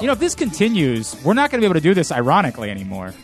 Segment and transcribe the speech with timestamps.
[0.00, 2.70] You know, if this continues, we're not going to be able to do this ironically
[2.70, 3.14] anymore.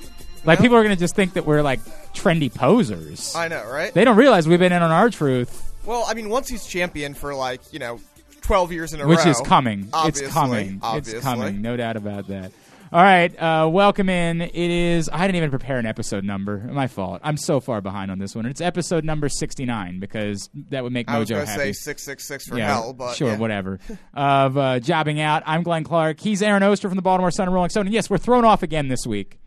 [0.45, 1.81] Like, people are going to just think that we're like
[2.15, 3.35] trendy posers.
[3.35, 3.93] I know, right?
[3.93, 7.15] They don't realize we've been in on our truth, well, I mean, once he's champion
[7.15, 8.01] for like you know,
[8.43, 9.11] twelve years in a row.
[9.11, 9.89] which row, is coming.
[9.93, 10.81] Obviously, it's coming.
[10.83, 11.19] Obviously.
[11.19, 11.63] It's coming.
[11.63, 12.53] No doubt about that.
[12.93, 14.41] All right, uh, welcome in.
[14.41, 15.11] It is.
[15.13, 16.59] I didn't even prepare an episode number.
[16.59, 17.21] My fault.
[17.25, 18.47] I'm so far behind on this one.
[18.47, 21.63] It's episode number 69 because that would make I was Mojo going to happy.
[21.65, 23.39] say six six six for yeah, hell, but sure, yeah.
[23.39, 23.81] whatever.
[24.15, 25.43] of uh, jobbing out.
[25.47, 26.21] I'm Glenn Clark.
[26.21, 27.87] He's Aaron Oster from the Baltimore Sun and Rolling Stone.
[27.87, 29.41] And yes, we're thrown off again this week.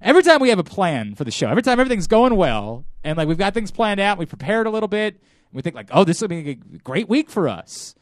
[0.00, 3.18] Every time we have a plan for the show, every time everything's going well, and
[3.18, 5.20] like we've got things planned out, we prepared a little bit.
[5.52, 7.96] We think like, oh, this will be a great week for us.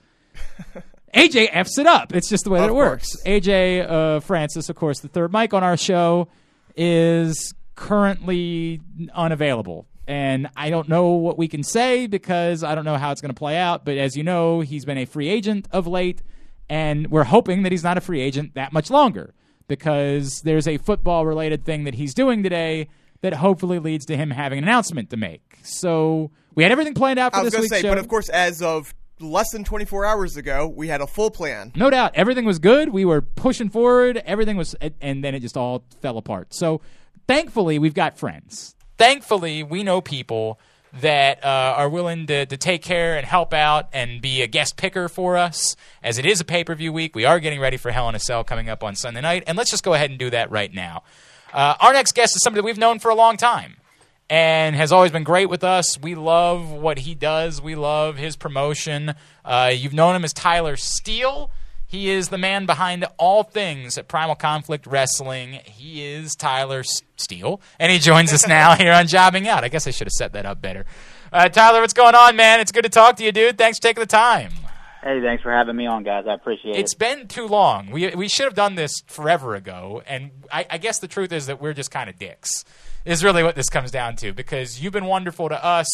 [1.15, 2.15] AJ f's it up.
[2.15, 3.15] It's just the way that it works.
[3.17, 3.27] course.
[3.27, 6.29] AJ uh, Francis, of course, the third mic on our show,
[6.77, 8.81] is currently
[9.15, 9.87] unavailable.
[10.09, 13.35] And I don't know what we can say because I don't know how it's going
[13.35, 13.85] to play out.
[13.85, 16.23] But as you know, he's been a free agent of late,
[16.69, 19.35] and we're hoping that he's not a free agent that much longer
[19.69, 22.89] because there's a football related thing that he's doing today
[23.23, 25.59] that hopefully leads to him having an announcement to make.
[25.63, 27.91] So we had everything planned out for I was this going to week's say, show.
[27.91, 31.31] but of course, as of less than twenty four hours ago, we had a full
[31.31, 31.73] plan.
[31.75, 32.91] No doubt, everything was good.
[32.91, 34.23] We were pushing forward.
[34.25, 36.55] Everything was, and then it just all fell apart.
[36.55, 36.81] So,
[37.27, 38.75] thankfully, we've got friends.
[38.99, 40.59] Thankfully, we know people
[41.01, 44.77] that uh, are willing to, to take care and help out and be a guest
[44.77, 45.77] picker for us.
[46.03, 48.15] As it is a pay per view week, we are getting ready for Hell in
[48.15, 50.51] a Cell coming up on Sunday night, and let's just go ahead and do that
[50.51, 51.03] right now.
[51.53, 53.76] Uh, our next guest is somebody that we've known for a long time
[54.29, 55.99] and has always been great with us.
[56.01, 57.61] We love what he does.
[57.63, 59.15] We love his promotion.
[59.45, 61.51] Uh, you've known him as Tyler Steele.
[61.89, 65.61] He is the man behind all things at Primal Conflict Wrestling.
[65.65, 66.83] He is Tyler
[67.17, 69.63] Steele, and he joins us now here on Jobbing Out.
[69.63, 70.85] I guess I should have set that up better.
[71.33, 72.59] Uh, Tyler, what's going on, man?
[72.59, 73.57] It's good to talk to you, dude.
[73.57, 74.51] Thanks for taking the time.
[75.03, 76.25] Hey, thanks for having me on, guys.
[76.27, 77.93] I appreciate It's It's been too long.
[77.93, 80.03] We we should have done this forever ago.
[80.05, 82.65] And I, I guess the truth is that we're just kind of dicks.
[83.07, 85.87] Is really what this comes down to because you've been wonderful to us.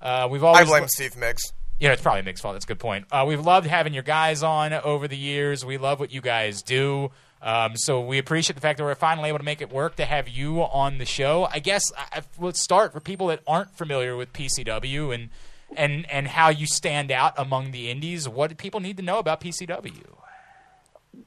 [0.00, 1.52] Uh, we've always I blame Steve Mix.
[1.78, 2.54] you know, it's probably Mick's fault.
[2.54, 3.04] That's a good point.
[3.12, 5.64] Uh, we've loved having your guys on over the years.
[5.64, 7.10] We love what you guys do.
[7.42, 10.06] Um, so we appreciate the fact that we're finally able to make it work to
[10.06, 11.46] have you on the show.
[11.52, 15.28] I guess I, I- let's start for people that aren't familiar with PCW and
[15.76, 18.26] and and how you stand out among the indies.
[18.28, 19.92] What do people need to know about PCW?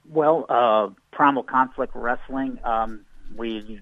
[0.08, 3.06] Well, uh, Primal Conflict Wrestling, um,
[3.36, 3.82] we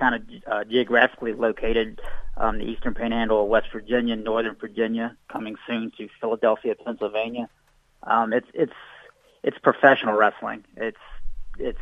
[0.00, 2.00] kind of uh, geographically located
[2.36, 7.48] um, the Eastern Panhandle of West Virginia, Northern Virginia, coming soon to Philadelphia, Pennsylvania.
[8.02, 8.72] Um, it's it's
[9.44, 10.64] it's professional wrestling.
[10.76, 10.98] It's
[11.58, 11.78] it's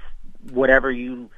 [0.51, 1.31] whatever you.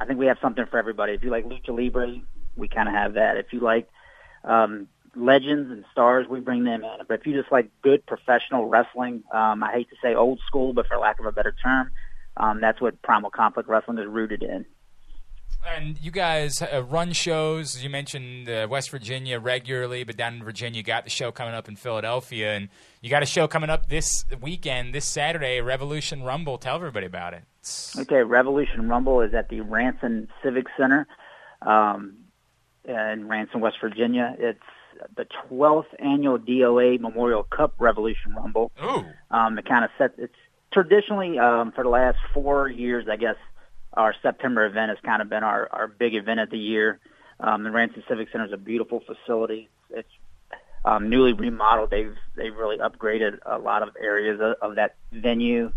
[0.00, 1.12] I think we have something for everybody.
[1.12, 2.20] If you like lucha libre,
[2.56, 3.36] we kind of have that.
[3.36, 3.88] If you like
[4.44, 7.06] um, legends and stars, we bring them in.
[7.08, 10.72] But if you just like good professional wrestling, um, I hate to say old school,
[10.72, 11.90] but for lack of a better term,
[12.36, 14.64] um, that's what Primal Conflict Wrestling is rooted in.
[15.64, 17.82] And you guys uh, run shows.
[17.82, 21.54] You mentioned uh, West Virginia regularly, but down in Virginia, you got the show coming
[21.54, 22.68] up in Philadelphia, and
[23.00, 26.58] you got a show coming up this weekend, this Saturday, Revolution Rumble.
[26.58, 27.44] Tell everybody about it.
[27.96, 31.06] Okay, Revolution Rumble is at the Ranson Civic Center
[31.62, 32.16] um,
[32.84, 34.34] in Ranson, West Virginia.
[34.38, 34.58] It's
[35.16, 38.72] the 12th annual DOA Memorial Cup Revolution Rumble.
[38.84, 40.14] Ooh, Um, it kind of sets.
[40.18, 40.34] It's
[40.72, 43.36] traditionally um, for the last four years, I guess,
[43.94, 46.98] our September event has kind of been our, our big event of the year.
[47.40, 49.68] Um, the Ranson Civic Center is a beautiful facility.
[49.90, 50.08] It's
[50.84, 51.90] um, newly remodeled.
[51.90, 55.72] They've they've really upgraded a lot of areas of, of that venue.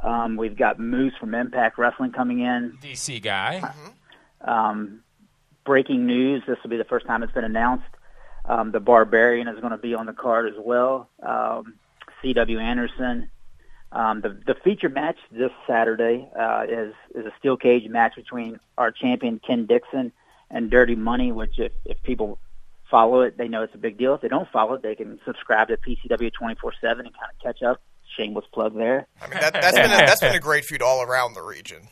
[0.00, 2.78] Um, we've got Moose from Impact Wrestling coming in.
[2.82, 3.62] DC guy.
[4.40, 5.02] Um,
[5.64, 7.84] breaking news: This will be the first time it's been announced.
[8.44, 11.08] Um, the Barbarian is going to be on the card as well.
[11.22, 11.74] Um,
[12.22, 12.58] C.W.
[12.58, 13.30] Anderson.
[13.92, 18.60] Um, the the feature match this Saturday uh, is is a steel cage match between
[18.78, 20.12] our champion Ken Dixon
[20.50, 21.32] and Dirty Money.
[21.32, 22.38] Which, if if people
[22.88, 24.14] follow it, they know it's a big deal.
[24.14, 26.52] If they don't follow it, they can subscribe to PCW 24/7
[26.82, 27.80] and kind of catch up.
[28.16, 29.06] Shameless plug there.
[29.20, 31.88] I mean, that, that's been a, that's been a great feud all around the region.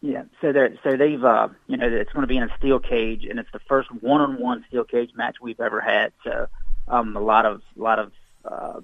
[0.00, 2.78] Yeah, so they're so they've uh you know it's going to be in a steel
[2.78, 6.12] cage and it's the first one-on-one steel cage match we've ever had.
[6.24, 6.48] So
[6.88, 8.12] um a lot of a lot of
[8.44, 8.80] uh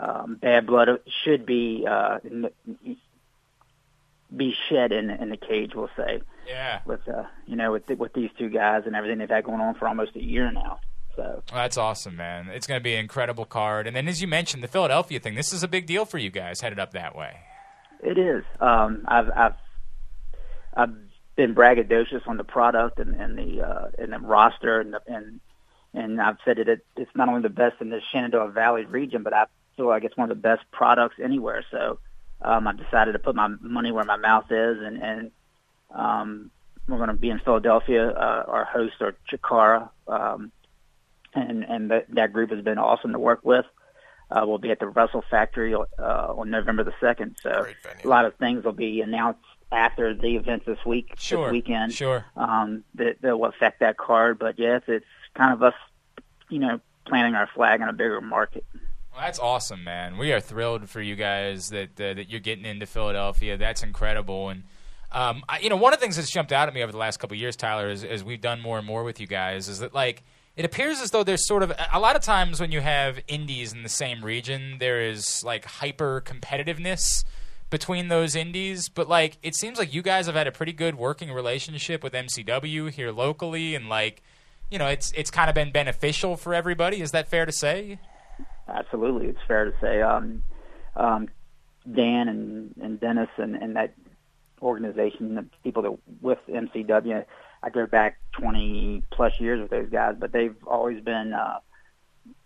[0.00, 0.88] um bad blood
[1.24, 2.18] should be uh
[4.34, 6.22] be shed in in the cage, we'll say.
[6.46, 6.80] Yeah.
[6.86, 9.74] With uh you know with with these two guys and everything they've had going on
[9.74, 10.80] for almost a year now.
[11.16, 12.48] So that's awesome, man.
[12.48, 13.86] It's going to be an incredible card.
[13.86, 15.34] And then, as you mentioned, the Philadelphia thing.
[15.34, 17.36] This is a big deal for you guys headed up that way.
[18.02, 18.44] It is.
[18.60, 19.54] Um, I've I've
[20.74, 20.94] I've
[21.36, 25.40] been braggadocious on the product and, and the uh, and the roster and the, and
[25.92, 29.34] and I've said it, it's not only the best in the Shenandoah Valley region, but
[29.34, 29.46] I
[29.80, 31.64] feel like it's one of the best products anywhere.
[31.70, 31.98] So
[32.42, 35.30] um, I've decided to put my money where my mouth is, and and
[35.94, 36.50] um,
[36.86, 38.10] we're going to be in Philadelphia.
[38.10, 40.52] Uh, our hosts are Chikara, um,
[41.34, 43.64] and and that, that group has been awesome to work with.
[44.30, 47.36] Uh, we'll be at the Russell Factory uh, on November the second.
[47.42, 47.66] So
[48.04, 49.40] a lot of things will be announced
[49.72, 51.46] after the event this week, Sure.
[51.46, 52.24] this weekend, Sure.
[52.36, 54.38] um, that, that will affect that card.
[54.38, 55.04] But yes, it's
[55.34, 55.74] kind of us,
[56.48, 58.64] you know, planting our flag in a bigger market.
[59.12, 60.18] Well, that's awesome, man.
[60.18, 63.56] We are thrilled for you guys that uh, that you're getting into Philadelphia.
[63.56, 64.50] That's incredible.
[64.50, 64.64] And
[65.12, 66.98] um, I, you know, one of the things that's jumped out at me over the
[66.98, 69.80] last couple years, Tyler, is as we've done more and more with you guys, is
[69.80, 70.22] that like
[70.56, 73.72] it appears as though there's sort of a lot of times when you have indies
[73.72, 77.24] in the same region, there is like hyper competitiveness
[77.70, 78.88] between those indies.
[78.88, 82.12] But like, it seems like you guys have had a pretty good working relationship with
[82.12, 84.22] MCW here locally, and like,
[84.70, 87.00] you know, it's it's kind of been beneficial for everybody.
[87.00, 87.98] Is that fair to say?
[88.70, 90.02] Absolutely, it's fair to say.
[90.02, 90.42] Um,
[90.96, 91.28] um,
[91.90, 93.94] Dan and, and Dennis and, and that
[94.62, 97.24] organization, the people that with MCW,
[97.62, 101.58] I go back 20 plus years with those guys, but they've always been uh,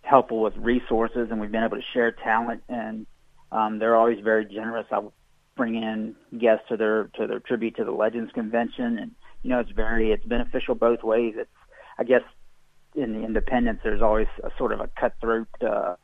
[0.03, 3.07] helpful with resources, and we've been able to share talent, and
[3.53, 4.87] um, they're always very generous.
[4.91, 5.01] I
[5.57, 9.11] bring in guests to their to their tribute to the Legends Convention, and
[9.43, 11.35] you know it's very it's beneficial both ways.
[11.37, 11.51] It's
[11.99, 12.23] I guess
[12.95, 15.95] in the independents, there's always a sort of a cutthroat uh,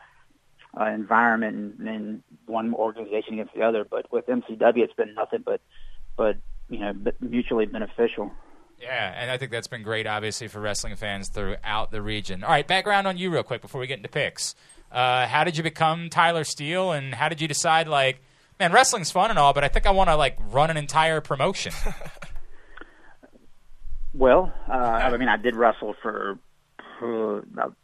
[0.79, 3.85] uh, environment and, and one organization against the other.
[3.89, 5.61] But with MCW, it's been nothing but,
[6.17, 6.37] but
[6.69, 8.31] you know, mutually beneficial.
[8.81, 12.43] Yeah, and I think that's been great, obviously, for wrestling fans throughout the region.
[12.43, 14.55] All right, background on you, real quick, before we get into picks.
[14.91, 18.23] Uh, how did you become Tyler Steele, and how did you decide, like,
[18.59, 21.21] man, wrestling's fun and all, but I think I want to like run an entire
[21.21, 21.73] promotion?
[24.13, 26.39] Well, uh, I mean, I did wrestle for
[27.03, 27.77] uh, about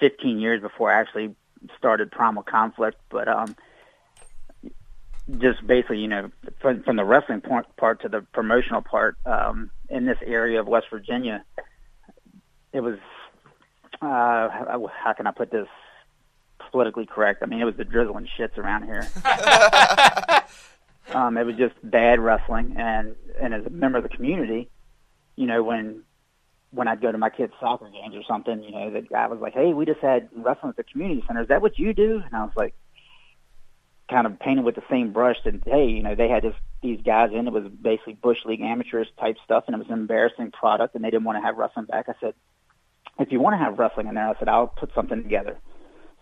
[0.00, 1.34] 15 years before I actually
[1.76, 3.56] started Primal Conflict, but um,
[5.38, 6.30] just basically, you know,
[6.60, 10.66] from, from the wrestling part, part to the promotional part, um, in this area of
[10.66, 11.44] West Virginia,
[12.72, 12.98] it was,
[14.00, 15.68] uh, how, how can I put this
[16.70, 17.42] politically correct?
[17.42, 19.08] I mean, it was the drizzling shits around here.
[21.14, 24.68] um, it was just bad wrestling, and and as a member of the community,
[25.36, 26.02] you know, when
[26.72, 29.40] when I'd go to my kids' soccer games or something, you know, the guy was
[29.40, 31.42] like, "Hey, we just had wrestling at the community center.
[31.42, 32.74] Is that what you do?" And I was like,
[34.10, 35.36] kind of painted with the same brush.
[35.44, 37.46] And hey, you know, they had this, these guys in.
[37.46, 40.94] It was basically bush league amateurs type stuff, and it was an embarrassing product.
[40.94, 42.08] And they didn't want to have wrestling back.
[42.08, 42.34] I said,
[43.18, 45.58] if you want to have wrestling in there, I said, I'll put something together.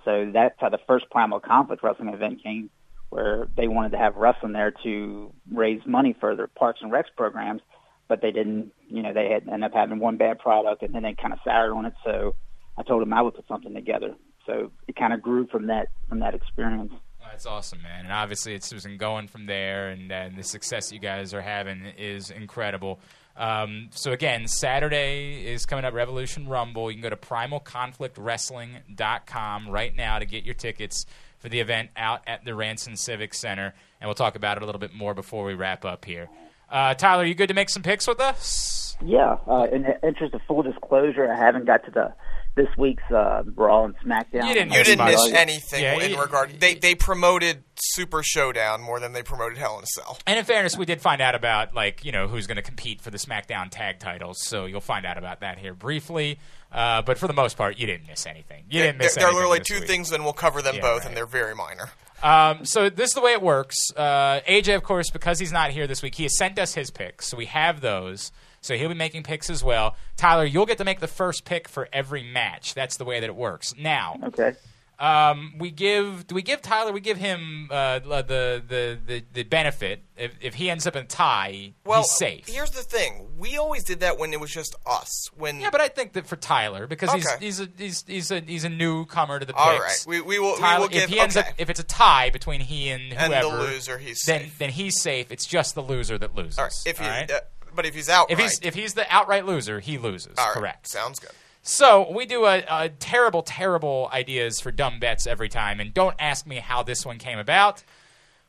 [0.04, 2.70] So that's how the first Primal Conflict wrestling event came,
[3.08, 7.14] where they wanted to have wrestling there to raise money for their Parks and Recs
[7.16, 7.62] programs,
[8.08, 8.72] but they didn't.
[8.88, 11.40] You know, they had ended up having one bad product, and then they kind of
[11.44, 11.94] soured on it.
[12.04, 12.34] So
[12.76, 14.14] I told them I would put something together.
[14.46, 16.92] So it kind of grew from that from that experience.
[17.30, 18.04] That's awesome, man.
[18.04, 21.84] And obviously, it's been going from there, and, and the success you guys are having
[21.98, 23.00] is incredible.
[23.36, 26.90] Um, so, again, Saturday is coming up Revolution Rumble.
[26.90, 31.04] You can go to primalconflictwrestling.com right now to get your tickets
[31.38, 33.74] for the event out at the Ranson Civic Center.
[34.00, 36.28] And we'll talk about it a little bit more before we wrap up here.
[36.70, 38.96] Uh, Tyler, you good to make some picks with us?
[39.04, 39.36] Yeah.
[39.46, 42.12] Uh, in the interest of full disclosure, I haven't got to the
[42.56, 44.48] this week's uh, Raw and SmackDown.
[44.48, 46.58] You didn't You didn't Everybody- miss anything Yeah, in you- regard.
[46.58, 50.18] They they promoted Super Showdown more than they promoted Hell in a Cell.
[50.26, 53.00] And in fairness, we did find out about like you know who's going to compete
[53.00, 56.38] for the SmackDown tag titles, so you'll find out about that here briefly.
[56.72, 58.64] Uh, but for the most part, you didn't miss anything.
[58.68, 59.14] You didn't There, miss.
[59.14, 59.86] there are anything literally two week.
[59.86, 61.06] things, and we'll cover them Yeah, both, right.
[61.08, 61.90] and they're very minor.
[62.22, 63.76] Um, so this is the way it works.
[63.96, 66.90] Uh, AJ, of course, because he's not here this week, he has sent us his
[66.90, 68.32] picks, so we have those.
[68.60, 69.94] So he'll be making picks as well.
[70.16, 72.74] Tyler, you'll get to make the first pick for every match.
[72.74, 73.72] That's the way that it works.
[73.78, 74.54] Now, Okay.
[75.00, 76.92] Um, we give do we give Tyler?
[76.92, 81.04] We give him uh, the, the the the benefit if if he ends up in
[81.04, 82.46] a tie, Well, he's safe.
[82.48, 85.30] Here's the thing: we always did that when it was just us.
[85.36, 87.20] When Yeah, but I think that for Tyler because Okay.
[87.40, 89.62] he's he's a he's he's a he's a newcomer to the picks.
[89.64, 91.48] all right, we, we will Tyler, we will give if he ends okay.
[91.48, 94.58] up if it's a tie between he and and whoever, the loser, he's then safe.
[94.58, 95.30] then he's safe.
[95.30, 96.58] It's just the loser that loses.
[96.58, 97.30] all right, if he, right?
[97.30, 97.40] uh,
[97.72, 100.34] but if he's out, if he's if he's the outright loser, he loses.
[100.36, 100.88] right, Correct.
[100.88, 101.30] Sounds good.
[101.62, 106.16] So we do a, a terrible, terrible ideas for dumb bets every time, and don't
[106.18, 107.84] ask me how this one came about.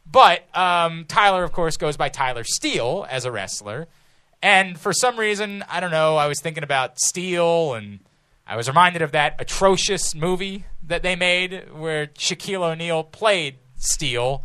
[0.10, 3.88] But um, Tyler, of course, goes by Tyler Steele as a wrestler,
[4.42, 6.18] and for some reason, I don't know.
[6.18, 8.00] I was thinking about Steele, and
[8.48, 14.44] I was reminded of that atrocious movie that they made where Shaquille O'Neal played Steele,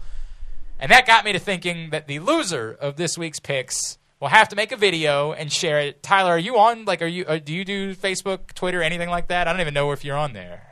[0.79, 4.49] and that got me to thinking that the loser of this week's picks will have
[4.49, 6.03] to make a video and share it.
[6.03, 6.87] Tyler, are you on?
[6.87, 7.27] Like, are you?
[7.27, 9.47] Uh, do you do Facebook, Twitter, anything like that?
[9.47, 10.67] I don't even know if you're on there.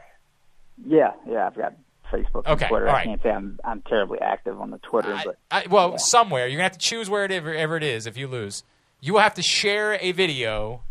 [0.86, 1.74] Yeah, yeah, I've got
[2.10, 2.88] Facebook and Twitter.
[2.88, 5.98] all I can't say I'm I'm terribly active on the Twitter, I, but I, well,
[5.98, 8.06] somewhere you're gonna have to choose where it ever, ever it is.
[8.06, 8.64] If you lose,
[9.02, 10.84] you will have to share a video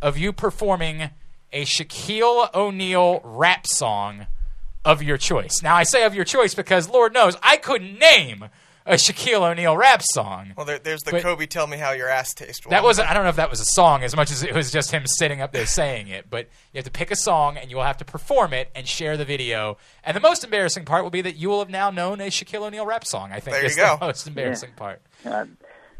[0.00, 1.10] of you performing
[1.52, 4.26] a Shaquille O'Neal rap song
[4.84, 5.62] of your choice.
[5.62, 8.46] Now, I say of your choice because Lord knows I couldn't name
[8.86, 10.52] a Shaquille O'Neal rap song.
[10.56, 13.10] Well, there, there's the But- Kobe "Tell Me How Your Ass Tastes." That wasn't.
[13.10, 15.04] I don't know if that was a song as much as it was just him
[15.06, 16.28] sitting up there saying it.
[16.30, 18.86] But you have to pick a song and you will have to perform it and
[18.88, 19.76] share the video.
[20.04, 22.62] And the most embarrassing part will be that you will have now known a Shaquille
[22.66, 23.30] O'Neal rap song.
[23.32, 23.96] I think There you is go.
[24.00, 25.00] the most embarrassing part.
[25.24, 25.44] Uh,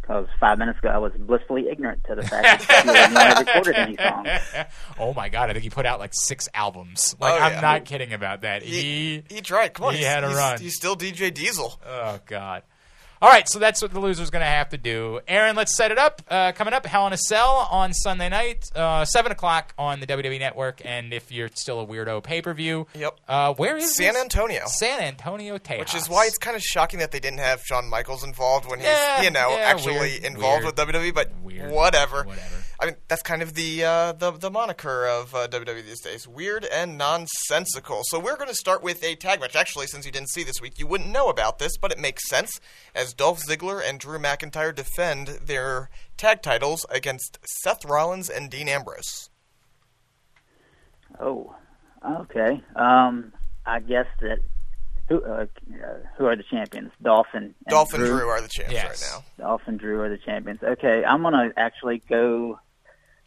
[0.00, 3.38] because five minutes ago I was blissfully ignorant to the fact that Shaquille O'Neal had
[3.46, 4.28] recorded any songs.
[4.98, 5.48] Oh my god!
[5.48, 7.14] I think he put out like six albums.
[7.20, 7.60] Oh, like Oh, I'm yeah.
[7.60, 8.62] not kidding about that.
[8.62, 9.22] He.
[9.28, 9.74] He tried.
[9.74, 10.58] Come on, he had a he's, run.
[10.60, 11.80] He's still DJ Diesel.
[11.86, 12.62] Oh god.
[13.22, 15.20] All right, so that's what the loser's going to have to do.
[15.28, 16.20] Aaron, let's set it up.
[16.28, 20.08] Uh, coming up, Hell in a Cell on Sunday night, uh, seven o'clock on the
[20.08, 20.82] WWE Network.
[20.84, 22.88] And if you're still a weirdo, pay per view.
[22.96, 23.20] Yep.
[23.28, 24.22] Uh, where is San this?
[24.24, 24.62] Antonio.
[24.66, 25.78] San Antonio, Tejas.
[25.78, 28.80] Which is why it's kind of shocking that they didn't have Shawn Michaels involved when
[28.80, 30.76] he's, Yeah, you know, yeah, actually weird, involved weird.
[30.76, 31.14] with WWE.
[31.14, 31.70] But Weird.
[31.70, 32.24] whatever.
[32.24, 32.56] Whatever.
[32.82, 36.26] I mean, that's kind of the uh, the the moniker of uh, WWE these days:
[36.26, 38.00] weird and nonsensical.
[38.06, 39.54] So we're going to start with a tag match.
[39.54, 42.28] Actually, since you didn't see this week, you wouldn't know about this, but it makes
[42.28, 42.60] sense
[42.92, 48.68] as Dolph Ziggler and Drew McIntyre defend their tag titles against Seth Rollins and Dean
[48.68, 49.30] Ambrose.
[51.20, 51.54] Oh,
[52.04, 52.60] okay.
[52.74, 53.32] Um,
[53.64, 54.38] I guess that
[55.08, 55.46] who uh, uh,
[56.16, 56.90] who are the champions?
[57.00, 57.42] Dolphin.
[57.44, 59.12] And Dolph and Drew are the champions Yes.
[59.12, 59.46] right now.
[59.46, 60.64] Dolph and Drew are the champions.
[60.64, 62.58] Okay, I'm gonna actually go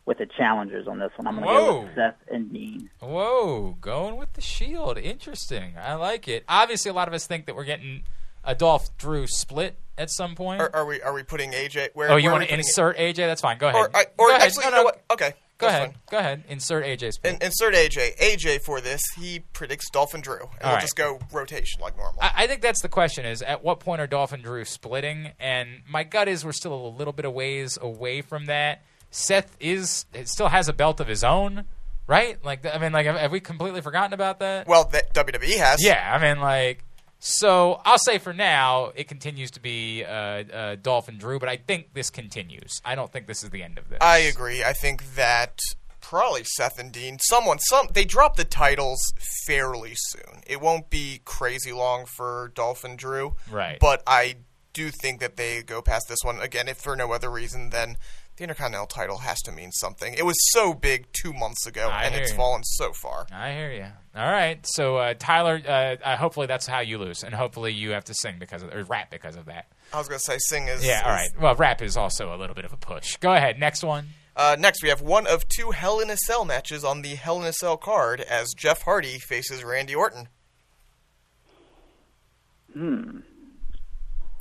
[0.06, 1.28] with the challengers on this one.
[1.28, 2.90] I'm gonna go with Seth and Dean.
[3.00, 4.98] Whoa, going with the Shield.
[4.98, 5.74] Interesting.
[5.82, 6.44] I like it.
[6.48, 8.04] Obviously, a lot of us think that we're getting
[8.44, 10.62] a Dolph Drew split at some point.
[10.62, 11.90] Are, are we are we putting AJ?
[11.94, 12.12] Where?
[12.12, 13.16] oh, you want to putting- insert AJ?
[13.16, 13.58] That's fine.
[13.58, 13.80] Go ahead.
[13.82, 14.42] Or, I, or Go ahead.
[14.44, 15.04] actually, No, you no, know what?
[15.12, 15.88] Okay, Go that's ahead.
[15.94, 16.00] fine.
[16.12, 16.44] Go ahead.
[16.50, 17.20] Insert AJ's.
[17.24, 18.18] In, insert AJ.
[18.18, 20.82] AJ for this, he predicts Dolph and Drew, and we'll right.
[20.82, 22.22] just go rotation like normal.
[22.22, 25.32] I, I think that's the question: is at what point are Dolph and Drew splitting?
[25.40, 28.84] And my gut is we're still a little bit of ways away from that.
[29.16, 31.64] Seth is it still has a belt of his own,
[32.06, 32.44] right?
[32.44, 34.68] Like I mean, like have, have we completely forgotten about that?
[34.68, 35.84] well, that WWE has.
[35.84, 36.84] Yeah, I mean, like,
[37.20, 41.48] so I'll say for now it continues to be uh, uh, Dolph and Drew, but
[41.48, 42.82] I think this continues.
[42.84, 44.00] I don't think this is the end of this.
[44.02, 44.64] I agree.
[44.64, 45.60] I think that
[46.02, 49.00] probably Seth and Dean, someone, some they drop the titles
[49.48, 50.42] fairly soon.
[50.46, 53.78] It won't be crazy long for Dolph and Drew, Right.
[53.80, 54.36] But I
[54.74, 57.96] do think that they go past this one again, if for no other reason than
[58.38, 60.14] the Intercontinental title has to mean something.
[60.14, 62.36] It was so big two months ago, I and it's you.
[62.38, 63.26] fallen so far.
[63.32, 63.86] I hear you.
[64.20, 67.92] All right, so uh, Tyler, uh, uh, hopefully that's how you lose, and hopefully you
[67.92, 69.68] have to sing because of or rap because of that.
[69.94, 71.42] I was going to say, sing is Yeah, all is- right.
[71.42, 73.18] Well, rap is also a little bit of a push.
[73.18, 74.08] Go ahead, next one.
[74.38, 77.40] Uh, next, we have one of two Hell in a Cell matches on the Hell
[77.42, 80.28] in a Cell card as Jeff Hardy faces Randy Orton.
[82.74, 83.20] Hmm.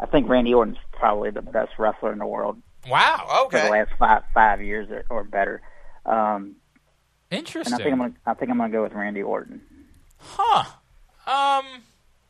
[0.01, 3.61] I think Randy Orton's probably the best wrestler in the world Wow, Okay.
[3.61, 5.63] for the last five five years or, or better.
[6.07, 6.57] Um,
[7.31, 7.75] and interesting.
[7.75, 9.61] I think I'm gonna I think I'm gonna go with Randy Orton.
[10.19, 10.65] huh?
[11.27, 11.83] Um.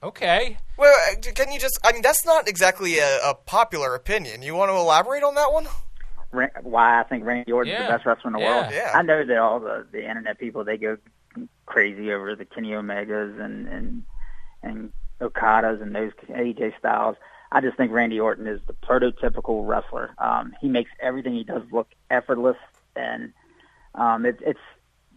[0.03, 0.59] Okay.
[0.77, 1.79] Well, uh, can you just?
[1.85, 4.43] I mean, that's not exactly a, a popular opinion.
[4.43, 5.67] You want to elaborate on that one?
[6.31, 7.87] Ra- why I think Randy Orton's Yeah.
[7.87, 8.61] the best wrestler in the Yeah.
[8.63, 8.73] world.
[8.75, 8.93] Yeah.
[8.95, 10.99] I know that all the the internet people they go
[11.67, 14.03] crazy over the Kenny Omegas and and
[14.63, 17.17] and Okadas and those AJ Styles.
[17.55, 20.15] I just think Randy Orton is the prototypical wrestler.
[20.19, 22.57] Um, he makes everything he does look effortless,
[22.97, 23.33] and
[23.95, 24.61] um, it's it's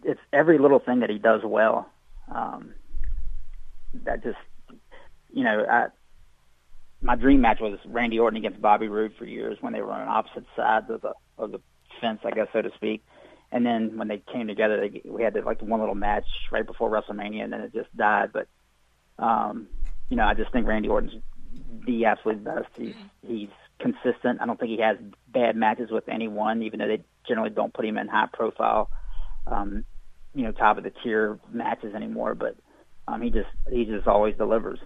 [0.04, 1.90] it's every little thing that he does well.
[2.34, 2.74] Um,
[4.04, 4.38] that just
[5.32, 5.86] you know, I,
[7.02, 10.06] my dream match was Randy Orton against Bobby Roode for years when they were on
[10.08, 11.60] opposite sides of the of the
[12.00, 13.04] fence, I guess so to speak.
[13.50, 16.90] And then when they came together, they, we had like one little match right before
[16.90, 18.30] WrestleMania, and then it just died.
[18.32, 18.46] But
[19.18, 19.66] Um,
[20.10, 21.20] you know, I just think Randy Orton's
[21.86, 22.68] the absolute best.
[22.76, 22.94] He's
[23.26, 23.48] he's
[23.80, 24.40] consistent.
[24.40, 24.96] I don't think he has
[25.28, 28.90] bad matches with anyone, even though they generally don't put him in high profile,
[29.46, 29.84] um,
[30.34, 32.34] you know, top of the tier matches anymore.
[32.34, 32.56] But
[33.06, 34.78] um, he just he just always delivers.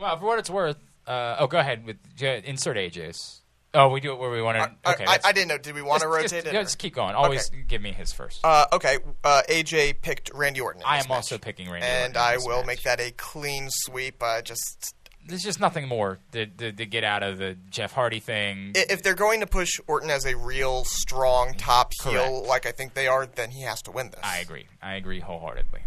[0.00, 3.42] Well, for what it's worth, uh, oh, go ahead with insert AJ's.
[3.72, 4.90] Oh, we do it where we want to.
[4.90, 5.58] Okay, I, that's- I didn't know.
[5.58, 6.52] Did we want to rotate just, it?
[6.52, 7.14] yeah, just keep going.
[7.14, 8.40] Always give me his first.
[8.44, 10.80] Uh, okay, uh, AJ picked Randy Orton.
[10.82, 11.16] in I this am match.
[11.16, 12.66] also picking Randy and Orton in I will match.
[12.66, 14.20] make that a clean sweep.
[14.20, 14.96] Uh, just
[15.30, 18.72] There's just nothing more to, to, to get out of the Jeff Hardy thing.
[18.74, 22.94] if they're going to push Orton as a real strong top heel, like I think
[22.94, 24.20] they are, then he has to win this.
[24.22, 24.66] I agree.
[24.82, 25.80] I agree wholeheartedly.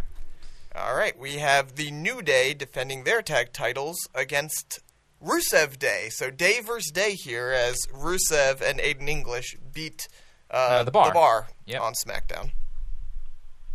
[0.76, 4.80] All right, we have the New Day defending their tag titles against
[5.24, 6.08] Rusev Day.
[6.10, 10.08] So Day versus Day here, as Rusev and Aiden English beat
[10.50, 11.48] uh, Uh, the Bar.
[11.68, 11.82] Yep.
[11.82, 12.52] on SmackDown.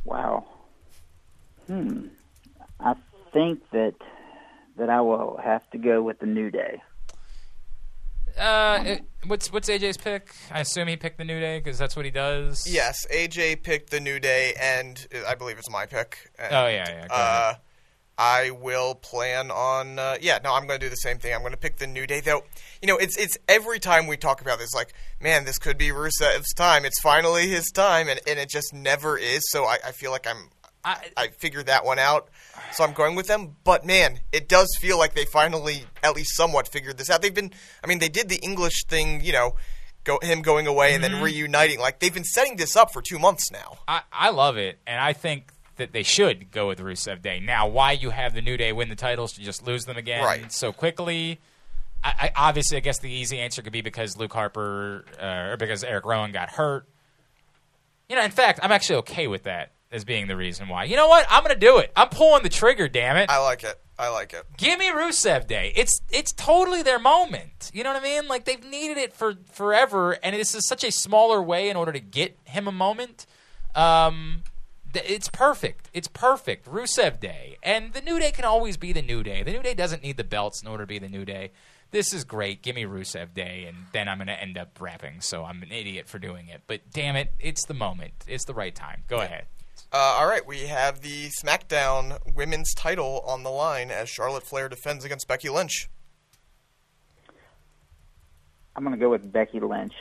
[0.04, 0.44] Wow.
[1.66, 2.06] Hmm.
[2.80, 2.94] I
[3.32, 3.94] think that
[4.78, 6.80] that I will have to go with the New Day.
[8.38, 10.32] Uh, it- what's what's AJ's pick?
[10.52, 12.66] I assume he picked the New Day because that's what he does.
[12.70, 16.30] Yes, AJ picked the New Day, and uh, I believe it's my pick.
[16.38, 17.06] And, Oh yeah, yeah.
[17.11, 17.54] Uh.
[18.20, 19.97] I will plan on.
[20.00, 21.32] Uh, yeah, no, I'm going to do the same thing.
[21.32, 22.42] I'm going to pick the New Day, though.
[22.82, 25.90] You know, it's it's every time we talk about this, like, man, this could be
[25.90, 26.85] Rusev's time.
[26.85, 29.42] It's finally his time, and, and it just never is.
[29.50, 30.50] So I, I feel like I'm.
[30.85, 32.28] I, I figured that one out,
[32.72, 33.56] so I'm going with them.
[33.64, 37.22] But man, it does feel like they finally, at least somewhat, figured this out.
[37.22, 39.56] They've been, I mean, they did the English thing, you know,
[40.04, 41.14] go him going away and Mm-hmm.
[41.14, 41.80] then reuniting.
[41.80, 43.78] Like they've been setting this up for two months now.
[43.87, 47.38] I, I love it, and I think that they should go with Rusev Day.
[47.40, 50.25] Now, why you have the New Day win the titles to just lose them again
[50.25, 50.50] Right.
[50.52, 51.38] so quickly?
[52.02, 55.56] I, I obviously, I guess the easy answer could be because Luke Harper uh, or
[55.56, 56.87] because Eric Rowan got hurt.
[58.08, 60.85] You know, in fact, I'm actually okay with that as being the reason why.
[60.85, 61.26] You know what?
[61.30, 61.92] I'm going to do it.
[61.97, 62.88] I'm pulling the trigger.
[62.88, 63.30] Damn it!
[63.30, 63.78] I like it.
[63.99, 64.45] I like it.
[64.57, 65.73] Give me Rusev Day.
[65.75, 67.71] It's it's totally their moment.
[67.75, 68.28] You know what I mean?
[68.28, 71.92] Like they've needed it for forever, and this is such a smaller way in order
[71.92, 73.27] to get him a moment.
[73.74, 74.42] Um,
[74.92, 75.90] th- it's perfect.
[75.92, 76.66] It's perfect.
[76.66, 79.42] Rusev Day, and the New Day can always be the New Day.
[79.42, 81.51] The New Day doesn't need the belts in order to be the New Day.
[81.90, 82.62] This is great.
[82.62, 85.22] Give me Rusev Day, and then I'm going to end up rapping.
[85.22, 86.62] So I'm an idiot for doing it.
[86.66, 88.12] But damn it, it's the moment.
[88.29, 89.05] It's the right time.
[89.09, 89.46] Go ahead.
[89.92, 94.68] Uh, all right, we have the SmackDown Women's Title on the line as Charlotte Flair
[94.68, 95.88] defends against Becky Lynch.
[98.76, 99.94] I'm going to go with Becky Lynch.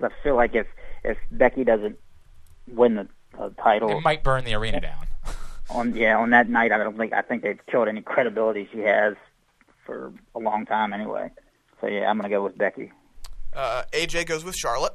[0.00, 0.66] I feel like if
[1.02, 1.98] if Becky doesn't
[2.68, 5.06] win the uh, title It might burn the arena down.
[5.70, 8.80] on yeah on that night, I don't think I think they've killed any credibility she
[8.80, 9.14] has
[9.84, 11.30] for a long time anyway.
[11.80, 12.92] So yeah, I'm going to go with Becky.
[13.54, 14.94] Uh, AJ goes with Charlotte.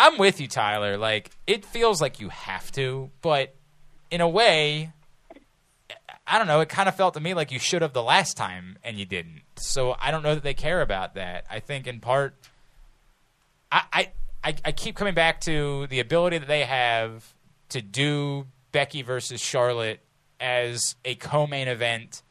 [0.00, 0.96] I'm with you, Tyler.
[0.96, 3.54] Like it feels like you have to, but
[4.10, 4.92] in a way,
[6.26, 6.60] I don't know.
[6.60, 9.04] It kind of felt to me like you should have the last time and you
[9.04, 9.42] didn't.
[9.56, 11.44] So I don't know that they care about that.
[11.50, 12.34] I think in part,
[13.70, 14.10] I I,
[14.42, 17.34] I, I keep coming back to the ability that they have
[17.68, 20.00] to do Becky versus Charlotte
[20.40, 22.22] as a co-main event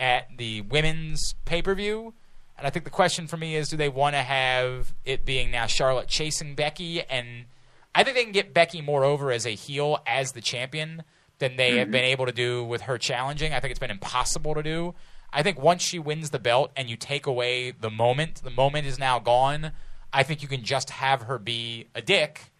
[0.00, 2.12] at the women's pay-per-view.
[2.56, 5.50] And I think the question for me is do they want to have it being
[5.50, 7.02] now Charlotte chasing Becky?
[7.02, 7.46] And
[7.94, 11.02] I think they can get Becky more over as a heel as the champion
[11.38, 11.92] than they have mm-hmm.
[11.92, 13.52] been able to do with her challenging.
[13.52, 14.94] I think it's been impossible to do.
[15.32, 18.86] I think once she wins the belt and you take away the moment, the moment
[18.86, 19.72] is now gone.
[20.12, 22.52] I think you can just have her be a dick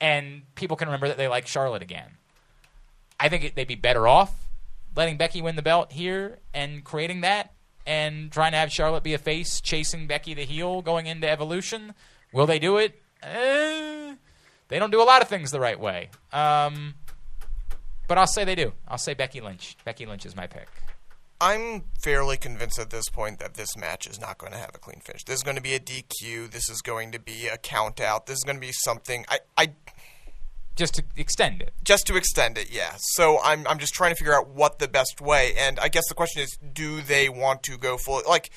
[0.00, 2.12] and people can remember that they like Charlotte again.
[3.18, 4.48] I think it, they'd be better off
[4.96, 7.52] letting Becky win the belt here and creating that
[7.86, 11.94] and trying to have Charlotte be a face chasing Becky the heel going into Evolution.
[12.32, 13.00] Will they do it?
[13.22, 14.14] Eh,
[14.68, 16.10] they don't do a lot of things the right way.
[16.32, 16.94] Um,
[18.08, 18.72] but I'll say they do.
[18.88, 19.76] I'll say Becky Lynch.
[19.84, 20.68] Becky Lynch is my pick.
[21.40, 24.78] I'm fairly convinced at this point that this match is not going to have a
[24.78, 25.24] clean finish.
[25.24, 26.50] This is going to be a DQ.
[26.50, 28.26] This is going to be a count out.
[28.26, 29.24] This is going to be something.
[29.28, 29.72] I, I
[30.80, 31.74] Just to extend it.
[31.84, 32.92] just to extend it, yeah.
[32.96, 35.52] So I'm I'm just trying to figure out what the best way.
[35.58, 38.22] And I guess the question is, do they want to go full?
[38.26, 38.48] Like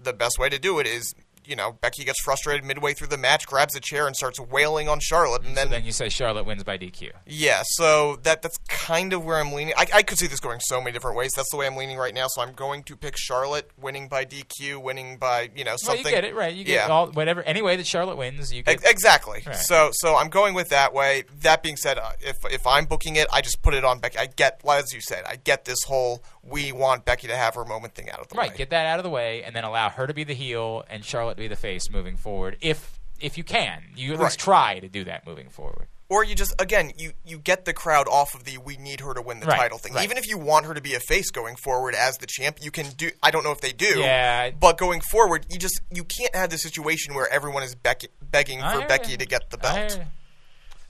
[0.00, 1.12] the best way to do it is,
[1.44, 4.88] you know, Becky gets frustrated midway through the match, grabs a chair, and starts wailing
[4.88, 7.10] on Charlotte, and So then then you say Charlotte wins by DQ.
[7.26, 7.62] yeah.
[7.64, 9.74] So that that's kind of where I'm leaning.
[9.76, 11.30] I, I could see this going so many different ways.
[11.34, 12.26] That's the way I'm leaning right now.
[12.28, 16.04] So I'm going to pick Charlotte winning by DQ, winning by you know something.
[16.04, 16.54] Well, you get it right.
[16.54, 16.86] You get yeah.
[16.88, 18.52] all whatever any way that Charlotte wins.
[18.52, 19.42] You get Ex- Exactly.
[19.46, 19.56] Right.
[19.56, 21.24] So so I'm going with that way.
[21.40, 24.18] That being said, uh, if if I'm booking it, I just put it on Becky.
[24.18, 27.64] I get, as you said, I get this whole we want Becky to have her
[27.64, 28.48] moment thing out of the Right, way.
[28.50, 30.84] Right, get that out of the way, and then allow her to be the heel
[30.90, 32.56] and Charlotte to be the face moving forward.
[32.60, 34.24] If if you can, you at Right.
[34.24, 35.86] least try to do that moving forward.
[36.08, 39.14] Or you just again you you get the crowd off of the we need her
[39.14, 39.96] to win the Right, title thing.
[40.02, 42.70] Even if you want her to be a face going forward as the champ, you
[42.70, 43.10] can do.
[43.22, 44.00] I don't know if they do.
[44.00, 44.50] Yeah.
[44.50, 48.74] But going forward, you just you can't have the situation where everyone is begging I
[48.80, 50.00] for Becky to get the belt.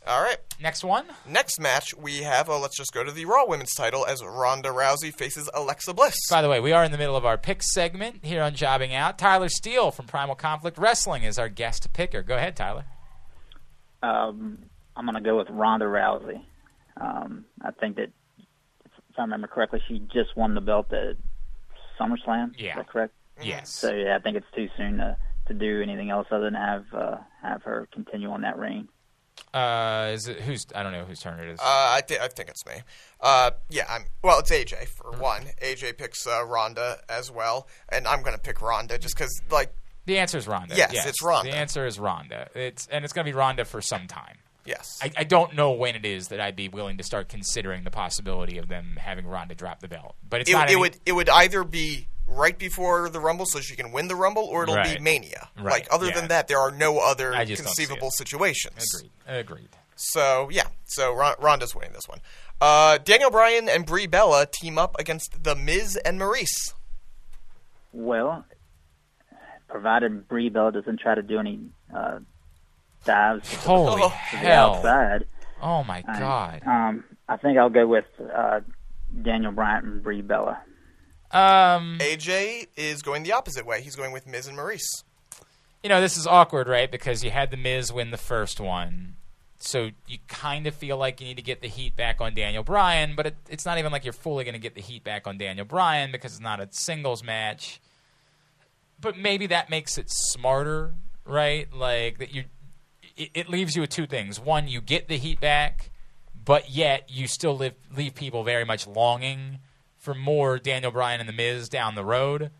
[0.04, 0.18] Hear you.
[0.18, 0.38] All right.
[0.60, 1.06] Next one.
[1.28, 2.48] Next match we have.
[2.48, 6.16] Oh, let's just go to the Raw Women's Title as Ronda Rousey faces Alexa Bliss.
[6.30, 8.94] By the way, we are in the middle of our pick segment here on Jobbing
[8.94, 9.18] Out.
[9.18, 12.22] Tyler Steele from Primal Conflict Wrestling is our guest picker.
[12.22, 12.84] Go ahead, Tyler.
[14.02, 14.58] Um,
[14.96, 16.42] I'm going to go with Ronda Rousey.
[17.00, 21.16] Um, I think that, if I remember correctly, she just won the belt at
[21.98, 22.52] SummerSlam.
[22.58, 22.70] Yeah.
[22.70, 23.14] Is that correct?
[23.40, 23.70] Yes.
[23.70, 25.16] So yeah, I think it's too soon to
[25.48, 28.88] to do anything else other than have uh, have her continue on that reign.
[29.54, 30.66] Uh, is it who's?
[30.74, 31.58] I don't know whose turn it is.
[31.60, 32.72] Uh, I, th- I think it's me.
[33.20, 34.04] Uh, yeah, I'm.
[34.22, 35.42] Well, it's AJ for one.
[35.62, 39.72] AJ picks uh, Ronda as well, and I'm gonna pick Ronda just because, like,
[40.06, 40.74] the answer is Ronda.
[40.76, 41.50] yes, it's Ronda.
[41.50, 42.48] The answer is Ronda.
[42.54, 44.38] It's and it's going to be Ronda for some time.
[44.64, 47.84] yes, I, I don't know when it is that I'd be willing to start considering
[47.84, 50.14] the possibility of them having Ronda drop the belt.
[50.28, 50.68] But it's it, not.
[50.68, 54.08] it any- would it would either be right before the Rumble so she can win
[54.08, 54.98] the Rumble, or it'll Right.
[54.98, 55.48] be Mania.
[55.56, 56.14] Right, Like, other yeah.
[56.14, 58.84] than that, there are no other I just don't see conceivable situations.
[58.94, 59.10] Agreed.
[59.26, 59.68] Agreed.
[59.96, 62.20] So yeah, so Ron- Ronda's winning this one.
[62.60, 66.74] Uh, Daniel Bryan and Brie Bella team up against The Miz and Maurice.
[67.92, 68.44] Well,
[69.68, 71.60] provided Brie Bella doesn't try to do any
[71.94, 72.18] uh,
[73.04, 74.08] dives to Holy Oh.
[74.08, 74.74] the hell!
[74.76, 75.26] outside,
[75.60, 76.62] Oh my I- god.
[76.66, 78.60] um, I think I'll go with uh,
[79.22, 80.60] Daniel Bryan and Brie Bella.
[81.32, 83.80] Um, AJ is going the opposite way.
[83.80, 85.04] He's going with Miz and Maurice.
[85.82, 86.90] you know this is awkward, right?
[86.90, 89.16] Because you had the Miz win the first one,
[89.58, 92.62] so you kind of feel like you need to get the heat back on Daniel
[92.62, 95.26] Bryan, but it, it's not even like you're fully going to get the heat back
[95.26, 97.80] on Daniel Bryan because it's not a singles match.
[99.00, 100.92] But maybe that makes it smarter,
[101.24, 101.72] right?
[101.72, 102.44] Like that you,
[103.16, 105.90] it, it leaves you with two things: one, you get the heat back,
[106.44, 109.60] but yet you still live, leave people very much longing
[110.02, 112.50] for more Daniel Bryan and the Miz down the road.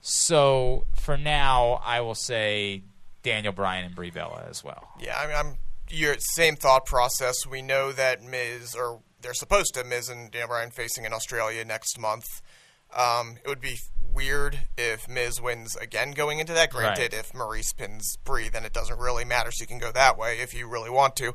[0.00, 2.82] So for now, I will say
[3.22, 4.88] Daniel Bryan and Brie Bella as well.
[5.00, 5.56] Yeah, I mean, I'm
[5.88, 7.46] your same thought process.
[7.46, 11.64] We know that Miz, or they're supposed to, Miz and Daniel Bryan facing in Australia
[11.64, 12.42] next month.
[12.94, 13.78] Um, it would be
[14.12, 16.70] weird if Miz wins again going into that.
[16.70, 17.20] Granted, Right.
[17.20, 19.50] if Maurice pins Brie, then it doesn't really matter.
[19.52, 21.34] So you can go that way if you really want to.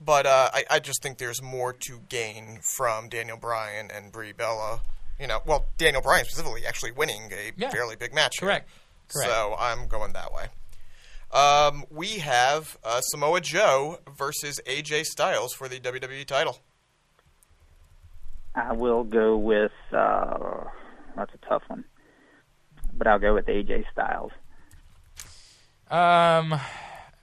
[0.00, 4.32] But uh, I, I just think there's more to gain from Daniel Bryan and Brie
[4.32, 4.80] Bella.
[5.18, 7.70] You know, well, Daniel Bryan specifically actually winning a Yeah.
[7.70, 8.34] fairly big match.
[8.38, 8.48] here.
[8.48, 8.70] Correct.
[9.12, 9.28] Correct.
[9.30, 10.46] So I'm going that way.
[11.32, 16.58] Um, we have uh, Samoa Joe versus AJ Styles for the WWE title.
[18.54, 20.64] I will go with uh,
[21.16, 21.84] that's a tough one,
[22.94, 24.32] but I'll go with AJ Styles.
[25.90, 26.58] Um,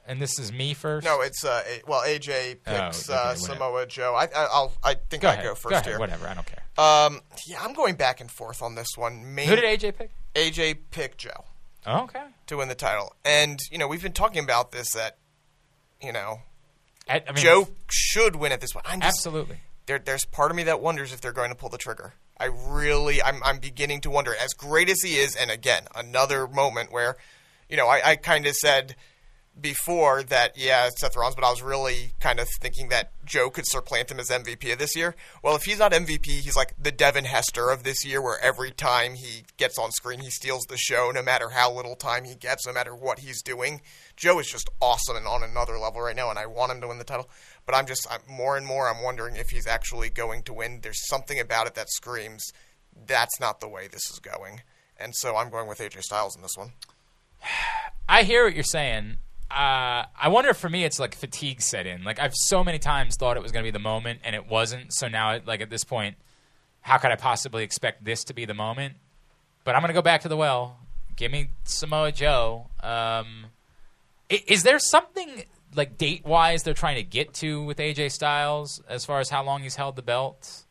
[0.07, 1.05] and this is me first.
[1.05, 3.37] No, it's uh, a, well AJ Oh, picks okay, uh, whatever.
[3.37, 4.13] Samoa Joe.
[4.15, 5.45] I, I I'll I think go I ahead.
[5.45, 5.85] go first ahead.
[5.85, 5.99] here.
[5.99, 6.27] Whatever.
[6.27, 6.63] I don't care.
[6.77, 9.33] Um, yeah, I'm going back and forth on this one.
[9.35, 10.11] Main, Who did AJ pick?
[10.35, 11.45] AJ pick Joe
[11.85, 12.23] Oh, okay.
[12.47, 15.17] to win the title, and you know we've been talking about this that
[16.01, 16.41] you know
[17.07, 18.83] I, I mean, Joe should win at this one.
[18.87, 19.57] I'm just, Absolutely.
[19.85, 22.13] there, there's part of me that wonders if they're going to pull the trigger.
[22.37, 24.35] I really, I'm, I'm beginning to wonder.
[24.35, 27.15] As great as he is, and again, another moment where,
[27.69, 28.95] you know, I, I kind of said
[29.59, 33.65] before that, yeah, Seth Rollins, but I was really kind of thinking that Joe could
[33.65, 35.15] supplant him as MVP of this year.
[35.41, 38.71] Well, if he's not MVP, he's like the Devin Hester of this year, where every
[38.71, 42.35] time he gets on screen, he steals the show, no matter how little time he
[42.35, 43.81] gets, no matter what he's doing.
[44.17, 46.87] Joe is just awesome and on another level right now, and I want him to
[46.87, 47.29] win the title.
[47.65, 50.79] But I'm just I'm, more and more I'm wondering if he's actually going to win.
[50.81, 52.45] There's something about it that screams
[53.07, 54.61] that's not the way this is going,
[54.97, 56.73] and so I'm going with AJ Styles in this one.
[58.09, 59.17] I hear what you're saying.
[59.51, 62.03] Uh, I wonder if for me it's like fatigue set in.
[62.03, 64.47] Like I've so many times thought it was going to be the moment and it
[64.47, 64.93] wasn't.
[64.93, 66.15] So now, like at this point,
[66.81, 68.95] how could I possibly expect this to be the moment?
[69.63, 70.77] But I'm going to go back to the well.
[71.15, 72.67] Give me Samoa Joe.
[72.81, 73.45] Um,
[74.29, 79.05] is there something like date wise they're trying to get to with AJ Styles as
[79.05, 80.63] far as how long he's held the belt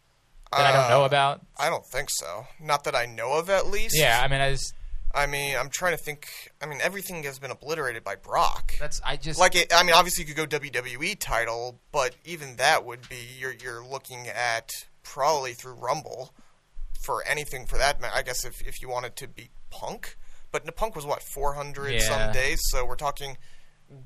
[0.53, 1.41] that I don't know Uh, about?
[1.59, 2.47] I don't think so.
[2.61, 3.97] Not that I know of, at least.
[3.97, 4.75] Yeah, I mean, I just
[5.15, 6.29] I mean, I'm trying to think.
[6.63, 8.75] I mean, everything has been obliterated by Brock.
[8.81, 12.57] that's I just Like, it, I mean, obviously you could go WWE title, but even
[12.57, 14.71] that would be you're you're looking at
[15.03, 16.35] probably through Rumble
[17.03, 17.99] for anything for that.
[18.15, 20.17] I guess if if you wanted to beat Punk,
[20.53, 21.99] but Punk was what 400 Yeah.
[22.01, 23.37] some days, so we're talking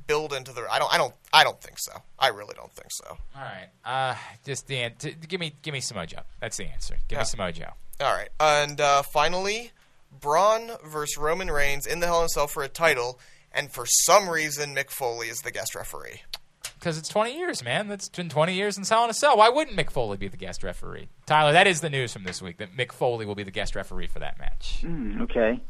[0.07, 0.67] build into the.
[0.71, 0.93] I don't.
[0.93, 1.15] I don't.
[1.33, 1.93] I don't think so.
[2.19, 3.17] I really don't think so.
[3.37, 3.69] All right.
[3.85, 4.91] Uh, just the
[5.29, 6.21] give me give me Samoa Joe.
[6.41, 6.95] That's the answer.
[7.09, 7.21] Give Yeah.
[7.21, 7.71] me Samoa Joe.
[8.01, 9.73] All right, and uh, finally,
[10.11, 13.19] Braun versus Roman Reigns in the Hell in a Cell for a title,
[13.53, 16.23] and for some reason Mick Foley is the guest referee.
[16.79, 17.89] because it's 20 years, man.
[17.89, 19.37] That's been 20 years in Hell in a Cell.
[19.37, 21.09] Why wouldn't Mick Foley be the guest referee?
[21.27, 23.75] Tyler, that is the news from this week that Mick Foley will be the guest
[23.77, 24.79] referee for that match.
[24.81, 25.61] Hmm, okay.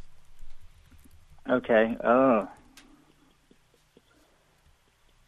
[1.48, 1.96] Okay.
[2.04, 2.48] Oh.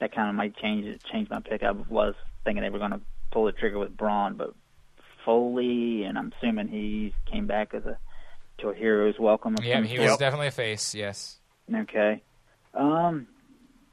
[0.00, 1.62] That kind of might change it, change my pick.
[1.62, 3.00] I was thinking they were going to
[3.32, 4.54] pull the trigger with Braun, but
[5.24, 7.98] Foley, and I'm assuming he came back as a
[8.60, 9.56] to a hero's welcome.
[9.62, 10.08] Yeah, he sort.
[10.08, 10.94] was definitely a face.
[10.94, 11.38] Yes.
[11.72, 12.22] Okay.
[12.74, 13.26] Um,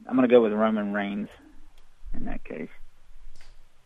[0.08, 1.30] I'm going to go with Roman Reigns
[2.13, 2.69] in that case.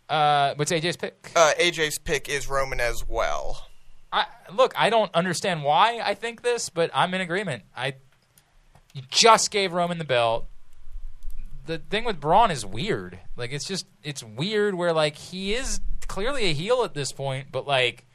[0.10, 1.32] Uh, what's AJ's pick?
[1.36, 3.68] Uh, AJ's pick is Roman as well.
[4.12, 7.64] I, look, I don't understand why I think this, but I'm in agreement.
[7.76, 7.96] I
[8.94, 10.48] you just gave Roman the belt.
[11.66, 13.20] The thing with Braun is weird.
[13.38, 17.48] Like it's just it's weird where like he is clearly a heel at this point,
[17.52, 18.06] but like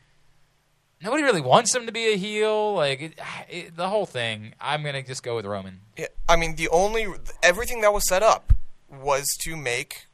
[1.03, 2.75] nobody really wants him to be a heel.
[2.75, 4.55] Like it, it, the whole thing.
[4.61, 5.81] I'm gonna just go with Roman.
[5.97, 7.07] Yeah, I mean, the only
[7.43, 8.53] everything that was set up
[8.91, 10.07] was to make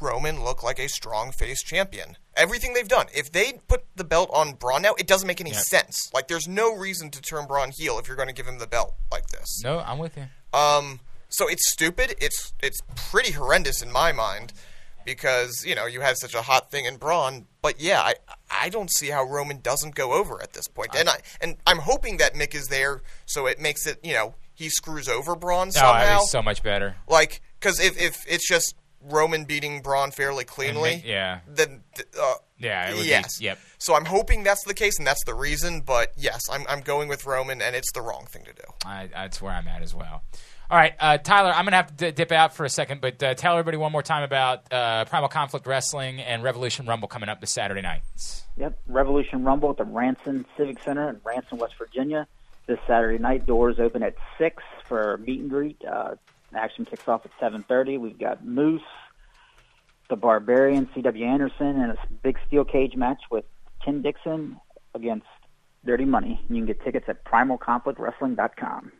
[0.00, 2.16] Roman look like a strong face champion.
[2.36, 3.06] Everything they've done.
[3.14, 5.60] If they put the belt on Braun now, it doesn't make any Yeah.
[5.60, 6.10] sense.
[6.12, 8.66] Like, there's no reason to turn Braun heel if you're going to give him the
[8.66, 9.62] belt like this.
[9.64, 10.26] No, I'm with you.
[10.52, 12.14] Um, so it's stupid.
[12.20, 12.78] It's it's
[13.10, 14.52] pretty horrendous in my mind
[15.06, 17.46] because you know you had such a hot thing in Braun.
[17.62, 18.14] But yeah, I
[18.60, 20.94] I don't see how Roman doesn't go over at this point.
[20.96, 24.34] And I and I'm hoping that Mick is there so it makes it you know
[24.54, 26.18] he screws over Braun Oh, somehow.
[26.20, 26.96] be so much better.
[27.08, 31.40] like because if if it's just Roman beating Braun fairly cleanly, Yeah.
[31.46, 31.82] then
[32.20, 33.58] uh, Yeah, it would be- yes, yep.
[33.78, 35.80] So I'm hoping that's the case and that's the reason.
[35.82, 38.62] But yes, I'm I'm going with Roman, and it's the wrong thing to do.
[38.84, 40.22] I, that's where I'm at as well.
[40.68, 43.22] All right, uh, Tyler, I'm going to have to dip out for a second, but
[43.22, 47.28] uh, tell everybody one more time about uh, Primal Conflict Wrestling and Revolution Rumble coming
[47.28, 48.02] up this Saturday night.
[48.56, 52.26] Yep, Revolution Rumble at the Ranson Civic Center in Ranson, West Virginia.
[52.66, 55.80] This Saturday night, doors open at six for meet and greet.
[55.84, 56.16] Uh,
[56.52, 57.96] action kicks off at seven thirty.
[57.96, 58.82] We've got Moose,
[60.10, 61.24] the Barbarian, C.W.
[61.24, 63.44] Anderson, and a big steel cage match with
[63.84, 64.58] Ken Dixon
[64.96, 65.26] against
[65.84, 66.40] Dirty Money.
[66.48, 68.90] You can get tickets at primalconflictwrestling.com.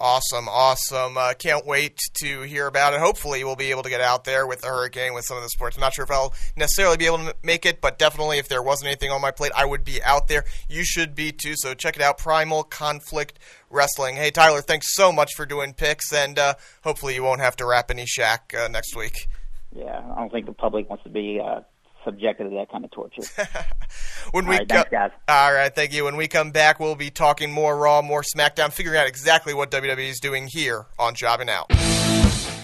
[0.00, 1.18] Awesome, awesome.
[1.18, 3.00] Uh, can't wait to hear about it.
[3.00, 5.48] Hopefully, we'll be able to get out there with the hurricane, with some of the
[5.48, 5.76] sports.
[5.76, 8.62] I'm not sure if I'll necessarily be able to make it, but definitely if there
[8.62, 10.44] wasn't anything on my plate, I would be out there.
[10.68, 14.14] You should be too, so check it out Primal Conflict Wrestling.
[14.14, 17.66] Hey, Tyler, thanks so much for doing picks, and uh, hopefully, you won't have to
[17.66, 19.28] wrap any Shaq uh, next week.
[19.74, 21.62] Yeah, I don't think the public wants to be uh,
[22.04, 23.22] subjected to that kind of torture.
[24.32, 25.10] When All we right, co- thanks, guys.
[25.26, 26.04] All right, thank you.
[26.04, 29.70] When we come back, we'll be talking more Raw, more SmackDown, figuring out exactly what
[29.70, 31.72] WWE is doing here on Jobbing Out.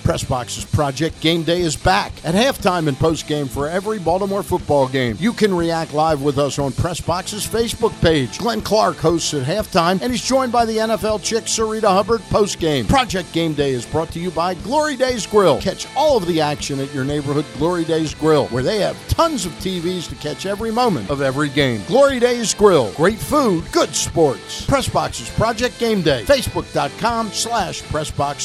[0.05, 5.17] Pressbox's Project Game Day is back at halftime and postgame for every Baltimore football game.
[5.19, 8.39] You can react live with us on Press Pressbox's Facebook page.
[8.39, 12.89] Glenn Clark hosts at halftime and he's joined by the NFL chick Sarita Hubbard postgame.
[12.89, 15.61] Project Game Day is brought to you by Glory Days Grill.
[15.61, 19.45] Catch all of the action at your neighborhood Glory Days Grill, where they have tons
[19.45, 21.83] of TVs to catch every moment of every game.
[21.89, 22.93] Glory Days Grill.
[22.93, 24.65] Great food, good sports.
[24.67, 26.23] Press Pressbox's Project Game Day.
[26.25, 28.41] Facebook.com slash Pressbox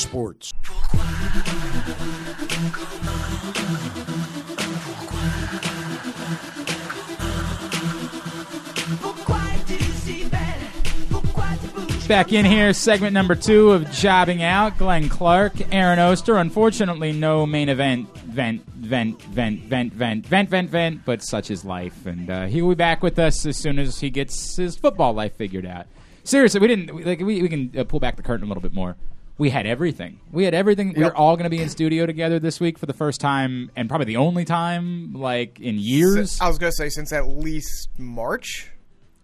[12.10, 14.80] Back in here, segment number two of Jobbing Out.
[14.80, 16.38] Glenn Clark, Aaron Oster.
[16.38, 18.10] Unfortunately, no main event.
[18.17, 21.06] Vent, vent, vent, vent, vent, vent, vent, vent.
[21.06, 24.00] But such is life, and uh, he will be back with us as soon as
[24.00, 25.86] he gets his football life figured out.
[26.24, 27.19] Seriously, we didn't we- like.
[27.19, 28.98] We, we can uh, pull back the curtain a little bit more.
[29.38, 30.19] We had everything.
[30.32, 30.95] We had everything.
[30.98, 33.69] We are all going to be in studio together this week for the first time,
[33.76, 36.41] and probably the only time, like in years.
[36.41, 38.72] I was gonna say since at least March.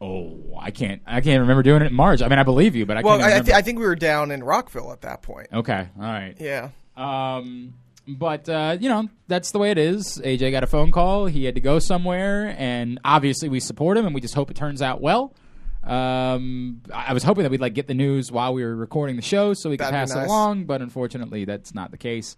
[0.02, 1.02] Oh, I can't.
[1.06, 2.22] I can't remember doing it in March.
[2.22, 3.32] I mean, I believe you, but I Well, can't.
[3.34, 5.48] I, I, th- I think we were down in Rockville at that point.
[5.54, 6.36] okay, all right.
[6.40, 6.70] Yeah.
[6.98, 7.74] Um,
[8.08, 10.22] but uh, you know that's the way it is.
[10.24, 11.26] AJ got a phone call.
[11.26, 14.56] He had to go somewhere, and obviously we support him, and we just hope it
[14.58, 15.34] turns out well.
[15.84, 19.22] Um, I was hoping that we'd like get the news while we were recording the
[19.22, 20.66] show, so we could That'd pass it along.
[20.66, 22.36] But unfortunately, that's not the case.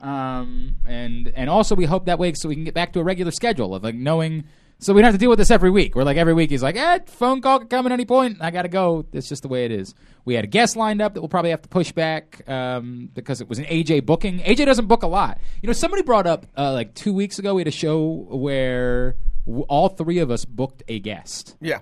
[0.00, 3.04] Um, and and also we hope that way so we can get back to a
[3.04, 4.44] regular schedule of like knowing.
[4.82, 5.94] So we don't have to deal with this every week.
[5.94, 8.38] We're like every week he's like, eh, phone call can come at any point.
[8.40, 9.06] I got to go.
[9.12, 9.94] It's just the way it is.
[10.24, 13.40] We had a guest lined up that we'll probably have to push back um, because
[13.40, 14.40] it was an AJ booking.
[14.40, 15.38] AJ doesn't book a lot.
[15.62, 19.14] You know, somebody brought up uh, like two weeks ago we had a show where
[19.46, 21.56] w- all three of us booked a guest.
[21.60, 21.78] Yeah.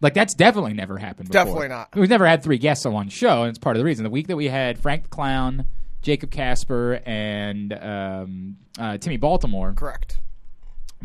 [0.00, 1.28] Like that's definitely never happened.
[1.28, 1.44] Before.
[1.44, 1.94] Definitely not.
[1.94, 4.02] We've never had three guests on one show, and it's part of the reason.
[4.04, 5.66] The week that we had Frank the Clown,
[6.00, 10.18] Jacob Casper, and um, uh, Timmy Baltimore, Correct.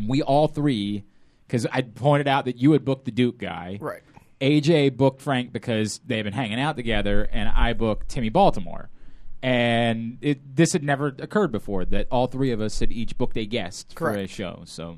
[0.07, 1.03] we all three,
[1.47, 3.77] because I pointed out that you had booked the Duke guy.
[3.79, 4.01] Right.
[4.41, 8.89] AJ booked Frank because they've been hanging out together, and I booked Timmy Baltimore.
[9.41, 13.37] and it, this had never occurred before that all three of us had each booked
[13.37, 14.63] a guest for a show.
[14.65, 14.97] So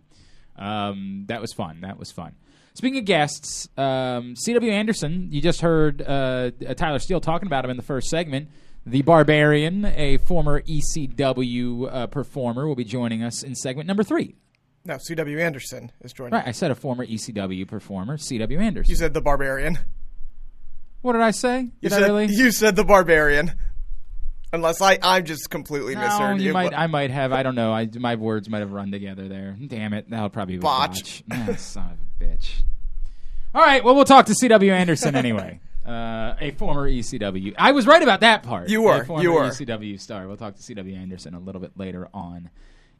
[0.56, 1.82] um, that was fun.
[1.82, 2.36] That was fun.
[2.74, 4.72] Speaking of guests, um, C.W.
[4.72, 8.50] Anderson, you just heard uh, Tyler Steele talking about him in the first segment.
[8.86, 14.36] The Barbarian, a former ECW uh, performer, will be joining us in segment number three.
[14.88, 15.38] No, C.W.
[15.40, 16.34] Anderson is joining.
[16.34, 18.58] Right, I said a former ECW performer, C.W.
[18.58, 18.90] Anderson.
[18.90, 19.78] You said the Barbarian.
[21.02, 21.64] what did I say?
[21.82, 22.26] Did You I said, really?
[22.28, 23.52] You said the Barbarian.
[24.54, 26.74] Unless I, I'm just completely No, misheard you might.
[26.74, 27.34] I might have.
[27.34, 27.74] I don't know.
[27.74, 29.58] I, my words might have run together there.
[29.68, 30.10] Damn it!
[30.10, 31.22] That'll probably be Botch.
[31.28, 31.50] botch.
[31.60, 32.64] Son of a bitch.
[33.54, 33.84] All right.
[33.84, 34.72] Well, we'll talk to C.W.
[34.72, 35.60] Anderson anyway.
[35.86, 37.56] Uh, a former ECW.
[37.58, 38.70] I was right about that part.
[38.70, 39.44] You were, A former you were.
[39.50, 40.26] ECW star.
[40.28, 40.96] We'll talk to C.W.
[40.96, 42.50] Anderson a little bit later on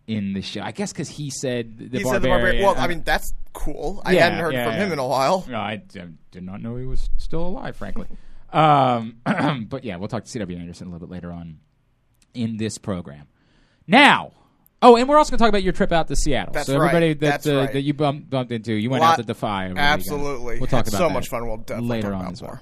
[0.08, 0.62] in the show.
[0.62, 2.14] I guess because he said the he barbarian.
[2.14, 2.64] said the Barbarian.
[2.64, 4.02] Well, I mean, that's cool.
[4.06, 5.46] I Yeah, hadn't heard yeah, from him in a while.
[5.50, 8.08] No, I, I did not know he was still alive, frankly.
[8.54, 9.18] um,
[9.70, 10.58] but yeah, we'll talk to C.W.
[10.58, 11.60] Anderson a little bit later on
[12.34, 13.28] in this program.
[13.86, 14.32] Now,
[14.82, 16.54] oh, and we're also going to talk about your trip out to Seattle.
[16.54, 17.20] That's so everybody right.
[17.20, 17.74] that uh, right.
[17.74, 19.74] that you bumped, bumped into, you went Lot- out to Defy.
[19.76, 20.60] Absolutely.
[20.60, 21.46] We'll talk Had about so that much fun.
[21.48, 22.62] We'll definitely later talk on about as more.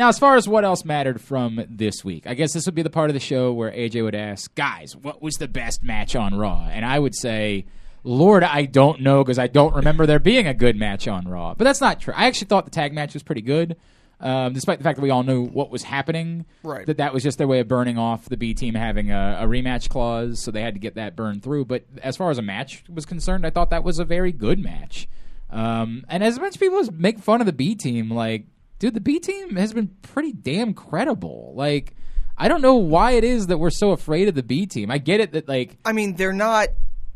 [0.00, 2.80] Now, as far as what else mattered from this week, I guess this would be
[2.80, 6.16] the part of the show where AJ would ask, guys, what was the best match
[6.16, 6.70] on Raw?
[6.72, 7.66] And I would say,
[8.02, 11.52] Lord, I don't know because I don't remember there being a good match on Raw.
[11.52, 12.14] But that's not true.
[12.16, 13.76] I actually thought the tag match was pretty good,
[14.20, 16.46] um, despite the fact that we all knew what was happening.
[16.62, 16.86] Right.
[16.86, 19.46] That that was just their way of burning off the B team having a, a
[19.46, 21.66] rematch clause, so they had to get that burned through.
[21.66, 24.60] But as far as a match was concerned, I thought that was a very good
[24.60, 25.10] match.
[25.50, 28.46] Um, and as much people make fun of the B team, like,
[28.80, 31.52] dude, the B team has been pretty damn credible.
[31.54, 31.94] Like,
[32.36, 34.90] I don't know why it is that we're so afraid of the B team.
[34.90, 36.68] I get it that like I mean, they're not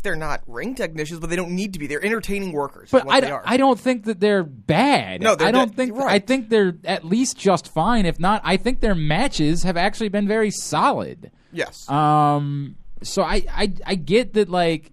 [0.05, 1.87] they're not ring technicians, but they don't need to be.
[1.87, 2.91] They're entertaining workers.
[2.93, 3.43] But what I, they are.
[3.45, 5.23] I don't think that they're bad.
[5.23, 5.97] No, they're I don't de- think.
[5.97, 6.13] right.
[6.13, 8.05] I think they're at least just fine.
[8.05, 11.31] If not, I think their matches have actually been very solid.
[11.53, 11.89] yes.
[11.89, 14.93] Um, so I, I, I get that like,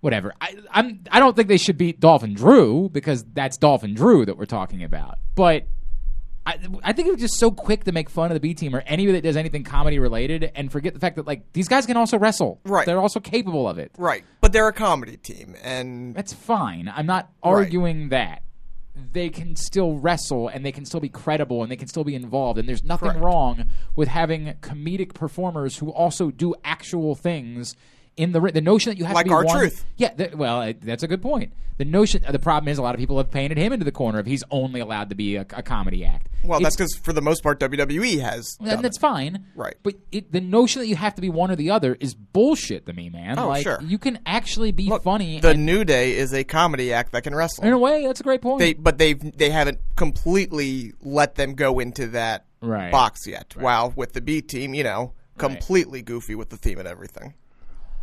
[0.00, 0.32] whatever.
[0.40, 4.36] I, I'm, I don't think they should beat Dolphin Drew because that's Dolphin Drew that
[4.36, 5.18] we're talking about.
[5.34, 5.66] But
[6.46, 8.74] I, I think it was just so quick to make fun of the B team
[8.74, 11.84] or anybody that does anything comedy related and forget the fact that like these guys
[11.86, 12.60] can also wrestle.
[12.64, 12.86] Right.
[12.86, 13.92] They're also capable of it.
[13.98, 14.24] right.
[14.40, 16.90] But they're a comedy team, and That's fine.
[16.94, 18.42] I'm not arguing that.
[19.12, 22.14] They can still wrestle and they can still be credible and they can still be
[22.14, 22.58] involved.
[22.58, 23.24] And there's nothing Correct.
[23.24, 27.76] wrong with having comedic performers who also do actual things
[28.16, 28.40] in the.
[28.40, 29.84] The notion that you have Like to be our one, truth.
[29.96, 31.52] Yeah, th- well, uh, that's a good point.
[31.78, 34.18] The notion, the problem is, a lot of people have painted him into the corner
[34.18, 36.28] of he's only allowed to be a, a comedy act.
[36.44, 38.54] well, It's- that's because for the most part, WWE has.
[38.60, 39.00] and that's it.
[39.00, 39.46] fine.
[39.54, 39.76] Right.
[39.82, 42.84] But it, the notion that you have to be one or the other is bullshit
[42.84, 43.38] to me, man.
[43.38, 43.80] Oh, like, sure.
[43.82, 45.40] You can actually be Look, funny.
[45.40, 47.64] The and- New Day is a comedy act that can wrestle.
[47.64, 48.58] in a way, that's a great point.
[48.58, 52.92] They, but they they haven't completely let them go into that Right.
[52.92, 53.54] box yet.
[53.56, 57.32] While with the B team, you know, completely goofy with the theme and everything.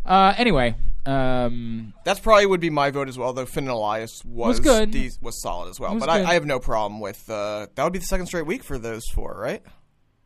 [0.08, 3.34] Uh, anyway, um, That's probably would be my vote as well.
[3.34, 4.91] Though Finn and Elias was Was good.
[4.91, 5.93] dec- was solid as well.
[5.93, 6.28] Was But I, good.
[6.28, 7.84] I have no problem with uh, that.
[7.84, 9.62] Would be the second straight week for those four, right?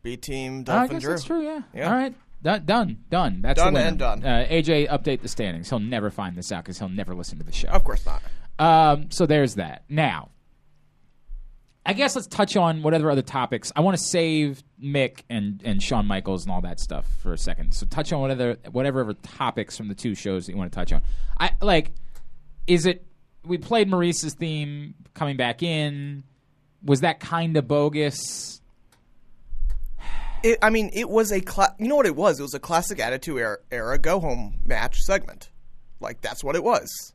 [0.02, 1.12] B team, I Dolphin, guess Drew.
[1.12, 1.42] that's true.
[1.42, 1.60] Yeah.
[1.74, 1.88] Yeah.
[1.88, 2.14] All right.
[2.42, 2.64] Done.
[2.64, 2.98] Done.
[3.10, 3.40] Done.
[3.42, 3.86] That's Done winner.
[3.86, 4.24] and done.
[4.24, 5.68] Uh, AJ, update the standings.
[5.70, 7.68] He'll never find this out because he'll never listen to the show.
[7.68, 8.22] Of course not.
[8.58, 9.84] Um, so there's that.
[9.88, 10.30] Now,
[11.84, 13.72] I guess let's touch on whatever other topics.
[13.74, 17.38] I want to save Mick and, and Shawn Michaels and all that stuff for a
[17.38, 17.72] second.
[17.72, 20.76] So touch on whatever whatever other topics from the two shows that you want to
[20.76, 21.02] touch on.
[21.38, 21.90] I like.
[22.68, 23.04] Is it?
[23.44, 26.22] We played Maryse's theme coming back in.
[26.84, 28.60] Was that kind of bogus?
[30.44, 32.38] It, I mean, it was a cla- you know what it was?
[32.38, 35.50] It was a classic Attitude Era, era go home match segment.
[36.00, 37.12] Like that's what it was.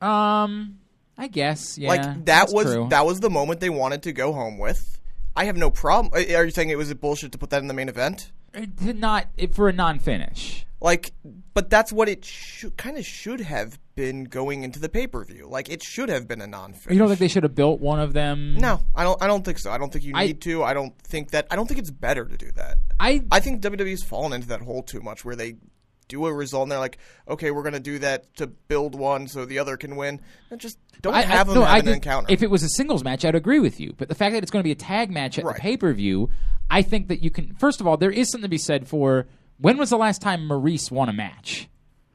[0.00, 0.78] Um,
[1.18, 1.76] I guess.
[1.78, 2.86] Yeah, like that was true.
[2.90, 4.98] that was the moment they wanted to go home with.
[5.36, 6.12] I have no problem.
[6.14, 8.32] Are you saying it was a bullshit to put that in the main event?
[8.52, 10.66] It did not it, for a non-finish.
[10.80, 11.12] Like,
[11.54, 15.22] but that's what it should, kind of should have been going into the pay per
[15.24, 15.46] view.
[15.46, 16.94] Like, it should have been a non finish.
[16.94, 18.54] You don't think they should have built one of them?
[18.54, 19.22] No, I don't.
[19.22, 19.70] I don't think so.
[19.70, 20.64] I don't think you I- need to.
[20.64, 21.46] I don't think that.
[21.50, 22.78] I don't think it's better to do that.
[22.98, 25.56] I I think WWE's fallen into that hole too much, where they
[26.10, 29.26] do a result and they're like, okay, we're going to do that to build one
[29.28, 30.20] so the other can win.
[30.50, 32.26] And just don't I, have I, them no, have I an encounter.
[32.30, 33.94] If it was a singles match, I'd agree with you.
[33.96, 35.54] But the fact that it's going to be a tag match at Right.
[35.56, 36.28] the pay per view,
[36.70, 37.54] I think that you can.
[37.54, 39.26] First of all, there is something to be said for
[39.58, 41.68] when was the last time Maryse won a match?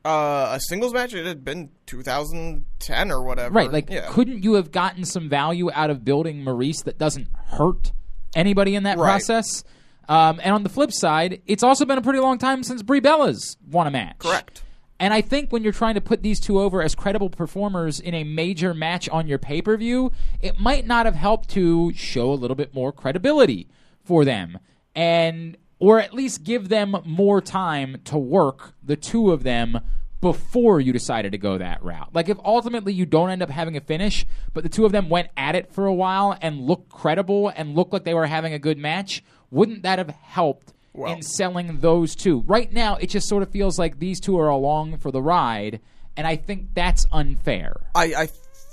[0.05, 3.53] uh, a singles match, it had been 2010 or whatever.
[3.55, 3.71] Right.
[3.71, 4.07] Like, yeah.
[4.11, 7.91] couldn't you have gotten some value out of building Maryse that doesn't hurt
[8.35, 9.05] anybody in that Right.
[9.07, 9.63] process?
[10.07, 12.99] Um, and on the flip side, it's also been a pretty long time since Brie
[12.99, 14.19] Bella's won a match.
[14.19, 14.63] Correct.
[14.99, 18.13] And I think when you're trying to put these two over as credible performers in
[18.13, 22.31] a major match on your pay per view, it might not have helped to show
[22.31, 23.67] a little bit more credibility
[24.03, 24.59] for them.
[24.95, 29.79] And or at least give them more time to work the two of them
[30.21, 32.13] before you decided to go that route.
[32.13, 35.09] Like if ultimately you don't end up having a finish, but the two of them
[35.09, 38.53] went at it for a while and looked credible and looked like they were having
[38.53, 42.43] a good match, wouldn't that have helped in selling those two?
[42.47, 45.81] Right now, it just sort of feels like these two are along for the ride,
[46.17, 47.75] and I think that's unfair.
[47.93, 48.29] I, I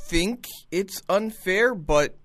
[0.06, 2.16] think it's unfair, but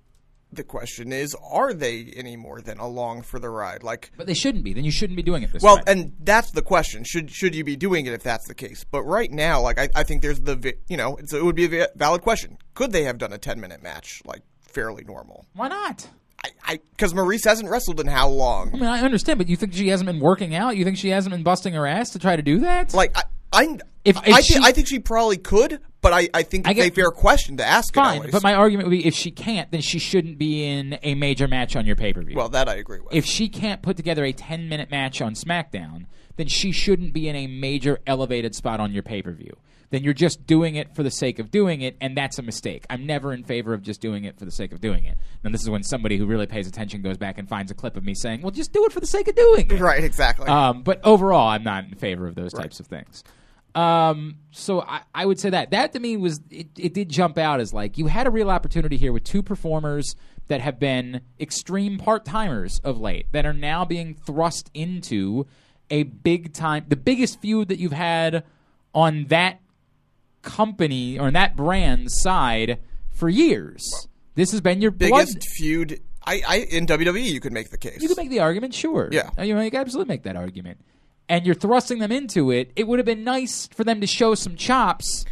[0.57, 3.83] the question is, are they any more than along for the ride?
[3.83, 4.73] Like, But they shouldn't be.
[4.73, 5.83] Then you shouldn't be doing it this well, way.
[5.87, 7.03] and that's the question.
[7.05, 8.83] Should should you be doing it if that's the case?
[8.83, 11.79] But right now, like, I, I think there's the you know, it's, it would be
[11.79, 12.57] a valid question.
[12.73, 15.45] Could they have done a 10 minute match like fairly normal?
[15.53, 16.09] Why not?
[16.43, 18.69] I, I, because Maryse hasn't wrestled in how long?
[18.69, 20.77] I mean, I understand, but you think she hasn't been working out?
[20.77, 22.93] You think she hasn't been busting her ass to try to do that?
[22.93, 26.29] Like, I, I, If- I, if thi- she- I think she probably could, but I,
[26.33, 27.93] I think I it's a fair question to ask.
[27.93, 31.15] Fine, but my argument would be if she can't, then she shouldn't be in a
[31.15, 32.35] major match on your pay per view.
[32.35, 33.13] well, that I agree with.
[33.13, 37.27] if she can't put together a 10 minute match on SmackDown, then she shouldn't be
[37.27, 39.55] in a major elevated spot on your pay per view.
[39.89, 42.85] Then you're just doing it for the sake of doing it, and that's a mistake.
[42.89, 45.17] I'm never in favor of just doing it for the sake of doing it.
[45.43, 47.95] And this is when somebody who really pays attention goes back and finds a clip
[47.95, 49.79] of me saying, well, just do it for the sake of doing it.
[49.79, 50.47] right, exactly.
[50.47, 53.23] Um, but overall, I'm not in favor of those types of things.
[53.77, 57.37] Um, so I, I would say that that to me was it, it did jump
[57.37, 60.15] out as like you had a real opportunity here with two performers
[60.47, 65.45] that have been extreme part timers of late that are now being thrust into
[65.91, 68.43] a big time the biggest feud that you've had
[68.95, 69.59] on that
[70.47, 72.79] company or on that brand side
[73.11, 74.07] for years.
[74.35, 75.43] This has been your Biggest blood.
[75.55, 76.01] feud.
[76.25, 78.01] I, I in WWE, you could make the case.
[78.01, 79.09] You could make the argument, sure.
[79.11, 79.29] Yeah.
[79.41, 80.79] You know, you could absolutely make that argument.
[81.29, 82.71] And you're thrusting them into it.
[82.75, 85.25] It would have been nice for them to show some chops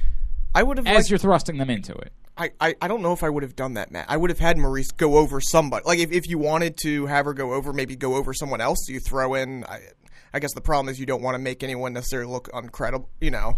[0.54, 2.14] I would have as liked you're thrusting them into it.
[2.38, 4.08] I, I, I don't know if I would have done that, Matt.
[4.10, 5.84] I would have had Maryse go over somebody.
[5.86, 8.88] Like if, if you wanted to have her go over, maybe go over someone else.
[8.90, 9.64] You throw in.
[9.66, 9.82] I,
[10.34, 13.08] I guess the problem is you don't want to make anyone necessarily look uncredible.
[13.22, 13.54] You know,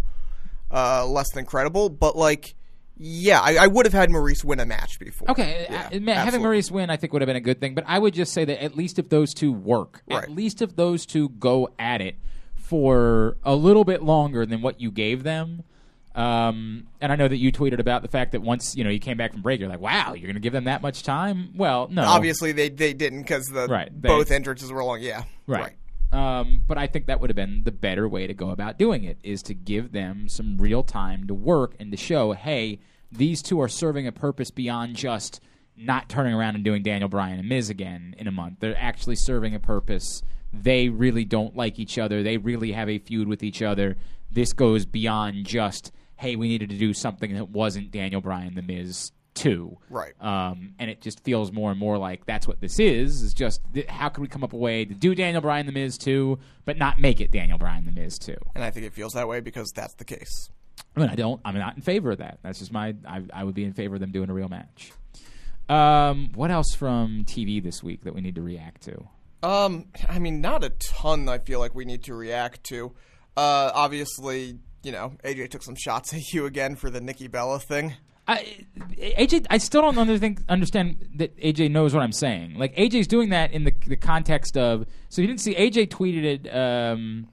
[0.72, 1.90] uh, less than credible.
[1.90, 2.56] But like,
[2.98, 5.30] yeah, I, I would have had Maryse win a match before.
[5.32, 6.42] Okay, Yeah, uh, having.
[6.42, 7.76] Maryse win, I think would have been a good thing.
[7.76, 10.24] But I would just say that at least if those two work, Right.
[10.24, 12.16] at least if those two go at it
[12.56, 15.64] for a little bit longer than what you gave them.
[16.16, 19.00] Um, and I know that you tweeted about the fact that once you know you
[19.00, 21.52] came back from break, you're like, "Wow, you're going to give them that much time?"
[21.56, 25.00] Well, no, Obviously, they they didn't because the Right, they- both entrances were long.
[25.00, 25.76] Yeah, Right.
[26.12, 29.04] Um, but I think that would have been the better way to go about doing
[29.04, 32.80] it is to give them some real time to work and to show, hey,
[33.12, 35.42] these two are serving a purpose beyond just
[35.76, 38.58] not turning around and doing Daniel Bryan and Miz again in a month.
[38.60, 40.22] They're actually serving a purpose.
[40.54, 42.24] They really don't like each other.
[42.24, 43.98] They really have a feud with each other.
[44.32, 48.62] This goes beyond just, hey, we needed to do something that wasn't Daniel Bryan the
[48.62, 49.78] Miz 2.
[49.90, 50.14] Right.
[50.22, 53.22] Um, and it just feels more and more like that's what this is.
[53.22, 55.66] Is just th- how can we come up with a way to do Daniel Bryan
[55.66, 58.38] the Miz too, but not make it Daniel Bryan the Miz too.
[58.56, 60.50] And I think it feels that way because that's the case.
[60.96, 61.40] I mean, I don't.
[61.46, 62.40] I'm not in favor of that.
[62.44, 62.96] That's just my.
[63.08, 64.92] I, I would be in favor of them doing a real match.
[65.70, 69.08] Um, what else from TV this week that we need to react to?
[69.44, 71.30] Um, I mean, not a ton.
[71.30, 72.94] I feel like we need to react to.
[73.36, 77.60] Uh, obviously, you know, AJ took some shots at you again for the Nikki Bella
[77.60, 77.94] thing.
[78.28, 78.66] I,
[78.98, 82.56] AJ, I still don't under- think, understand that AJ knows what I'm saying.
[82.56, 84.86] Like AJ's doing that in the the context of.
[85.10, 87.30] So you didn't see AJ tweeted it um,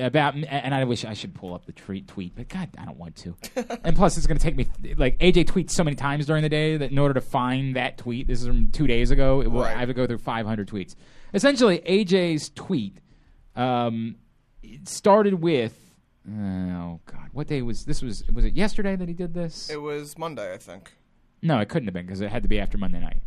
[0.00, 2.98] about, and I wish I should pull up the tweet tweet, but God, I don't
[2.98, 3.36] want to.
[3.84, 6.48] and plus, it's going to take me like AJ tweets so many times during the
[6.48, 9.40] day that in order to find that tweet, this is from two days ago.
[9.40, 9.76] It will, Right.
[9.76, 10.96] I have to go through 500 tweets.
[11.32, 12.98] Essentially, AJ's tweet
[13.54, 14.16] um,
[14.84, 15.76] started with.
[16.28, 17.28] Oh God!
[17.32, 18.02] What day was this?
[18.02, 19.70] Was was it yesterday that he did this?
[19.70, 20.92] It was Monday, I think.
[21.42, 23.22] No, it couldn't have been because it had to be after Monday night.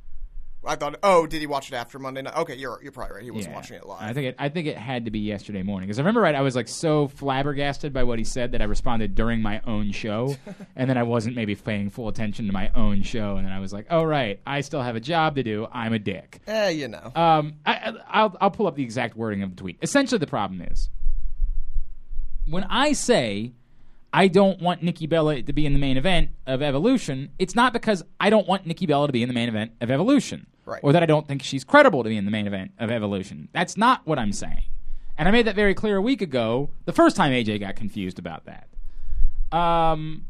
[0.65, 2.37] I thought, oh, did he watch it after Monday night?
[2.37, 3.23] Okay, you're you're probably right.
[3.23, 3.55] He wasn't Yeah.
[3.57, 4.01] watching it live.
[4.01, 4.35] I think it.
[4.39, 6.35] I think it had to be yesterday morning because I remember right.
[6.35, 9.91] I was like so flabbergasted by what he said that I responded during my own
[9.91, 10.37] show,
[10.75, 13.59] and then I wasn't maybe paying full attention to my own show, and then I
[13.59, 15.67] was like, "Oh right, I still have a job to do.
[15.73, 17.11] I'm a dick." eh, you know.
[17.15, 19.79] Um, I, I- I'll I'll pull up the exact wording of the tweet.
[19.81, 20.89] Essentially, the problem is
[22.53, 23.51] when I say
[24.13, 27.73] I don't want Nikki Bella to be in the main event of Evolution, it's not
[27.73, 30.79] because I don't want Nikki Bella to be in the main event of Evolution, Right.
[30.83, 33.49] or that I don't think she's credible to be in the main event of Evolution.
[33.53, 34.65] That's not what I'm saying,
[35.17, 36.69] and I made that very clear a week ago.
[36.85, 38.67] The first time AJ got confused about that.
[39.57, 40.25] Um,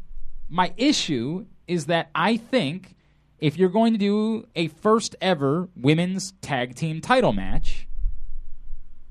[0.48, 2.94] my issue is that I think
[3.38, 7.86] if you're going to do a first ever women's tag team title match,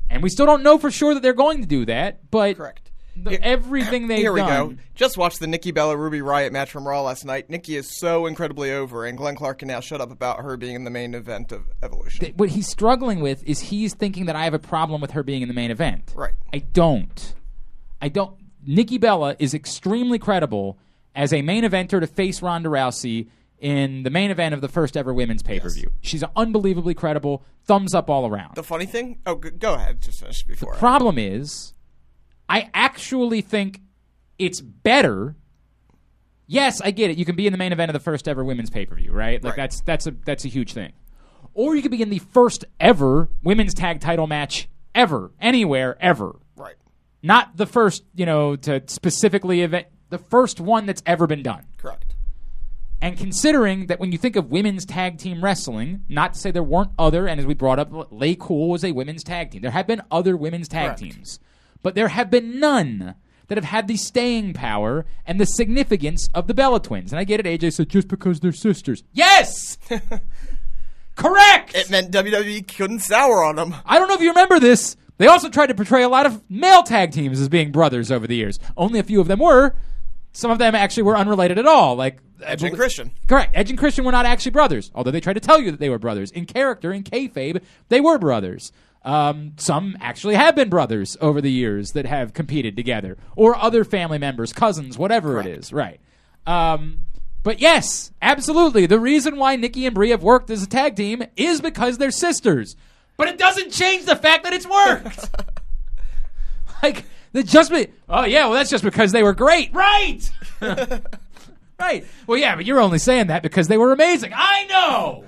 [0.10, 2.83] and we still don't know for sure that they're going to do that, but Correct.
[3.16, 4.70] The, Here- everything they've Here we done.
[4.70, 4.82] go.
[4.96, 7.50] Just watched the Nikki Bella Ruby Riott match from Raw last night.
[7.50, 10.76] Nikki is so incredibly over, and Glenn Clark can now shut up about her being
[10.76, 12.22] in the main event of Evolution.
[12.26, 15.24] Th- what he's struggling with is he's thinking that I have a problem with her
[15.24, 16.12] being in the main event.
[16.16, 16.34] Right.
[16.54, 17.36] I don't.
[18.02, 18.36] I don't.
[18.66, 20.78] Nikki Bella is extremely credible
[21.16, 23.28] as a main eventer to face Ronda Rousey
[23.60, 25.92] in the main event of the first ever women's pay per view.
[26.02, 27.44] She's unbelievably credible.
[27.66, 28.56] Thumbs up all around.
[28.56, 29.20] the funny thing?
[29.26, 30.02] Oh, go ahead.
[30.02, 30.76] Just finish before.
[30.76, 31.74] I- Problem is,
[32.50, 33.82] I actually think
[34.38, 35.36] it's better.
[36.48, 37.18] Yes, I get it.
[37.18, 39.12] You can be in the main event of the first ever women's pay per view,
[39.12, 39.44] right?
[39.44, 39.64] Like Right.
[39.64, 40.92] that's that's a that's a huge thing.
[41.54, 46.36] Or you could be in the first ever women's tag title match ever, anywhere, ever.
[46.58, 46.76] right.
[47.22, 51.64] Not the first, you know, to specifically event the first one that's ever been done.
[51.78, 52.16] Correct.
[53.02, 56.64] And considering that when you think of women's tag team wrestling, not to say there
[56.64, 59.62] weren't other, and as we brought up, LayCool was a women's tag team.
[59.62, 61.00] There have been other women's tag Correct.
[61.00, 61.40] teams,
[61.84, 63.16] but there have been none
[63.48, 67.12] that have had the staying power and the significance of the Bella Twins.
[67.12, 69.04] And I get it, AJ said just because they're sisters.
[69.12, 69.78] Yes!
[71.16, 71.76] Correct!
[71.76, 73.76] It meant WWE couldn't sour on them.
[73.86, 74.96] I don't know if you remember this.
[75.18, 78.26] They also tried to portray a lot of male tag teams as being brothers over
[78.26, 78.60] the years.
[78.76, 79.76] Only a few of them were.
[80.32, 81.96] Some of them actually were unrelated at all.
[81.96, 83.12] Like Edge and Christian.
[83.28, 83.52] Correct.
[83.54, 85.90] Edge and Christian were not actually brothers, although they tried to tell you that they
[85.90, 86.32] were brothers.
[86.32, 88.72] In character, in kayfabe, they were brothers.
[89.06, 93.84] Um, some actually have been brothers over the years that have competed together, or other
[93.84, 95.74] family members, cousins, whatever it is.
[95.74, 96.00] Right.
[96.48, 97.04] Um,
[97.44, 98.86] but yes, absolutely.
[98.86, 102.12] The reason why Nikki and Brie have worked as a tag team is because they're
[102.12, 102.78] sisters.
[103.18, 105.30] But it doesn't change the fact that it's worked.
[106.84, 110.30] like the just be oh yeah, well that's just because they were great, right?
[111.80, 112.06] right.
[112.26, 114.32] Well, yeah, but you're only saying that because they were amazing.
[114.34, 115.26] I know.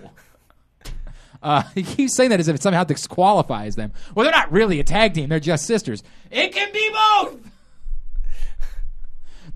[1.46, 3.94] Uh, he keeps saying that as if it somehow disqualifies them.
[4.14, 6.04] Well, they're not really a tag team; they're just sisters.
[6.32, 7.52] It can be both.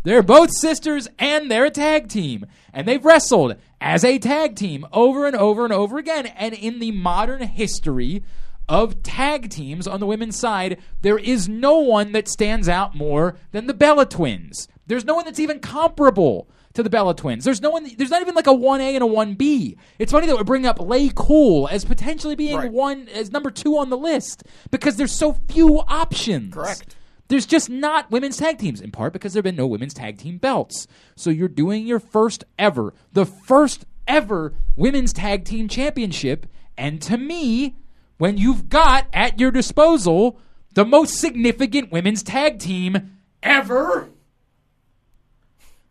[0.03, 2.45] They're both sisters and they're a tag team.
[2.73, 6.27] And they've wrestled as a tag team over and over and over again.
[6.27, 8.23] And in the modern history
[8.69, 13.35] of tag teams on the women's side, there is no one that stands out more
[13.51, 14.69] than the Bella Twins.
[14.87, 16.47] There's no one that's even comparable
[16.79, 17.43] to the Bella Twins.
[17.43, 17.89] There's no one.
[17.97, 19.77] There's not even like a one A and a one B.
[19.99, 22.71] It's funny that we bring up LayCool as potentially being Right.
[22.71, 26.53] one as number two on the list because there's so few options.
[26.53, 26.95] Correct.
[27.27, 30.17] There's just not women's tag teams, in part because there have been no women's tag
[30.17, 30.87] team belts.
[31.15, 36.47] So you're doing your first ever, the first ever women's tag team championship.
[36.77, 37.75] And to me,
[38.17, 40.39] when you've got at your disposal
[40.75, 44.09] the most significant women's tag team ever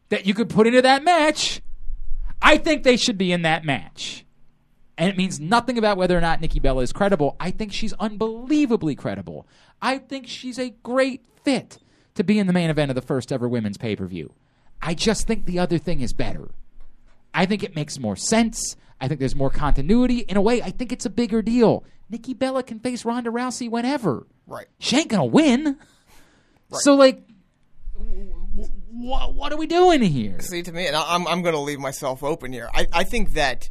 [0.08, 1.60] that you could put into that match,
[2.40, 4.24] I think they should be in that match.
[4.96, 7.36] And it means nothing about whether or not Nikki Bella is credible.
[7.38, 9.46] I think she's unbelievably credible.
[9.80, 11.78] I think she's a great fit
[12.16, 14.34] to be in the main event of the first ever women's pay per view.
[14.82, 16.48] I just think the other thing is better.
[17.32, 18.76] I think it makes more sense.
[19.00, 20.20] I think there's more continuity.
[20.20, 21.84] In a way, I think it's a bigger deal.
[22.10, 24.26] Nikki Bella can face Ronda Rousey whenever.
[24.46, 24.66] Right.
[24.80, 25.76] She ain't gonna win.
[26.70, 26.80] Right.
[26.80, 27.22] So, like,
[28.90, 30.40] what what are we doing here?
[30.40, 32.68] See, to me, and I'm I'm going to leave myself open here.
[32.74, 33.70] I I think that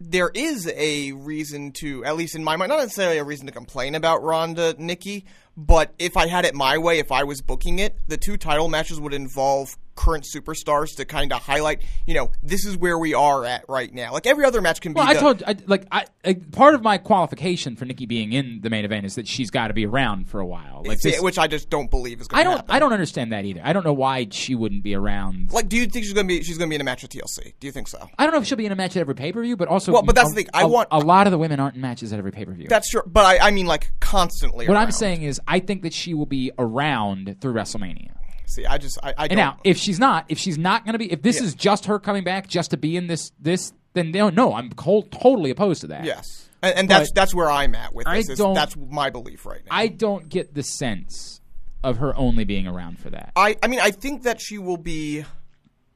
[0.00, 3.52] there is a reason to, at least in my mind, not necessarily a reason to
[3.52, 5.24] complain about Ronda Nikki,
[5.56, 8.68] but if I had it my way, if I was booking it, the two title
[8.68, 13.14] matches would involve current superstars to kind of highlight, you know, this is where we
[13.14, 14.12] are at right now.
[14.12, 14.98] Like every other match can be.
[14.98, 18.32] Well, I the- told I, like I, I part of my qualification for Nikki being
[18.32, 20.84] in the main event is that she's got to be around for a while.
[20.86, 22.70] Like this, which I just don't believe is going I don't happen.
[22.70, 23.60] I don't understand that either.
[23.64, 25.52] I don't know why she wouldn't be around.
[25.52, 26.42] Like, do you think she's going to be?
[26.44, 27.54] She's going to be in a match with TLC?
[27.58, 28.08] Do you think so?
[28.18, 29.66] I don't know if she'll be in a match at every pay per view, but
[29.66, 30.50] also Well, but that's a- the thing.
[30.54, 32.52] I a- want- a lot of the women aren't in matches at every pay per
[32.52, 32.68] view.
[32.68, 34.68] That's true, but I, I mean, like constantly.
[34.68, 38.12] What I'm saying is, I think that she will be around through WrestleMania.
[38.50, 39.36] See, I just, I, I And don't.
[39.36, 41.98] now, if she's not, if she's not going to be, if this is just her
[41.98, 45.88] coming back just to be in this, this, then no, no, I'm totally opposed to
[45.88, 46.04] that.
[46.04, 48.30] Yes, and, and that's But that's where I'm at with I this.
[48.30, 49.76] is don't- that's my belief right now.
[49.76, 51.40] I don't get the sense
[51.84, 53.32] of her only being around for that.
[53.36, 55.24] I, I mean, I think that she will be.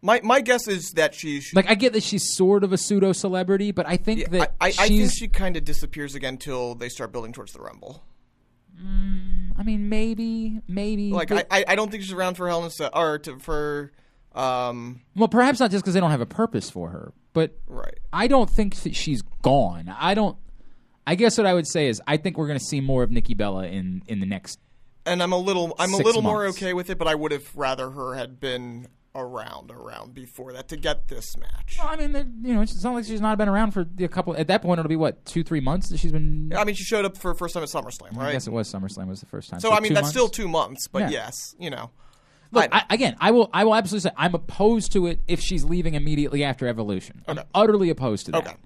[0.04, 1.54] My my guess is that she's.
[1.54, 4.54] Like, I get that she's sort of a pseudo celebrity, but I think I, that
[4.60, 5.10] I, I she's.
[5.10, 8.02] think she kind of disappears again till they start building towards the Rumble.
[8.78, 11.12] I mean, maybe, maybe.
[11.12, 13.92] Like, but- I, I, I don't think she's around for Hell in or to, for,
[14.34, 17.98] um, well, perhaps not just because they don't have a purpose for her, but right.
[18.12, 19.94] I don't think that she's gone.
[19.98, 20.36] I don't.
[21.06, 23.10] I guess what I would say is I think we're going to see more of
[23.10, 24.58] Nikki Bella in in the next.
[25.04, 27.32] And I'm a little, I'm a Six little more okay with it, but I would
[27.32, 31.76] have rather her had been around around before that to get this match?
[31.78, 34.36] Well, I mean, you know, it's not like she's not been around for a couple.
[34.36, 36.52] At that point, it'll be what two, three months that she's been.
[36.56, 38.32] I mean, she showed up for first time at SummerSlam, I right?
[38.32, 39.60] guess it was SummerSlam was the first time.
[39.60, 40.10] So I mean, that's months?
[40.10, 41.10] still two months, but Yeah.
[41.10, 41.90] yes, you know.
[42.50, 43.48] Look, I- I, again, I will.
[43.52, 47.22] I will absolutely say I'm opposed to it if she's leaving immediately after Evolution.
[47.26, 48.46] I'm utterly opposed to that.
[48.46, 48.56] Okay.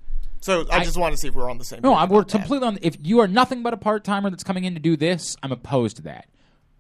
[0.40, 1.80] So I, I- just want to see if we're on the same.
[1.82, 2.38] No, I'm, we're about that.
[2.38, 2.78] completely on.
[2.82, 5.53] If you are nothing but a part timer that's coming in to do this, I'm
[5.53, 6.26] opposed to that.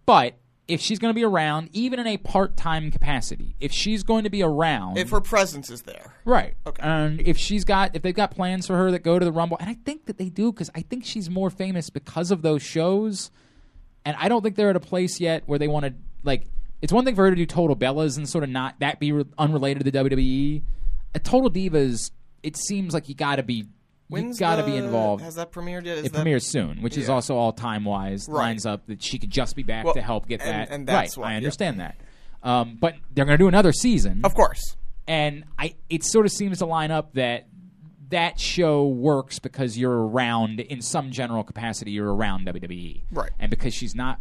[0.04, 0.34] But
[0.68, 4.24] if she's going to be around, even in a part time capacity, if she's going
[4.24, 6.82] to be around, If her presence is there, right, Okay.
[6.82, 9.56] and if she's got, if they've got plans for her that go to the Rumble,
[9.60, 12.62] and I think that they do because I think she's more famous because of those
[12.62, 13.30] shows,
[14.04, 15.94] and I don't think they're at a place yet where they want to
[16.24, 16.46] like.
[16.82, 19.10] It's one thing for her to do Total Bellas and sort of not that be
[19.12, 20.62] re- unrelated to the WWE.
[21.14, 22.10] A Total Divas,
[22.42, 23.64] it seems like you got to be.
[24.08, 25.22] You when's got to be involved.
[25.24, 25.98] Has that premiered yet?
[25.98, 28.42] Is It that, premieres soon, which is also all time wise Right.
[28.44, 30.86] lines up that she could just be back Well, to help get and- that and
[30.86, 31.22] that's right.
[31.22, 31.36] why, I yeah.
[31.38, 31.96] understand that,
[32.42, 34.76] um, but they're going to do another season, Of course.
[35.08, 37.46] and I it sort of seems to line up that
[38.10, 41.90] that show works because you're around in some general capacity.
[41.90, 43.32] You're around WWE, Right.
[43.40, 44.20] And because she's not,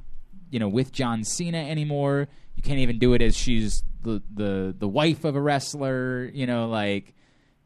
[0.50, 4.76] you know, with John Cena anymore, you can't even do it as she's the the
[4.78, 6.32] the wife of a wrestler.
[6.34, 7.14] You know, like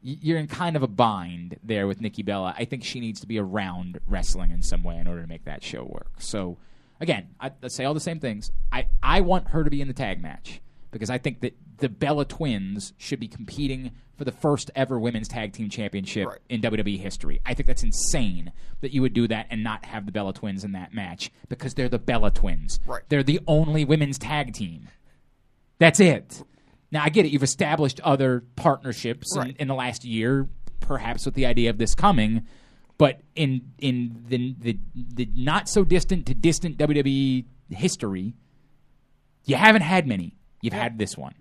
[0.02, 2.54] you're in kind of a bind there with Nikki Bella.
[2.56, 5.44] I think she needs to be around wrestling in some way in order to make
[5.44, 6.12] that show work.
[6.18, 6.56] So,
[7.00, 8.50] again, I, I say all the same things.
[8.72, 11.88] I, I want her to be in the tag match because I think that the
[11.88, 16.38] Bella twins should be competing for the first ever women's tag team championship Right.
[16.50, 17.40] in WWE history.
[17.46, 20.62] I think that's insane that you would do that and not have the Bella twins
[20.64, 22.80] in that match because they're the Bella twins.
[22.86, 23.02] Right.
[23.08, 24.88] They're the only women's tag team.
[25.78, 26.42] That's it.
[26.92, 27.30] Now I get it.
[27.32, 29.56] You've established other partnerships in, Right.
[29.58, 30.48] in the last year,
[30.80, 32.46] perhaps with the idea of this coming,
[32.98, 38.34] but in in the the, the not so distant to distant WWE history,
[39.44, 40.36] you haven't had many.
[40.62, 41.34] You've had this one.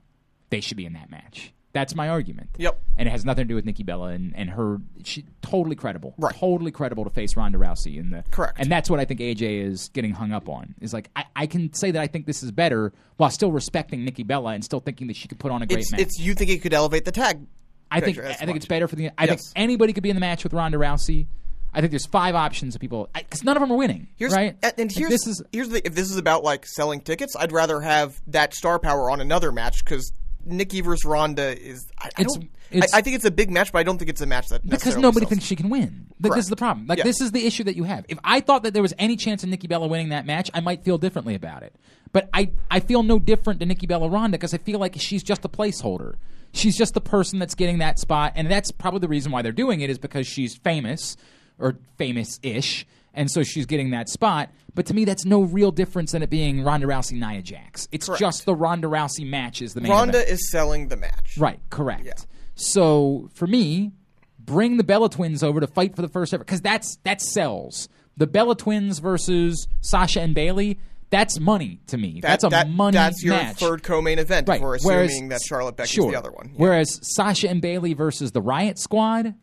[0.49, 1.51] They should be in that match.
[1.71, 2.49] That's my argument.
[2.57, 2.81] Yep.
[2.97, 4.79] And it has nothing to do with Nikki Bella and, and her.
[5.03, 6.15] She totally credible.
[6.17, 6.35] Right.
[6.35, 8.57] Totally credible to face Ronda Rousey in the Correct.
[8.59, 10.73] And that's what I think AJ is getting hung up on.
[10.81, 14.03] Is like I, I can say that I think this is better while still respecting
[14.03, 16.01] Nikki Bella and still thinking that she could put on a great It's match.
[16.01, 17.45] it's you think it could elevate the tag?
[17.91, 19.11] I think I think it's better for the.
[19.17, 21.27] I think anybody could be in the match with Ronda Rousey.
[21.73, 24.07] I think there's five options of people because none of them are winning.
[24.15, 24.55] Here's, right?
[24.63, 27.35] And and Like, here's this is here's the if this is about like selling tickets,
[27.35, 30.11] I'd rather have that star power on another match because
[30.45, 31.87] Nikki versus Ronda is.
[31.97, 32.49] I, I don't.
[32.71, 34.49] it's- I, I think it's a big match, but I don't think it's a match
[34.49, 35.29] that because nobody sells.
[35.29, 36.07] thinks she can win.
[36.21, 36.87] Like, this is the problem.
[36.87, 37.03] Like Yeah.
[37.03, 38.05] this is the issue that you have.
[38.09, 40.59] If I thought that there was any chance of Nikki Bella winning that match, I
[40.59, 41.75] might feel differently about it.
[42.11, 45.23] But I I feel no different than Nikki Bella Ronda because I feel like she's
[45.23, 46.15] just a placeholder.
[46.51, 49.51] She's just the person that's getting that spot, and that's probably the reason why they're
[49.51, 51.15] doing it is because she's famous
[51.59, 52.87] or famous-ish,
[53.19, 54.49] and so she's getting that spot.
[54.73, 57.87] But to me, that's no real difference than it being Ronda Rousey Nia Jax.
[57.91, 58.19] It's Correct.
[58.19, 60.29] just the Ronda Rousey match is the main Ronda event.
[60.31, 61.37] is selling the match.
[61.37, 62.05] Right, correct.
[62.05, 62.13] Yeah.
[62.55, 63.91] So for me,
[64.37, 67.89] bring the Bella Twins over to fight for the first ever because that's that sells.
[68.17, 70.79] The Bella Twins versus Sasha and Bayley.
[71.09, 72.19] That's money to me.
[72.21, 73.57] That- that's a that- money That's your match.
[73.57, 74.47] third co-main event.
[74.47, 74.57] right.
[74.57, 76.11] If we're Whereas- assuming that Charlotte Becky's sure.
[76.11, 76.49] the other one.
[76.53, 76.57] Yeah.
[76.57, 79.33] Whereas Sasha and Bayley versus the Riot Squad,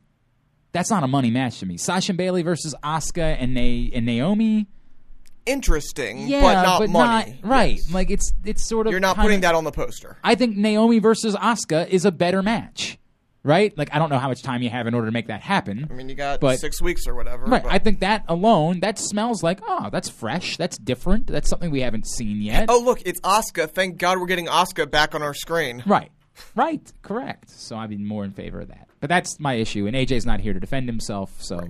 [0.76, 1.76] that's not a money match to me.
[1.78, 4.66] Sasha and Bayley versus Asuka and Na- and Naomi.
[5.46, 7.38] Interesting, Yeah, but not money.
[7.42, 7.76] not right.
[7.76, 7.92] Yes.
[7.92, 10.16] Like it's it's sort of You're not kinda- putting that on the poster.
[10.24, 12.98] I think Naomi versus Asuka is a better match,
[13.44, 13.76] right?
[13.78, 15.86] Like I don't know how much time you have in order to make that happen.
[15.88, 17.46] I mean, you got But- six weeks or whatever.
[17.46, 17.62] Right.
[17.62, 20.56] but- I think that alone, that smells like, oh, that's fresh.
[20.56, 21.28] That's different.
[21.28, 22.66] That's something we haven't seen yet.
[22.68, 23.70] oh, look, it's Asuka.
[23.70, 25.84] Thank God we're getting Asuka back on our screen.
[25.86, 26.10] Right.
[26.54, 26.92] Right.
[27.02, 27.50] Correct.
[27.50, 28.88] So I'd be more in favor of that.
[29.00, 29.86] But that's my issue.
[29.86, 31.34] And AJ's not here to defend himself.
[31.42, 31.60] So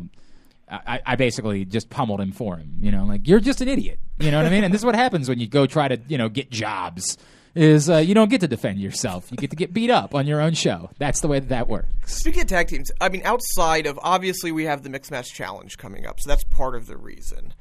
[0.70, 2.74] I, I basically just pummeled him for him.
[2.80, 3.98] You know, like, you're just an idiot.
[4.18, 4.64] You know what I mean?
[4.64, 7.16] And this is what happens when you go try to, you know, get jobs.
[7.54, 9.30] Is uh, you don't get to defend yourself.
[9.30, 10.90] You get to get beat up on your own show.
[10.98, 11.88] That's the way that that works.
[12.04, 15.78] Speaking of tag teams, I mean, outside of obviously we have the mixed match challenge
[15.78, 17.54] coming up, so that's part of the reason.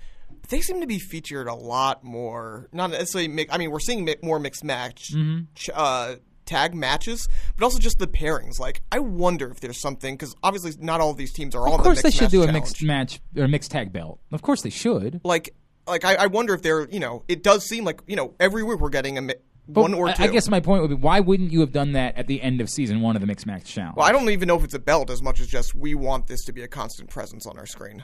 [0.49, 2.67] They seem to be featured a lot more.
[2.73, 3.47] Not necessarily.
[3.49, 5.43] I mean, we're seeing mi- more mixed match Mm-hmm.
[5.55, 7.27] ch- uh, tag matches,
[7.57, 8.59] but also just the pairings.
[8.59, 11.75] Like, I wonder if there's something because obviously not all of these teams are on
[11.75, 14.19] Of course, the they should do a mixed match or a mixed tag belt.
[14.31, 15.21] Of course, they should.
[15.23, 15.53] Like,
[15.87, 16.87] like I, I wonder if they're.
[16.89, 19.35] You know, it does seem like you know every week we're getting a mi-
[19.67, 20.23] But one or two.
[20.23, 22.61] I guess my point would be, why wouldn't you have done that at the end
[22.61, 23.97] of season one of the mixed match challenge?
[23.97, 26.27] Well, I don't even know if it's a belt as much as just we want
[26.27, 28.03] this to be a constant presence on our screen.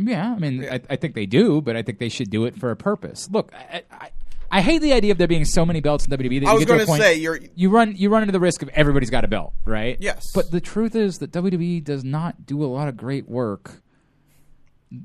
[0.00, 2.56] Yeah, I mean, I, I think they do, but I think they should do it
[2.56, 3.28] for a purpose.
[3.32, 4.10] Look, I, I,
[4.50, 6.40] I hate the idea of there being so many belts in WWE.
[6.40, 8.40] That I you was get to point- say, you're- you run you run into the
[8.40, 9.96] risk of everybody's got a belt, right?
[10.00, 10.24] Yes.
[10.34, 13.82] But the truth is that WWE does not do a lot of great work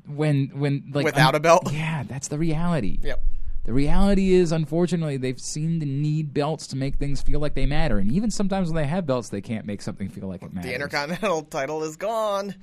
[0.08, 1.72] when when like Without un- a belt?
[1.74, 3.00] Yeah, that's the reality.
[3.02, 3.22] Yep.
[3.66, 7.66] The reality is, unfortunately, they've seemed to need belts to make things feel like they
[7.66, 7.98] matter.
[7.98, 10.70] And even sometimes when they have belts, they can't make something feel like it matters.
[10.70, 12.56] The Intercontinental title is gone.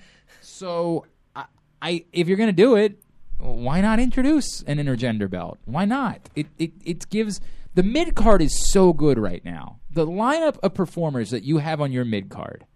[0.43, 1.45] So, I,
[1.81, 3.03] I if you're going to do it,
[3.41, 5.59] why not introduce an intergender belt?
[5.65, 6.29] Why not?
[6.35, 7.41] It it it gives
[7.75, 9.79] the mid card is so good right now.
[9.91, 12.67] The lineup of performers that you have on your mid card.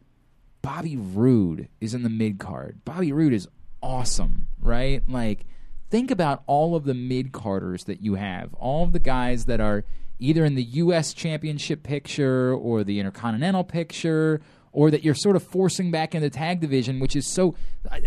[0.62, 2.80] Bobby Roode is in the mid card.
[2.84, 3.46] Bobby Roode is
[3.82, 5.02] awesome, right?
[5.08, 5.44] Like
[5.90, 8.54] think about all of the mid carders that you have.
[8.54, 9.84] All of the guys that are
[10.18, 14.40] either in the US championship picture or the intercontinental picture
[14.72, 17.54] or that you're sort of forcing back in the tag division, which is so,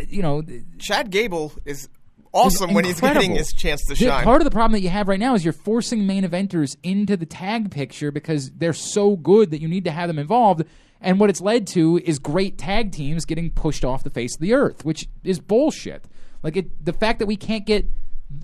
[0.07, 0.43] you know,
[0.79, 1.87] Chad Gable is
[2.37, 4.23] awesome when he's getting his chance to shine.
[4.23, 7.17] Part of the problem that you have right now is you're forcing main eventers into
[7.17, 10.63] the tag picture because they're so good that you need to have them involved.
[11.01, 14.41] And what it's led to is great tag teams getting pushed off the face of
[14.41, 16.05] the earth, which is bullshit.
[16.43, 17.85] Like it, the fact that we can't get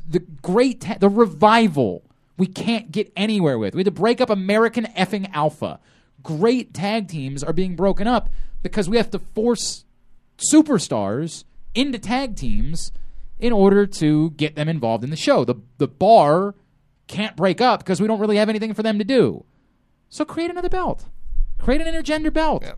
[0.08, 2.04] the great, ta- the revival,
[2.38, 3.76] we can't get anywhere with.
[3.76, 5.80] We had to break up American effing Alpha.
[6.22, 8.30] Great tag teams are being broken up
[8.62, 9.84] because we have to force
[10.38, 11.44] superstars
[11.76, 12.92] into tag teams
[13.44, 15.44] in order to get them involved in the show.
[15.44, 16.56] The the bar
[17.08, 19.44] can't break up because we don't really have anything for them to do.
[20.08, 21.06] So create another belt.
[21.60, 22.64] Create an intergender belt.
[22.64, 22.76] Yeah.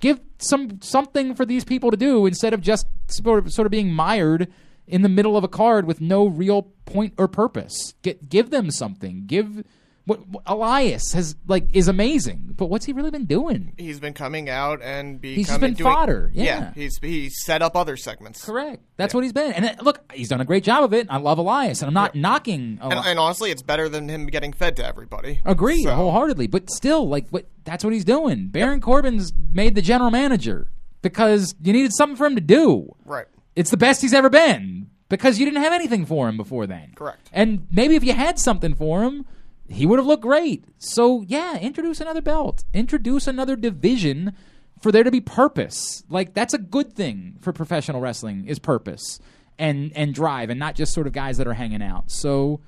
[0.00, 3.70] Give some something for these people to do instead of just sort of, sort of
[3.70, 4.50] being mired
[4.86, 7.92] in the middle of a card with no real point or purpose.
[8.00, 9.24] Get give them something.
[9.26, 9.64] Give
[10.06, 13.74] what what- Elias has like is amazing, but what's he really been doing?
[13.76, 16.72] he's been coming out and becoming just been doing- fodder, yeah.
[16.74, 18.44] he's he set up other segments.
[18.44, 18.82] Correct.
[18.96, 19.52] That's what he's been.
[19.52, 21.06] And uh, look, he's done a great job of it.
[21.10, 22.78] I love Elias, and I'm not knocking.
[22.80, 25.40] And, and honestly, it's better than him getting fed to everybody.
[25.44, 27.46] Agree So- wholeheartedly, but still, like what?
[27.64, 28.48] That's what he's doing.
[28.48, 30.70] Baron Corbin's made the general manager
[31.02, 32.94] because you needed something for him to do.
[33.04, 33.26] Right.
[33.56, 36.92] It's the best he's ever been because you didn't have anything for him before then.
[36.94, 37.28] Correct.
[37.32, 39.24] And maybe if you had something for him,
[39.68, 40.64] he would have looked great.
[40.78, 44.32] So yeah, introduce another belt, introduce another division
[44.80, 46.04] for there to be purpose.
[46.08, 49.18] Like that's a good thing for professional wrestling is purpose
[49.58, 52.10] and and drive, and not just sort of guys that are hanging out.
[52.10, 52.60] So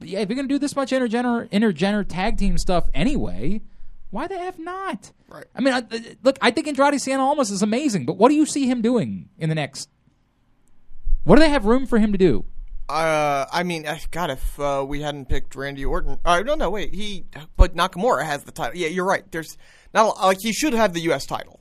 [0.00, 3.60] yeah, if you're gonna do this much intergener intergener tag team stuff anyway,
[4.10, 5.12] why the f not?
[5.28, 5.46] Right.
[5.54, 8.34] I mean, I, I- look, I think Andrade Cien Almas is amazing, but what do
[8.36, 9.90] you see him doing in the next?
[11.24, 12.44] What do they have room for him to do?
[12.88, 16.70] Uh, I mean, uh, God, if uh, we hadn't picked Randy Orton, uh, no, no,
[16.70, 17.26] wait, he,
[17.56, 18.76] but Nakamura has the title.
[18.76, 19.30] Yeah, you're right.
[19.30, 19.58] There's
[19.92, 21.26] not like he should have the U.S.
[21.26, 21.60] title.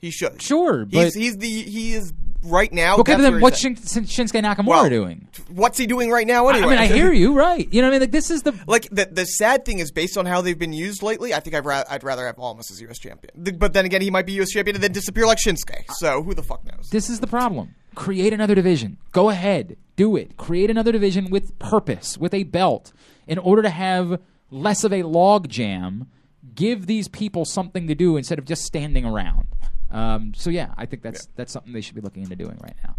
[0.00, 0.40] He should.
[0.40, 2.12] Sure, he's but- he's the he is
[2.42, 2.96] right now.
[2.98, 3.76] Okay, that's then what's Shin-.
[3.76, 5.28] Shinsuke Nakamura Well, doing?
[5.48, 6.48] What's he doing right now?
[6.48, 7.68] I mean, I hear you, right?
[7.72, 9.90] You know, what I mean, like this is the Like the the sad thing is,
[9.90, 12.70] based on how they've been used lately, I think I'd, ra- I'd rather have Almas
[12.70, 12.98] as U.S.
[12.98, 13.30] champion.
[13.58, 14.50] But then again, he might be U.S.
[14.50, 15.90] champion and then disappear like Shinsuke.
[15.92, 16.88] So who the fuck knows?
[16.90, 17.74] this is the problem.
[17.94, 18.96] Create another division.
[19.12, 20.36] Go ahead, do it.
[20.38, 22.92] Create another division with purpose, with a belt,
[23.26, 24.20] in order to have
[24.50, 26.08] less of a log jam.
[26.54, 29.46] Give these people something to do instead of just standing around.
[29.92, 32.76] Um, so yeah, I think that's that's something they should be looking into doing right
[32.84, 32.96] now.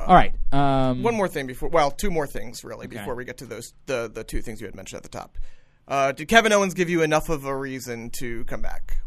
[0.00, 0.32] All right.
[0.52, 3.74] Um, One more thing before, well, two more things really before we get to those
[3.86, 5.36] the the two things you had mentioned at the top.
[5.88, 8.98] Uh, did Kevin Owens give you enough of a reason to come back?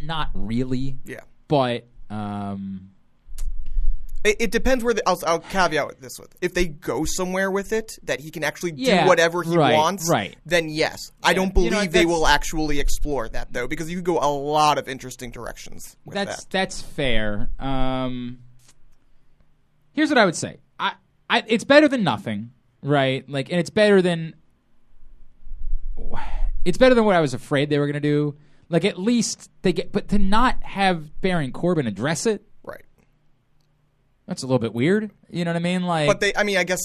[0.00, 2.90] not really, Yeah, but um,
[4.24, 5.02] it, it depends where the.
[5.08, 8.72] I'll, I'll caveat this with: if they go somewhere with it that he can actually
[8.72, 10.36] do Yeah, whatever he right, wants, right.
[10.44, 13.96] Then yes, I don't You believe know, they will actually explore that though, because you
[13.98, 16.50] could go a lot of interesting directions with that's that.
[16.50, 17.50] that's fair.
[17.58, 18.40] Um,
[19.92, 20.58] here's what I would say.
[20.78, 20.94] I,
[21.30, 22.50] I it's better than nothing,
[22.82, 23.28] right?
[23.28, 24.34] Like, and it's better than
[26.64, 28.36] it's better than what I was afraid they were going to do.
[28.68, 32.47] Like, at least they get, but to not have Baron Corbin address it, Right.
[34.28, 35.10] That's a little bit weird.
[35.30, 35.82] You know what I mean?
[35.82, 36.80] Like, But they, I mean, I guess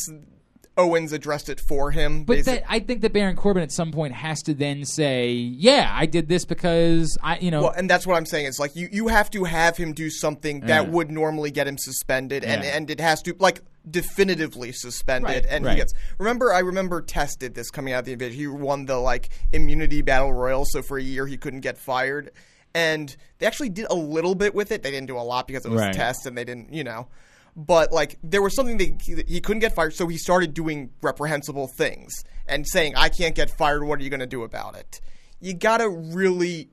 [0.75, 2.23] Owens addressed it for him.
[2.23, 5.91] But that, I think that Baron Corbin at some point has to then say, "Yeah,
[5.93, 8.47] I did this because I, you know, Well, and that's what I'm saying.
[8.47, 10.89] Is like you, you have to have him do something that Yeah.
[10.89, 12.75] would normally get him suspended, and, Yeah.
[12.75, 15.29] and it has to like definitively suspended.
[15.29, 15.73] Right, and right.
[15.73, 15.93] he gets.
[16.17, 18.39] Remember, I remember Test did this coming out of the invasion.
[18.39, 22.31] He won the like immunity battle royal, so for a year he couldn't get fired.
[22.73, 24.81] And they actually did a little bit with it.
[24.81, 25.93] They didn't do a lot because it was Right.
[25.93, 27.07] Test, and they didn't, you know.
[27.55, 31.67] But like there was something that he, couldn't get fired, so he started doing reprehensible
[31.67, 32.11] things
[32.47, 33.83] and saying, "I can't get fired.
[33.83, 35.01] What are you going to do about it?"
[35.39, 36.69] You gotta really,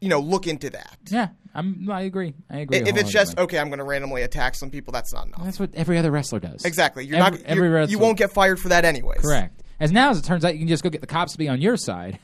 [0.00, 0.98] you know, look into that.
[1.10, 2.78] yeah, I'm, I agree, I agree.
[2.78, 4.92] If it's just okay, I'm going to randomly attack some people.
[4.92, 5.42] That's not enough.
[5.44, 6.64] that's what every other wrestler does.
[6.64, 7.04] Exactly.
[7.04, 7.46] You're Every- not.
[7.46, 9.20] every You're, wrestler- you won't get fired for that anyways.
[9.22, 9.62] Correct.
[9.80, 11.48] As now, as it turns out, you can just go get the cops to be
[11.48, 12.18] on your side.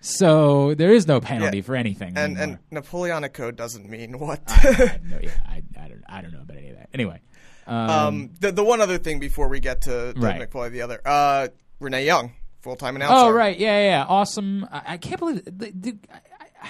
[0.00, 1.62] So there is no penalty Yeah.
[1.62, 2.14] for anything.
[2.16, 2.58] And and.
[2.70, 4.40] Napoleonic code doesn't mean what.
[4.48, 6.88] I, no, yeah, I, I don't, I don't know about any of that.
[6.94, 7.20] Anyway,
[7.66, 10.40] um, um, the the one other thing before we get to, Right.
[10.50, 11.48] McFly, the other uh,
[11.80, 13.14] Renee Young full time announcer.
[13.14, 14.04] Oh right, yeah, yeah, yeah.
[14.08, 14.66] awesome.
[14.72, 15.58] I, I can't believe it.
[15.58, 16.16] The- the- I-
[16.62, 16.68] I-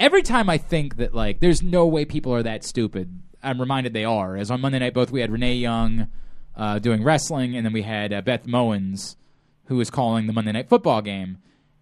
[0.00, 3.92] every time I think that like there's no way people are that stupid, I'm reminded
[3.92, 4.36] they are.
[4.36, 6.08] As on Monday night, both we had Renee Young
[6.56, 9.16] uh, doing wrestling, and then we had uh, Beth Mowins,
[9.66, 11.38] who was calling the Monday night football game,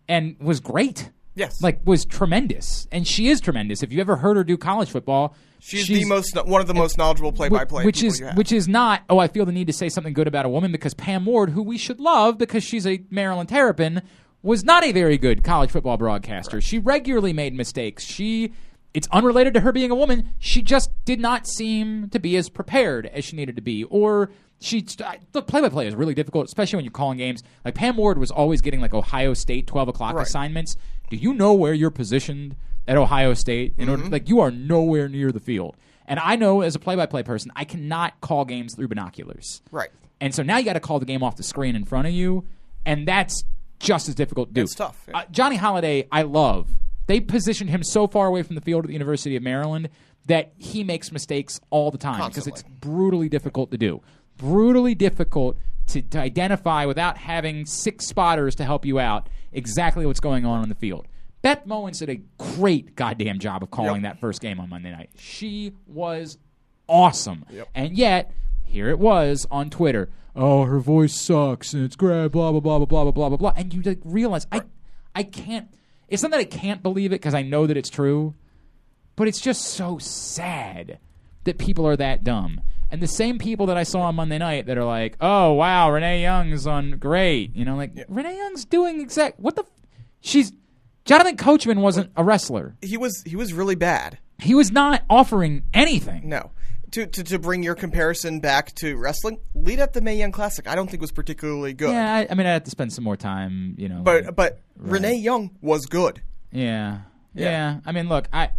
[0.09, 1.11] and was great.
[1.35, 1.63] Yes.
[1.63, 3.83] like was tremendous, and she is tremendous.
[3.83, 6.99] If you ever heard her do college football, she's, the most one of the most
[6.99, 8.37] knowledgeable play by play which is you have.
[8.37, 10.73] which is not oh I feel the need to say something good about a woman
[10.73, 14.03] because Pam Ward who we should love because she's a Maryland Terrapin
[14.43, 16.61] was not a very good college football broadcaster.
[16.61, 18.05] She regularly made mistakes.
[18.05, 18.53] She
[18.95, 20.35] it's unrelated to her being a woman.
[20.39, 24.31] She just did not seem to be as prepared as she needed to be or
[24.61, 24.81] she
[25.33, 27.43] the play by play is really difficult, especially when you're calling games.
[27.65, 30.27] Like Pam Ward was always getting like Ohio State twelve o'clock Right.
[30.27, 30.77] assignments.
[31.11, 32.55] Do you know where you're positioned
[32.87, 33.75] at Ohio State?
[33.77, 35.77] In order, like you are nowhere near the field.
[36.07, 39.63] And I know as a play-by-play person, I cannot call games through binoculars.
[39.71, 39.91] Right.
[40.21, 42.13] And so now you got to call the game off the screen in front of
[42.13, 42.45] you,
[42.85, 43.45] and that's
[43.79, 44.63] just as difficult to do.
[44.63, 45.19] It's tough, yeah.
[45.19, 46.71] Uh, Johnny Holliday, I love.
[47.07, 49.89] They positioned him so far away from the field at the University of Maryland
[50.27, 54.01] that he makes mistakes all the time because it's brutally difficult to do.
[54.37, 60.21] Brutally difficult to, to identify without having six spotters to help you out exactly what's
[60.21, 61.07] going on on the field.
[61.43, 65.11] Beth Mowins did a great goddamn job of calling that first game on Monday night.
[65.19, 66.39] She was
[66.89, 67.45] awesome.
[67.75, 68.33] And yet,
[68.65, 70.09] here it was on Twitter.
[70.37, 73.37] Oh, her voice sucks and it's great, blah blah blah blah blah blah blah blah
[73.37, 73.53] blah.
[73.57, 74.63] And you like realize I
[75.15, 75.69] I can't
[76.13, 78.35] it's not that I can't believe it because I know that it's true,
[79.17, 80.99] but it's just so sad
[81.45, 82.61] that people are that dumb.
[82.91, 85.91] And the same people that I saw on Monday night that are like, "Oh wow,
[85.91, 89.71] Renee Young's on great," you know, like Renee Young's doing exact what the f-
[90.21, 90.53] she's
[91.07, 92.77] Jonathan Coachman wasn't a wrestler.
[92.83, 94.19] he was he was really bad.
[94.39, 96.29] He was not offering anything.
[96.29, 96.51] No.
[96.93, 100.69] To, to, to bring your comparison back to wrestling, lead up the Mae Young Classic.
[100.69, 101.91] I don't think was particularly good.
[101.91, 104.03] Yeah, I, I mean, I have to spend some more time, you know.
[104.03, 106.21] But but Renee Young was good.
[106.51, 106.99] yeah,
[107.35, 107.81] yeah, Yeah.
[107.87, 108.51] I mean, look, I,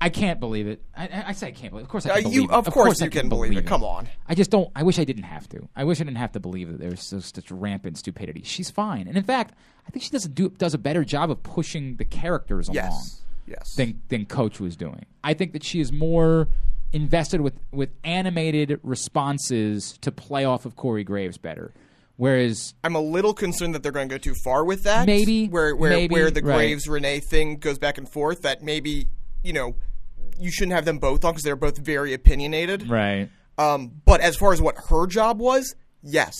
[0.00, 0.82] I can't believe it.
[0.96, 1.84] I, I- say I can't believe.
[1.84, 2.54] Of course, I Uh, can you- believe it.
[2.54, 3.64] of course I you can believe it.
[3.66, 4.08] Come on.
[4.26, 4.68] I just don't.
[4.74, 5.68] I wish I didn't have to.
[5.76, 8.42] I wish I didn't have to believe that there's such rampant stupidity.
[8.42, 9.54] She's fine, and in fact,
[9.86, 13.22] I think she does do does a better job of pushing the characters along Yes.
[13.46, 13.74] Yes.
[13.76, 15.04] than than Coach was doing.
[15.22, 16.48] I think that she is more
[16.92, 21.72] invested with with animated responses to play off of Corey Graves better.
[22.16, 25.06] Whereas I'm a little concerned that they're going to go too far with that.
[25.06, 26.56] Maybe, where where maybe, where the right.
[26.56, 28.42] Graves Renee thing goes back and forth.
[28.42, 29.08] That maybe
[29.42, 29.74] you know
[30.38, 32.88] you shouldn't have them both on because they're both very opinionated.
[32.88, 33.30] right.
[33.58, 36.34] Um, but as far as what her job was, yes,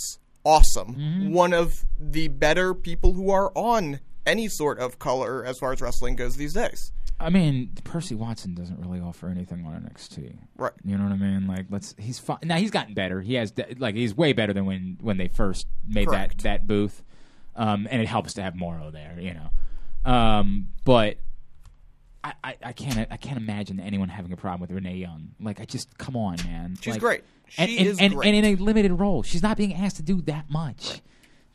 [0.45, 0.95] awesome.
[0.95, 1.33] Mm-hmm.
[1.33, 5.81] One of the better people who are on any sort of color as far as
[5.81, 6.93] wrestling goes these days.
[7.21, 10.37] I mean, Percy Watson doesn't really offer anything on NXT.
[10.57, 10.73] Right.
[10.85, 11.47] You know what I mean?
[11.47, 11.95] Like, let's.
[11.99, 12.39] He's fine.
[12.45, 13.21] Now he's gotten better.
[13.21, 16.39] He has de- like he's way better than when when they first made Correct.
[16.39, 17.03] that that booth.
[17.55, 19.17] Um, and it helps to have Mauro there.
[19.21, 20.11] You know.
[20.11, 21.19] Um, but.
[22.23, 25.31] I, I, I can't I can't imagine anyone having a problem with Renee Young.
[25.41, 26.77] Like I just come on, man.
[26.79, 27.25] She's Like- great.
[27.49, 28.27] She and, and, is and, great.
[28.35, 29.23] and in a limited role.
[29.23, 31.01] She's not being asked to do that much.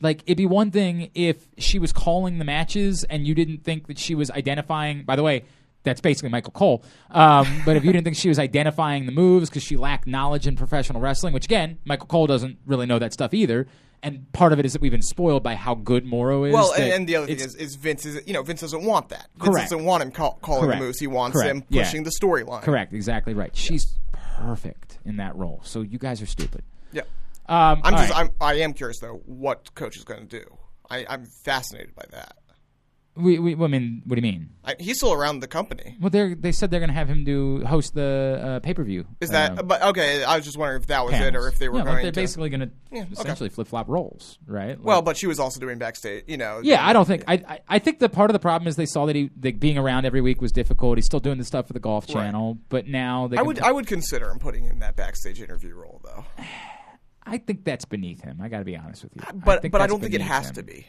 [0.02, 3.88] Like it'd be one thing if she was calling the matches and you didn't think
[3.88, 5.04] that she was identifying.
[5.04, 5.46] By the way,
[5.84, 6.84] that's basically Michael Cole.
[7.12, 10.48] Um, but if you didn't think she was identifying the moves because she lacked knowledge
[10.48, 13.68] in professional wrestling, which again, Michael Cole doesn't really know that stuff either.
[14.04, 16.54] And part of it is that we've been spoiled by how good Mauro is.
[16.54, 19.10] Well, and, and the other thing is, is Vince is you know Vince doesn't want
[19.10, 19.30] that.
[19.38, 19.70] Vince Correct.
[19.72, 20.80] doesn't want him call, calling Correct.
[20.80, 21.00] the moves.
[21.00, 21.50] He wants Correct.
[21.56, 21.84] him Yeah.
[21.84, 22.62] pushing the storyline.
[22.62, 23.56] correct, exactly right.
[23.56, 25.62] She's perfect in that role.
[25.64, 26.64] So you guys are stupid.
[26.92, 27.02] Yeah.
[27.48, 28.22] Um, I'm just right.
[28.22, 30.46] I'm I am curious though what coach is going to do.
[30.90, 32.36] I, I'm fascinated by that.
[33.16, 34.50] we, we, I mean, what do you mean?
[34.64, 35.96] I, he's still around the company.
[36.02, 38.84] Well, they they said they're going to have him do host the uh, pay per
[38.84, 39.06] view.
[39.22, 39.68] Is that?
[39.68, 41.28] but okay, I was just wondering if that was panels.
[41.28, 42.22] it or if they were yeah, going like they're to.
[42.22, 43.08] basically going to okay.
[43.12, 44.80] essentially flip flop roles, right?
[44.82, 46.26] well, but she was also doing backstage.
[46.28, 46.60] You know.
[46.64, 48.86] yeah, I don't think I, I I think the part of the problem is they
[48.86, 50.98] saw that he that being around every week was difficult.
[50.98, 53.66] He's still doing the stuff for the Golf Channel, but now they I would put-
[53.66, 56.26] I would consider him putting in that backstage interview role though.
[57.26, 58.40] I think that's beneath him.
[58.42, 59.22] I got to be honest with you.
[59.44, 60.56] But think but I don't think it has him.
[60.56, 60.88] to be.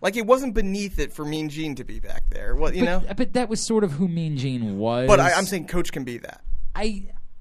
[0.00, 2.54] Like it wasn't beneath it for Mean Gene to be back there.
[2.54, 3.02] Well, you know.
[3.06, 5.08] But, but that was sort of who Mean Gene was.
[5.08, 6.42] But I, I'm saying Coach can be that.
[6.74, 6.82] I,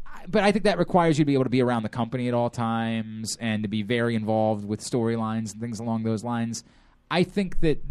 [0.05, 2.27] I- but I think that requires you to be able to be around the company
[2.27, 6.65] at all times and to be very involved with storylines and things along those lines.
[7.09, 7.81] I think that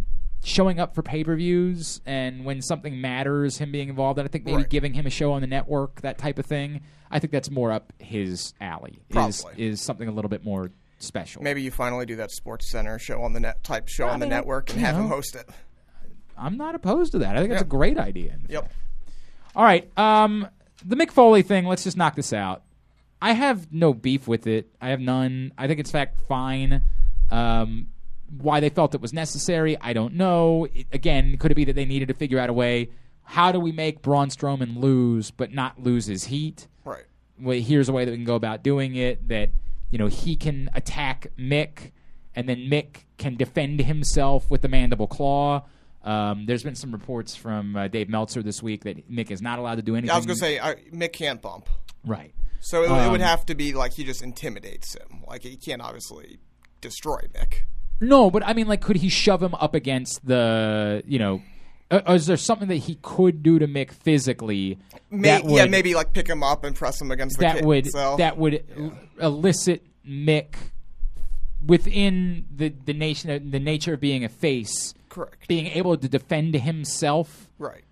[0.46, 4.30] showing up for pay per views and when something matters, him being involved, and I
[4.30, 4.70] think maybe Right.
[4.70, 6.82] giving him a show on the network, that type of thing.
[7.10, 9.00] I think that's more up his alley.
[9.10, 9.64] Is, Probably.
[9.66, 11.42] is something a little bit more special.
[11.42, 14.20] Maybe you finally do that Sports Center show on the net type show I on
[14.20, 15.48] the network and have him host it.
[16.38, 17.34] I'm not opposed to that.
[17.36, 18.38] I think that's a great idea.
[18.48, 18.62] Yep.
[18.62, 18.74] fact.
[19.56, 19.90] All right.
[19.98, 20.46] Um,
[20.84, 21.64] the Mick Foley thing.
[21.66, 22.62] Let's just knock this out.
[23.20, 24.68] I have no beef with it.
[24.80, 25.52] I have none.
[25.58, 26.82] I think it's fact fine.
[27.30, 27.88] Um,
[28.38, 30.66] why they felt it was necessary, I don't know.
[30.74, 32.90] It- again, could it be that they needed to figure out a way?
[33.24, 36.66] How do we make Braun Strowman lose but not lose his heat?
[36.84, 37.04] Right.
[37.40, 39.50] well, here's a way that we can go about doing it that
[39.90, 41.90] you know he can attack Mick
[42.34, 45.64] and then Mick can defend himself with the mandible claw.
[46.04, 49.58] Um, there's been some reports from uh, Dave Meltzer this week that Mick is not
[49.58, 50.10] allowed to do anything.
[50.12, 51.68] I was gonna say I, Mick can't bump,
[52.04, 52.32] right.
[52.60, 55.24] so it, it would Um, have to be like he just intimidates him.
[55.26, 56.38] Like he can't obviously
[56.80, 57.62] destroy Mick.
[58.00, 61.42] No, but I mean, like, could he shove him up against the you know?
[61.90, 64.76] Uh, is there something that he could do to Mick physically
[65.08, 67.56] May, that would yeah, maybe like pick him up and press him against the that
[67.56, 68.18] kit would itself.
[68.18, 68.64] that would
[69.20, 70.56] elicit Mick
[71.64, 75.48] within the the nation the nature of being a face correct.
[75.48, 77.84] being able to defend himself Right.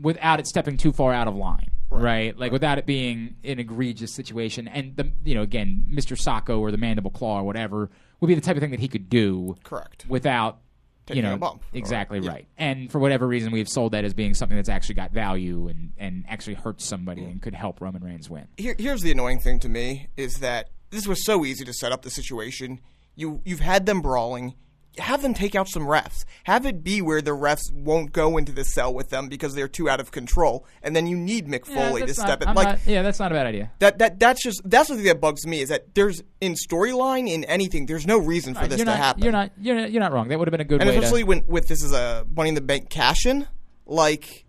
[0.00, 4.12] without it stepping too far out of line right, like without it being an egregious
[4.14, 6.16] situation and the you know again Mr.
[6.18, 7.90] Socko or the mandible claw or whatever
[8.20, 10.06] would be the type of thing that he could do Correct.
[10.08, 10.58] without
[11.06, 12.30] Taking you know a bump, exactly yeah.
[12.30, 15.68] right and for whatever reason we've sold that as being something that's actually got value
[15.68, 19.38] and and actually hurts somebody and could help Roman Reigns win Here, here's the annoying
[19.38, 22.80] thing to me is that this was so easy to set up the situation.
[23.14, 24.54] You you've had them brawling.
[24.98, 26.24] Have them take out some refs.
[26.44, 29.68] Have it be where the refs won't go into the cell with them because they're
[29.68, 32.48] too out of control, and then you need Mick Foley to step not- in.
[32.48, 34.96] I'm Like not- yeah that's not a bad idea that that that's just that's the
[34.96, 38.66] thing that bugs me is that there's in storyline in anything there's no reason for
[38.66, 39.22] this you're to not, happen.
[39.22, 39.50] You're not.
[39.60, 39.90] You're not.
[39.90, 40.28] You're not wrong.
[40.28, 41.26] That would have been a good and especially to.
[41.26, 43.46] when with this is a Money in the Bank cash in,
[43.84, 44.45] like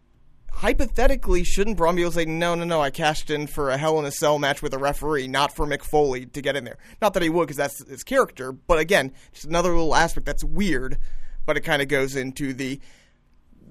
[0.57, 2.81] hypothetically, shouldn't to say no, no, no?
[2.81, 5.67] I cashed in for a Hell in a Cell match with a referee, not for
[5.67, 6.77] Mick Foley to get in there.
[7.01, 8.51] Not that he would, because that's his character.
[8.51, 10.97] But again, just another little aspect that's weird.
[11.45, 12.79] But it kind of goes into the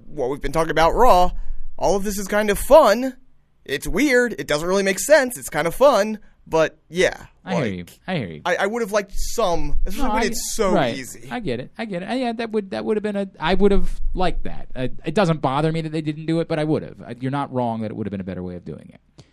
[0.07, 1.33] what we've been talking about Raw.
[1.77, 3.17] All of this is kind of fun.
[3.65, 4.35] It's weird.
[4.39, 5.37] It doesn't really make sense.
[5.37, 6.21] It's kind of fun.
[6.49, 7.85] But yeah, I hear you.
[8.07, 8.43] I hear you.
[8.45, 10.95] I, I would have liked some, especially No, when I- it's so right.
[10.97, 11.29] easy.
[11.31, 11.73] I get it.
[11.77, 12.19] I get it.
[12.19, 13.29] Yeah, that would that would have been a.
[13.41, 14.69] I would have liked that.
[14.77, 17.01] Uh, it doesn't bother me that they didn't do it, but I would have.
[17.01, 19.25] Uh, You're not wrong that it would have been a better way of doing it.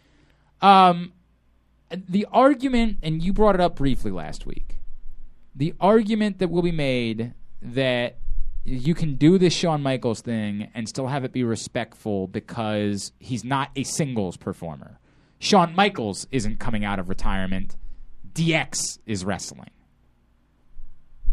[0.66, 1.14] Um,
[1.92, 4.78] the argument, and you brought it up briefly last week.
[5.56, 8.18] The argument that will be made that
[8.64, 13.44] you can do this Shawn Michaels thing and still have it be respectful because he's
[13.44, 15.00] not a singles performer.
[15.44, 17.76] Shawn Michaels isn't coming out of retirement.
[18.34, 19.70] DX is wrestling.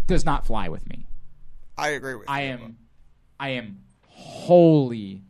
[0.07, 1.07] Does not fly with me.
[1.79, 2.35] I agree with you.
[2.35, 2.49] I you.
[2.51, 2.79] am
[3.39, 5.23] I am wholly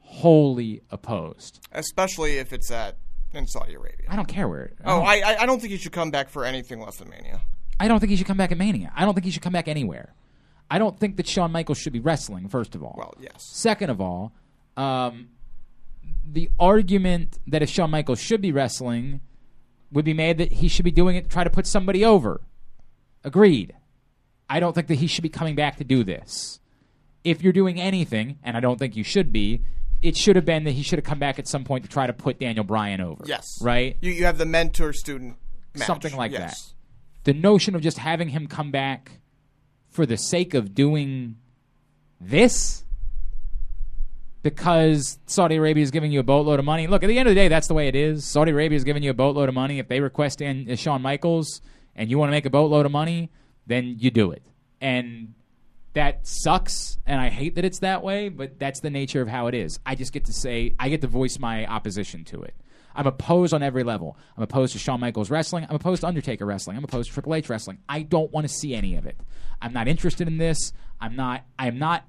[0.00, 1.60] wholly opposed.
[1.72, 2.96] especially if it's at
[3.32, 4.06] in Saudi Arabia.
[4.08, 4.72] I don't care where.
[4.84, 7.40] I Oh, I- I don't think he should come back for anything less than Mania.
[7.80, 8.92] I don't think he should come back at Mania.
[8.94, 10.14] I don't think he should come back anywhere.
[10.70, 12.48] I don't think that Shawn Michaels should be wrestling.
[12.48, 13.42] First of all, Well, yes.
[13.52, 14.32] Second of all,
[14.76, 15.28] um,
[16.26, 19.20] the argument that if Shawn Michaels should be wrestling
[19.92, 22.40] would be made that he should be doing it to try to put somebody over.
[23.24, 23.74] Agreed.
[24.48, 26.60] I don't think that he should be coming back to do this.
[27.24, 29.62] If you're doing anything, and I don't think you should be,
[30.02, 32.06] it should have been that he should have come back at some point to try
[32.06, 33.24] to put Daniel Bryan over.
[33.26, 33.58] Yes.
[33.60, 33.96] Right?
[34.00, 35.36] You you have the mentor student.
[35.74, 36.74] Something like yes.
[37.24, 39.12] the notion of just having him come back
[39.90, 41.36] for the sake of doing
[42.18, 42.85] this
[44.46, 46.86] because Saudi Arabia is giving you a boatload of money.
[46.86, 48.24] Look, at the end of the day, that's the way it is.
[48.24, 49.80] Saudi Arabia is giving you a boatload of money.
[49.80, 51.60] If they request in uh, Shawn Michaels
[51.96, 53.32] and you want to make a boatload of money,
[53.66, 54.44] then you do it.
[54.80, 55.34] And
[55.94, 59.48] that sucks, and I hate that it's that way, but that's the nature of how
[59.48, 59.80] it is.
[59.84, 62.54] I just get to say, I get to voice my opposition to it.
[62.94, 64.16] I'm opposed on every level.
[64.36, 65.66] I'm opposed to Shawn Michaels wrestling.
[65.68, 66.76] I'm opposed to Undertaker wrestling.
[66.76, 67.78] I'm opposed to Triple H wrestling.
[67.88, 69.16] I don't want to see any of it.
[69.60, 70.72] I'm not interested in this.
[71.00, 71.42] I'm not.
[71.58, 72.04] I'm not.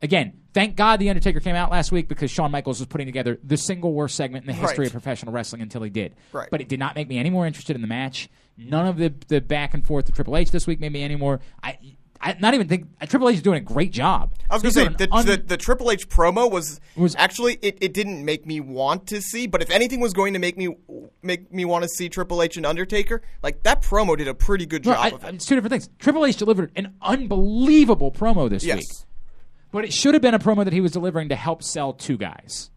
[0.00, 3.38] Again, thank God the Undertaker came out last week because Shawn Michaels was putting together
[3.44, 4.86] the single worst segment in the history Right.
[4.86, 6.14] of professional wrestling until he did.
[6.32, 6.48] Right.
[6.50, 8.28] But it did not make me any more interested in the match.
[8.56, 11.16] None of the the back and forth to Triple H this week made me any
[11.16, 11.40] more.
[11.62, 11.76] I.
[12.20, 14.32] I not even think uh, Triple H is doing a great job.
[14.48, 17.76] I was gonna say the, un- the the Triple H promo was, Was- actually it,
[17.82, 20.74] it didn't make me want to see, but if anything was going to make me
[21.22, 24.64] make me want to see Triple H and Undertaker, like that promo did a pretty
[24.64, 25.34] good No, job I- of it.
[25.34, 25.90] it's two different things.
[25.98, 28.76] Triple H delivered an unbelievable promo this Yes.
[28.78, 28.86] week,
[29.74, 32.16] but it should have been a promo that he was delivering to help sell two
[32.16, 32.70] guys,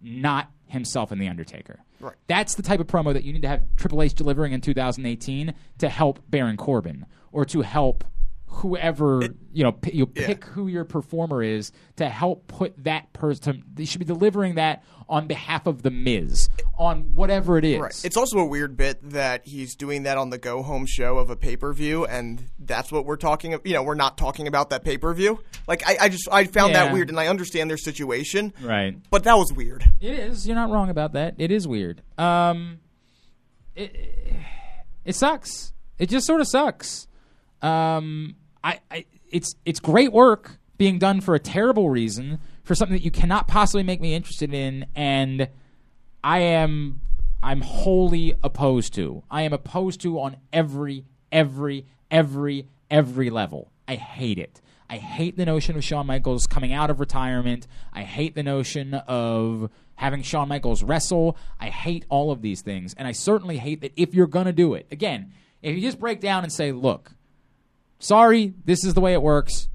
[0.00, 1.78] not himself and the Undertaker.
[2.00, 2.16] Right.
[2.26, 5.54] That's the type of promo that you need to have Triple H delivering in 2018
[5.78, 8.02] to help Baron Corbin or to help
[8.50, 9.22] whoever
[9.52, 9.72] you know.
[9.72, 10.26] P- you yeah.
[10.26, 13.62] pick who your performer is to help put that person.
[13.72, 16.48] They should be delivering that on behalf of the Miz
[16.78, 17.80] on whatever it is.
[17.80, 18.04] Right.
[18.04, 21.30] It's also a weird bit that he's doing that on the go home show of
[21.30, 23.58] a pay per view, and that's what we're talking.
[23.64, 25.40] You know, we're not talking about that pay per view.
[25.66, 26.84] Like, I, I just I found Yeah.
[26.84, 28.96] that weird, and I understand their situation, right.
[29.10, 29.84] but that was weird.
[30.00, 30.46] It is.
[30.46, 31.34] You're not wrong about that.
[31.38, 32.02] It is weird.
[32.18, 32.78] Um,
[33.74, 33.94] it
[35.04, 35.72] it sucks.
[35.98, 37.06] It just sort of sucks.
[37.62, 42.96] Um, I, I it's it's great work being done for a terrible reason for something
[42.96, 45.48] that you cannot possibly make me interested in, and
[46.22, 47.00] I am
[47.42, 49.22] I'm wholly opposed to.
[49.30, 53.70] I am opposed to on every every every every level.
[53.88, 54.60] I hate it.
[54.88, 57.68] I hate the notion of Shawn Michaels coming out of retirement.
[57.92, 61.36] I hate the notion of having Shawn Michaels wrestle.
[61.60, 62.94] I hate all of these things.
[62.94, 65.32] And I certainly hate that if you're going to do it, again,
[65.62, 67.12] if you just break down and say, look,
[68.00, 69.68] sorry, this is the way it works.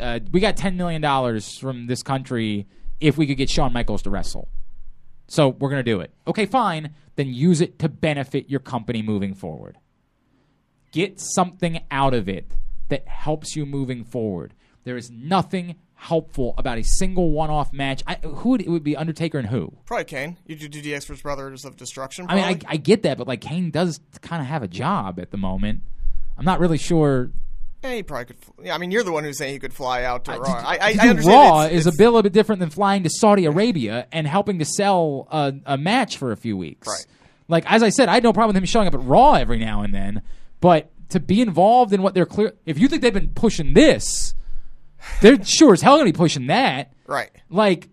[0.00, 1.02] Uh, we got $10 million
[1.40, 2.66] from this country
[3.00, 4.48] if we could get Shawn Michaels to wrestle.
[5.26, 6.12] So we're going to do it.
[6.26, 6.94] Okay, fine.
[7.16, 9.78] Then use it to benefit your company moving forward.
[10.92, 12.52] Get something out of it
[12.88, 14.54] that helps you moving forward.
[14.84, 18.02] There is nothing helpful about a single one-off match.
[18.06, 19.72] I, who would it would be Undertaker and who?
[19.84, 20.36] Probably Kane.
[20.46, 22.26] You do DX versus Brothers of Destruction.
[22.28, 22.44] I mean.
[22.44, 25.36] I, I get that, but like Kane does kind of have a job at the
[25.36, 25.82] moment.
[26.38, 27.30] I'm not really sure.
[27.82, 28.38] Yeah, he probably could.
[28.38, 30.52] fl- Yeah, I mean, you're the one who's saying he could fly out to Raw.
[30.52, 31.24] I, I, I understand.
[31.24, 34.26] Raw it's- is a it's- bit a bit different than flying to Saudi Arabia and
[34.26, 36.86] helping to sell a, a match for a few weeks.
[36.86, 37.06] Right.
[37.48, 39.58] Like as I said, I had no problem with him showing up at Raw every
[39.58, 40.22] now and then,
[40.60, 44.34] but to be involved in what they're clear, if you think they've been pushing this,
[45.20, 46.92] they're sure as hell going to be pushing that.
[47.06, 47.30] Right.
[47.48, 47.88] Like,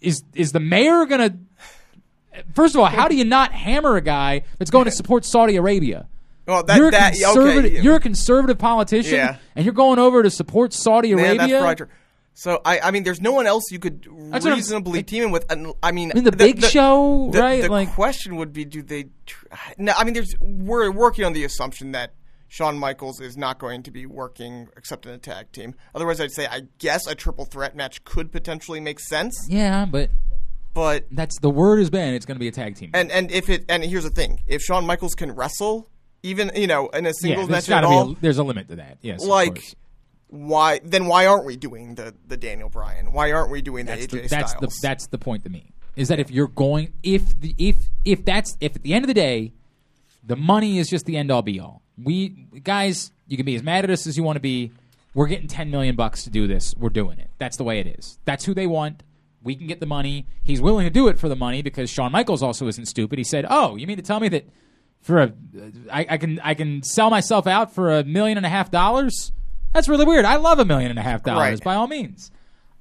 [0.00, 1.38] is is the mayor going to?
[2.54, 5.56] First of all, how do you not hammer a guy that's going to support Saudi
[5.56, 6.06] Arabia?
[6.48, 7.72] Well, that you're a that conservative.
[7.72, 7.80] okay.
[7.82, 9.36] You're a conservative politician, Yeah.
[9.54, 11.38] and you're going over to support Saudi Man, Arabia.
[11.38, 11.86] that's probably true.
[12.34, 15.24] So I, I mean, there's no one else you could That's what I'm- reasonably team
[15.24, 15.44] in with.
[15.50, 17.62] And, I mean, I mean, the Big Show, the, right?
[17.62, 19.06] The Like- question would be, do they?
[19.26, 19.46] Tr-
[19.76, 22.12] no, I mean, there's we're working on the assumption that
[22.46, 25.74] Shawn Michaels is not going to be working except in a tag team.
[25.94, 29.36] Otherwise, I'd say I guess a triple threat match could potentially make sense.
[29.50, 30.10] Yeah, but
[30.72, 32.90] But that's the word has been it's going to be a tag team.
[32.94, 35.90] and and if it and here's the thing, if Shawn Michaels can wrestle,
[36.22, 38.76] even you know in a yeah, there's match at all, a, there's a limit to
[38.76, 38.98] that.
[39.02, 39.62] Yes, like.
[40.30, 41.06] Why then?
[41.06, 43.12] Why aren't we doing the, the Daniel Bryan?
[43.12, 44.74] Why aren't we doing the that's AJ the, that's Styles?
[44.74, 48.24] the that's the point to me is that if you're going if the if if
[48.24, 49.52] that's if at the end of the day
[50.22, 52.28] the money is just the end all be all we
[52.62, 54.70] guys you can be as mad at us as you want to be
[55.12, 57.86] we're getting 10 million bucks to do this we're doing it that's the way it
[57.98, 59.02] is that's who they want
[59.42, 62.12] we can get the money he's willing to do it for the money because Shawn
[62.12, 64.48] Michaels also isn't stupid he said oh you mean to tell me that
[65.00, 65.32] for a
[65.92, 69.32] I, I can I can sell myself out for a million and a half dollars
[69.72, 71.64] that's really weird I love a million and a half dollars Right.
[71.64, 72.30] by all means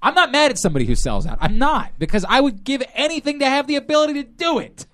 [0.02, 1.40] I'm not mad at somebody who sells out.
[1.42, 4.86] I'm not because I would give anything to have the ability to do it.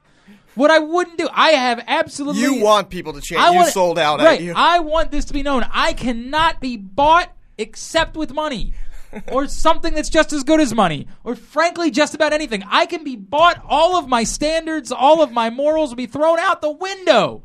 [0.56, 2.42] What I wouldn't do, I have absolutely.
[2.42, 3.42] You want people to change.
[3.42, 4.54] I you want sold out right, at you.
[4.56, 5.66] I want this to be known.
[5.74, 8.74] I cannot be bought except with money.
[9.32, 12.64] or something that's just as good as money, or frankly, just about anything.
[12.68, 13.62] I can be bought.
[13.68, 17.44] All of my standards, all of my morals will be thrown out the window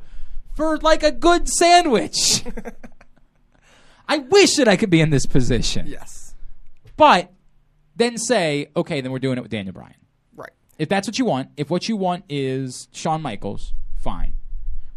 [0.57, 2.45] for like a good sandwich.
[4.09, 5.87] I wish that I could be in this position.
[5.87, 6.35] yes.
[6.97, 7.33] But
[7.95, 9.95] then say, okay, then we're doing it with Daniel Bryan.
[10.35, 10.53] Right.
[10.79, 14.35] If that's what you want, if what you want is Shawn Michaels, fine.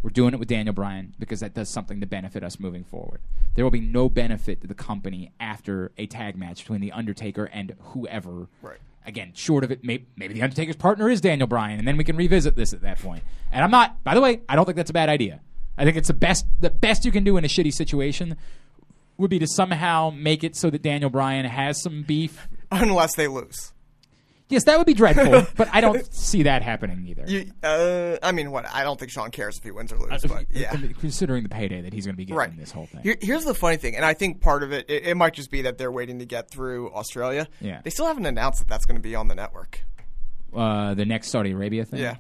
[0.04, 3.22] We're doing it with Daniel Bryan because that does something to benefit us moving forward.
[3.56, 7.46] There will be no benefit to the company after a tag match between The Undertaker
[7.46, 8.48] and whoever.
[8.62, 8.80] Right.
[9.06, 12.04] Again, short of it, maybe, maybe The Undertaker's partner is Daniel Bryan, and then we
[12.04, 13.24] can revisit this at that point.
[13.52, 15.42] And I'm not, by the way, I don't think that's a bad idea.
[15.78, 18.38] I think it's the best, the best you can do in a shitty situation
[19.18, 23.28] would be to somehow make it so that Daniel Bryan has some beef Unless they
[23.28, 23.74] lose.
[24.52, 27.24] Yes, that would be dreadful, but I don't see that happening either.
[27.28, 28.66] You, uh, I mean, what?
[28.72, 30.76] I don't think Shawn cares if he wins or loses, but yeah.
[31.00, 32.58] Considering the payday that he's going to be getting Right.
[32.58, 33.02] this whole thing.
[33.02, 35.50] Here, here's the funny thing, and I think part of it, it, it might just
[35.50, 37.48] be that they're waiting to get through Australia.
[37.60, 37.82] Yeah.
[37.84, 39.82] They still haven't announced that that's going to be on the network.
[40.56, 42.02] Uh, the next Saudi Arabia thing.
[42.02, 42.18] Yeah.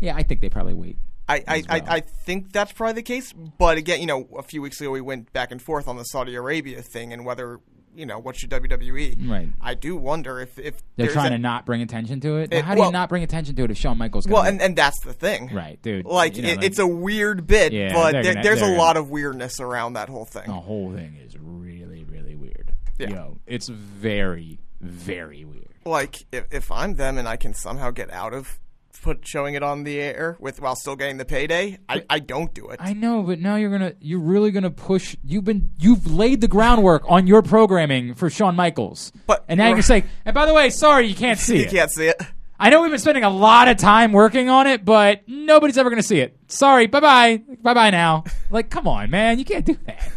[0.00, 0.96] yeah, I think they probably wait.
[1.28, 1.80] I, I, well.
[1.86, 3.32] I, I think that's probably the case.
[3.32, 6.04] But again, you know, a few weeks ago we went back and forth on the
[6.04, 7.60] Saudi Arabia thing and whether,
[7.98, 9.28] you know, what's your WWE.
[9.28, 9.48] Right.
[9.60, 12.52] I do wonder if, if They're trying a- to not bring attention to it.
[12.52, 14.28] It- How do well- you not bring attention to it if Shawn Michaels?
[14.28, 15.50] Well, and, and that's the thing.
[15.52, 16.06] right, dude.
[16.06, 18.76] Like, you know, it, it's a weird bit, Yeah, but there, gonna- there's a gonna-
[18.78, 20.46] lot of weirdness around that whole thing.
[20.46, 22.72] the whole thing is really, really weird.
[22.98, 23.10] Yeah.
[23.10, 25.66] Yo, it's very, very weird.
[25.84, 28.58] Like, if, if I'm them and I can somehow get out of
[29.02, 32.52] put showing it on the air with while still getting the payday, I, I don't
[32.54, 32.80] do it.
[32.82, 35.16] I know, but now you're gonna you're really gonna push.
[35.24, 39.68] You've been you've laid the groundwork on your programming for Shawn Michaels, But- and now
[39.68, 41.70] you're saying, and by the way, sorry, you can't see you it.
[41.70, 42.20] can't see it.
[42.60, 45.90] I know we've been spending a lot of time working on it, but nobody's ever
[45.90, 46.36] gonna see it.
[46.48, 48.24] Sorry, bye bye, bye bye now.
[48.50, 50.12] Like, come on, man, you can't do that.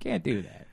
[0.00, 0.66] Can't do that.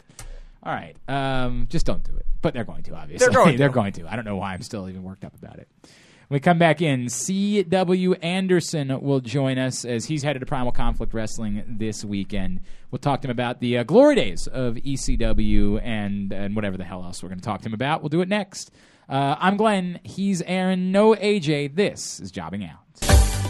[0.64, 2.26] All right, um, just don't do it.
[2.42, 3.26] But they're going to, obviously.
[3.26, 3.58] They're going to.
[3.58, 4.08] they're going to.
[4.12, 5.68] I don't know why I'm still even worked up about it.
[6.34, 7.10] We come back in.
[7.10, 8.14] C.W.
[8.16, 12.62] Anderson will join us as he's headed to Primal Conflict Wrestling this weekend.
[12.90, 16.84] We'll talk to him about the uh, glory days of ECW and and whatever the
[16.84, 18.02] hell else we're going to talk to him about.
[18.02, 18.72] We'll do it next.
[19.08, 20.00] Uh, I'm Glenn.
[20.04, 20.92] He's Aaron.
[20.92, 21.76] No AJ.
[21.76, 22.80] This is Jobbing Out.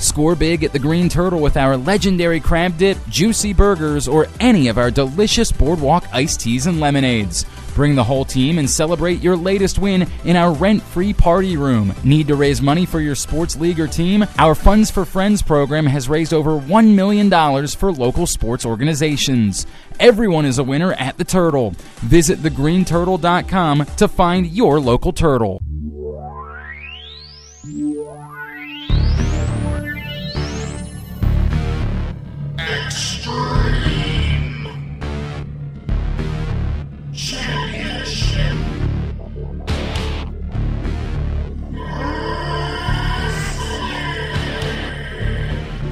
[0.01, 4.67] Score big at the Green Turtle with our legendary crab dip, juicy burgers, or any
[4.67, 7.45] of our delicious boardwalk iced teas and lemonades.
[7.73, 11.93] Bring the whole team and celebrate your latest win in our rent free party room.
[12.03, 14.25] Need to raise money for your sports league or team?
[14.37, 17.29] Our Funds for Friends program has raised over $1 million
[17.67, 19.65] for local sports organizations.
[19.99, 21.71] Everyone is a winner at the Turtle.
[22.01, 25.61] Visit thegreenturtle.com to find your local turtle.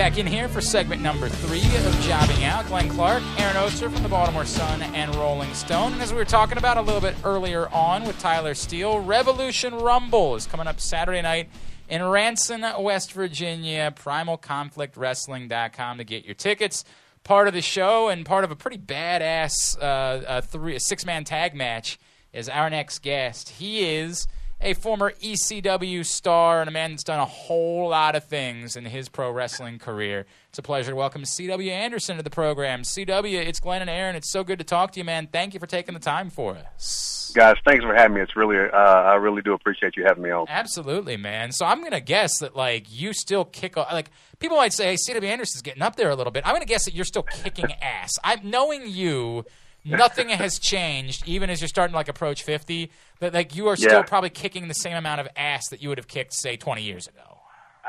[0.02, 2.66] Back in here for segment number three of Jobbing Out.
[2.66, 5.94] Glenn Clark, Aaron Oster from the Baltimore Sun and Rolling Stone.
[5.94, 9.76] And as we were talking about a little bit earlier on with Tyler Steele, Revolution
[9.76, 11.50] Rumble is coming up Saturday night
[11.88, 13.94] in Ranson, West Virginia.
[13.96, 16.84] PrimalConflictWrestling.com to get your tickets.
[17.24, 21.06] Part of the show and part of a pretty badass uh, uh, three, a six
[21.06, 22.00] man tag match
[22.34, 23.50] is our next guest.
[23.50, 24.26] He is
[24.62, 28.86] a former ECW star and a man that's done a whole lot of things in
[28.86, 30.26] his pro wrestling career.
[30.50, 32.84] It's a pleasure to welcome CW Anderson to the program.
[32.84, 34.16] CW, it's Glenn and Aaron.
[34.16, 35.28] It's so good to talk to you, man.
[35.32, 37.32] Thank you for taking the time for us.
[37.34, 38.22] Guys, thanks for having me.
[38.22, 40.46] It's really, uh, I really do appreciate you having me on.
[40.50, 41.52] Absolutely, man.
[41.52, 43.92] So I'm gonna guess that like you still kick off.
[43.92, 46.46] Like people might say, hey, CW Anderson's getting up there a little bit.
[46.46, 48.12] I'm gonna guess that you're still kicking ass.
[48.24, 49.46] I'm knowing you.
[49.84, 52.92] Nothing has changed, even as you're starting to like approach 50.
[53.22, 54.02] That like you are still Yeah.
[54.02, 57.08] probably kicking the same amount of ass that you would have kicked, say, 20 years
[57.08, 57.40] ago.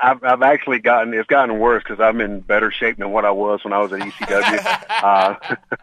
[0.01, 3.31] I've, I've actually gotten, it's gotten worse because I'm in better shape than what I
[3.31, 4.87] was when I was at ECW.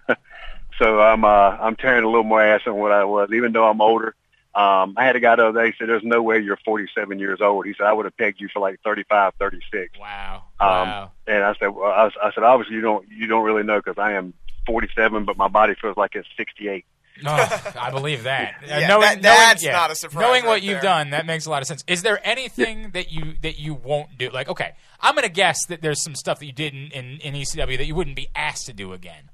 [0.08, 0.16] uh,
[0.80, 1.28] so I'm, uh,
[1.60, 4.16] I'm tearing a little more ass than what I was, even though I'm older.
[4.56, 7.40] Um, I had a guy the other day say, there's no way you're 47 years
[7.40, 7.66] old.
[7.66, 9.98] He said, I would have pegged you for like 35, 36.
[10.00, 10.44] Wow.
[10.60, 11.12] Um, wow.
[11.28, 13.98] And I said, well, I, I said, obviously you don't, you don't really know because
[13.98, 14.34] I am
[14.66, 16.84] 47, but my body feels like it's 68.
[17.24, 18.56] No, I believe that.
[18.64, 20.82] Uh, Yeah, that- that's not a surprise Knowing what right you've there.
[20.82, 21.84] done, that makes a lot of sense.
[21.88, 24.30] Is there anything that you that you won't do?
[24.30, 27.20] Like, okay, I'm going to guess that there's some stuff that you did in, in,
[27.22, 29.30] in ECW that you wouldn't be asked to do again.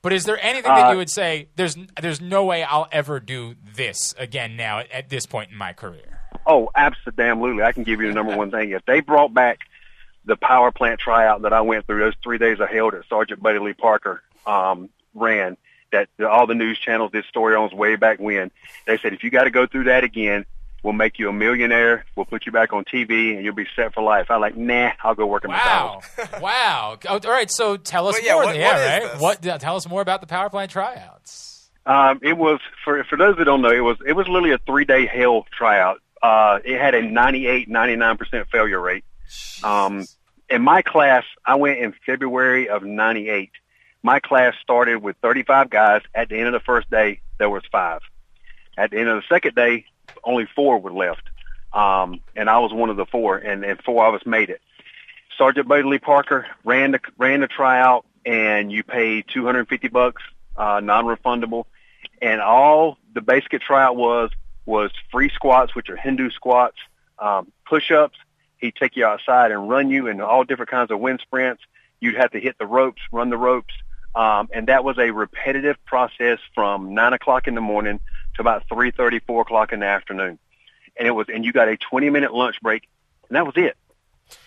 [0.00, 3.18] But is there anything that Uh, you would say there's there's no way I'll ever
[3.20, 6.20] do this again now at, at this point in my career?
[6.46, 7.62] Oh, absolutely.
[7.62, 8.70] I can give you the number one thing.
[8.70, 9.60] If they brought back
[10.24, 13.42] the power plant tryout that I went through, those three days I held at Sergeant
[13.42, 15.56] Buddy Lee Parker um, ran,
[15.92, 18.50] that all the news channels did story on way back when.
[18.86, 20.44] They said, if you got to go through that again,
[20.82, 22.04] we'll make you a millionaire.
[22.16, 24.26] We'll put you back on TV and you'll be set for life.
[24.30, 26.40] I'm like, nah, I'll go work at Wow, McDonald's.
[26.42, 26.98] wow.
[27.08, 28.44] Oh, all right, so tell us Well, yeah, more.
[28.44, 29.20] what- yeah, what is right.
[29.20, 29.60] What?
[29.60, 31.70] Tell us more about the power plant tryouts.
[31.86, 34.58] Um, it was for for those that don't know, it was it was literally a
[34.58, 36.02] three day hell tryout.
[36.22, 39.04] Uh, it had a 98, 99 percent failure rate.
[39.64, 40.04] Um,
[40.50, 43.50] in my class, I went in February of '98.
[44.02, 46.02] My class started with 35 guys.
[46.14, 48.00] At the end of the first day, there was five.
[48.76, 49.86] At the end of the second day,
[50.22, 51.22] only four were left,
[51.72, 54.60] um, and I was one of the four, and, and four of us made it.
[55.36, 60.22] Sergeant Lee Parker ran the ran the tryout, and you paid 250 bucks,
[60.56, 61.64] uh, non-refundable,
[62.20, 64.30] and all the basic tryout was
[64.66, 66.76] was free squats, which are Hindu squats,
[67.18, 68.18] um, push-ups.
[68.58, 71.62] He'd take you outside and run you in all different kinds of wind sprints.
[72.00, 73.72] You'd have to hit the ropes, run the ropes,
[74.14, 78.00] um, and that was a repetitive process from nine o'clock in the morning
[78.34, 80.38] to about three thirty, four o'clock in the afternoon.
[80.98, 82.88] And it was, and you got a twenty-minute lunch break,
[83.28, 83.76] and that was it.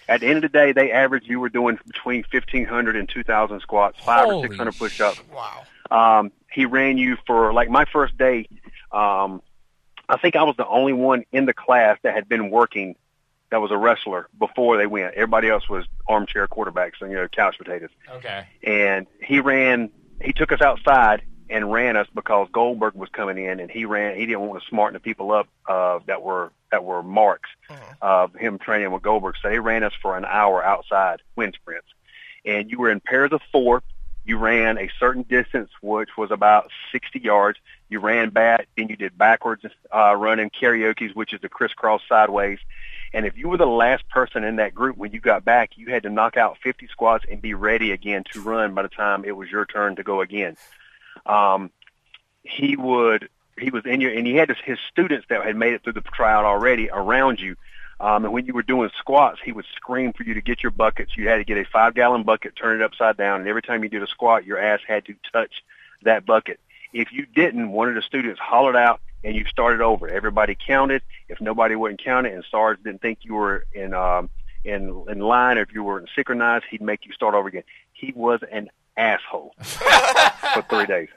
[0.08, 3.62] At the end of the day, they averaged you were doing between 1,500 and 2,000
[3.62, 5.22] squats, five Holy or 600 push-ups.
[5.34, 5.64] Wow.
[5.90, 8.48] Um, he ran you for like my first day.
[8.92, 9.42] Um,
[10.08, 12.96] I think I was the only one in the class that had been working
[13.52, 15.14] that was a wrestler before they went.
[15.14, 17.90] Everybody else was armchair quarterbacks and you know couch potatoes.
[18.10, 18.48] Okay.
[18.64, 19.91] And he ran.
[20.22, 24.18] He took us outside and ran us because Goldberg was coming in, and he ran.
[24.18, 27.49] He didn't want to smarten the people up uh, that were that were marks
[28.02, 29.36] of him training with Goldberg.
[29.41, 31.88] So they ran us for an hour outside wind sprints,
[32.45, 33.84] and you were in pairs of four.
[34.23, 37.57] You ran a certain distance, which was about 60 yards.
[37.90, 39.64] You ran back, then you did backwards
[39.94, 42.60] uh, running cariocas, which is the crisscross sideways.
[43.14, 45.88] And if you were the last person in that group when you got back, you
[45.88, 49.26] had to knock out 50 squats and be ready again to run by the time
[49.26, 50.56] it was your turn to go again.
[51.26, 51.72] Um,
[52.44, 53.30] he would
[53.60, 56.02] he was in your and he had his, students that had made it through the
[56.02, 57.56] tryout already around you.
[58.00, 60.72] Um, and when you were doing squats, he would scream for you to get your
[60.72, 61.16] buckets.
[61.16, 63.84] You had to get a five gallon bucket, turn it upside down, and every time
[63.84, 65.64] you did a squat, your ass had to touch
[66.02, 66.60] that bucket.
[66.94, 70.07] If you didn't, one of the students hollered out and you started over.
[70.07, 71.02] Everybody counted.
[71.30, 74.30] If nobody wouldn't count it and Sarge didn't think you were in um,
[74.64, 77.64] in in line or if you were synchronized, he'd make you start over again.
[77.93, 81.10] He was an asshole for three days.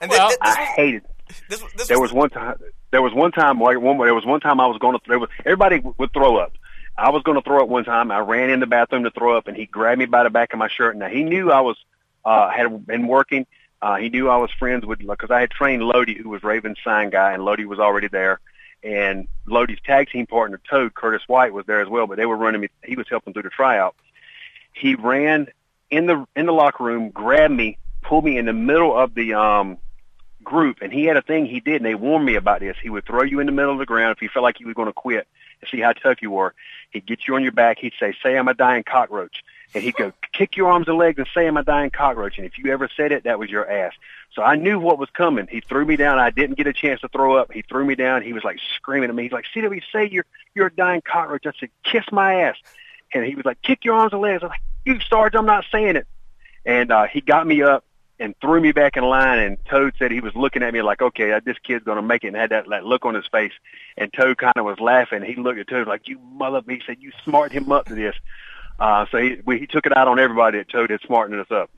[0.00, 1.02] And Well, thi- thi- I hated.
[1.48, 2.56] this, this, this There was one time.
[2.90, 3.60] There was one time.
[3.60, 3.98] Like one.
[3.98, 5.00] There was one time I was going to.
[5.08, 6.52] There was everybody would throw up.
[6.98, 8.10] I was going to throw up one time.
[8.10, 10.52] I ran in the bathroom to throw up, and he grabbed me by the back
[10.54, 10.96] of my shirt.
[10.96, 11.76] Now he knew I was
[12.24, 13.46] uh, had been working.
[13.82, 16.78] Uh, he knew I was friends with because I had trained Lodi, who was Raven's
[16.82, 18.40] sign guy, and Lodi was already there.
[18.82, 22.36] And Lodi's tag team partner Toad Curtis White was there as well, but they were
[22.36, 22.68] running me.
[22.84, 23.94] He was helping through the tryout.
[24.72, 25.48] He ran
[25.90, 29.34] in the in the locker room, grabbed me, pulled me in the middle of the
[29.34, 29.78] um
[30.46, 32.76] group, and he had a thing he did, and they warned me about this.
[32.82, 34.66] He would throw you in the middle of the ground if he felt like you
[34.66, 35.26] were going to quit
[35.60, 36.54] and see how tough you were.
[36.90, 37.78] He'd get you on your back.
[37.78, 39.42] He'd say, "Say I'm a dying cockroach,"
[39.74, 42.46] and he'd go, "Kick your arms and legs and say I'm a dying cockroach." And
[42.46, 43.92] if you ever said it, that was your ass.
[44.32, 45.46] So I knew what was coming.
[45.50, 46.18] He threw me down.
[46.18, 47.52] I didn't get a chance to throw up.
[47.52, 48.22] He threw me down.
[48.22, 49.24] He was like screaming at me.
[49.24, 50.08] He's like, "See what we say?
[50.10, 52.56] You're you're a dying cockroach." I said, "Kiss my ass,"
[53.12, 55.46] and he was like, "Kick your arms and legs." I was like, "You Sarge, I'm
[55.46, 56.06] not saying it."
[56.64, 57.84] And uh, he got me up
[58.18, 59.38] and threw me back in line.
[59.38, 62.02] And Toad said he was looking at me like, okay, uh, this kid's going to
[62.02, 63.52] make it, and had that, that look on his face.
[63.96, 65.22] And Toad kind of was laughing.
[65.22, 66.62] He looked at Toad like, you mother.
[66.68, 68.16] He said, you smart him up to this.
[68.78, 71.50] Uh, so he we, he took it out on everybody that Toad had smartened us
[71.50, 71.70] up.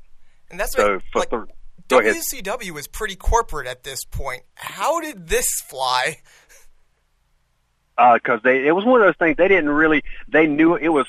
[0.51, 1.47] and that's So what, for
[1.91, 2.17] like, th-.
[2.17, 4.43] WCW was pretty corporate at this point.
[4.55, 6.19] How did this fly?
[8.15, 11.07] because they it was one of those things they didn't really they knew it was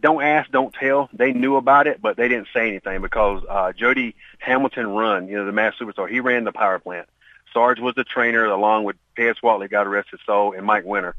[0.00, 3.72] don't ask don't tell they knew about it but they didn't say anything because uh
[3.72, 7.08] Jody Hamilton run you know the mass superstar he ran the power plant
[7.52, 11.16] Sarge was the trainer along with Ted Swatley God rest his soul and Mike Winter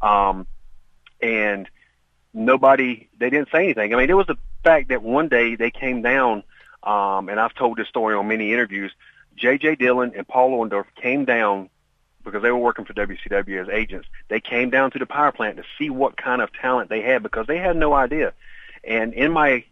[0.00, 0.46] um
[1.20, 1.68] and
[2.32, 5.70] nobody they didn't say anything I mean it was the fact that one day they
[5.70, 6.42] came down
[6.82, 8.92] um and I've told this story on many interviews
[9.36, 11.70] JJ Dillon and Paul Orndorff came down
[12.24, 14.06] because they were working for WCW as agents.
[14.28, 17.22] They came down to the power plant to see what kind of talent they had
[17.22, 18.34] because they had no idea.
[18.84, 19.64] And in my,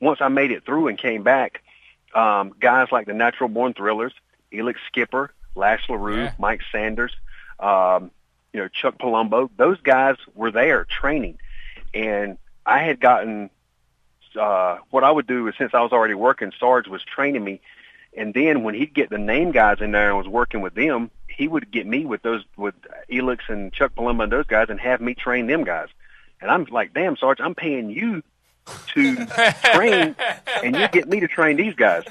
[0.00, 1.62] once I made it through and came back,
[2.14, 4.12] um, guys like the Natural Born Thrillers,
[4.52, 6.32] Elix Skipper, Lash LaRue, Yeah.
[6.38, 7.12] Mike Sanders,
[7.60, 8.10] um,
[8.52, 11.38] you know, Chuck Palumbo, those guys were there training.
[11.94, 13.50] And I had gotten,
[14.38, 17.60] uh, what I would do is since I was already working, Sarge was training me.
[18.16, 21.10] And then when he'd get the name guys in there and was working with them,
[21.28, 22.74] he would get me with those with
[23.10, 25.88] Elix and Chuck Palumbo and those guys and have me train them guys.
[26.40, 28.22] And I'm like, damn, Sarge, I'm paying you
[28.94, 29.26] to
[29.74, 30.14] train,
[30.62, 32.04] and you get me to train these guys.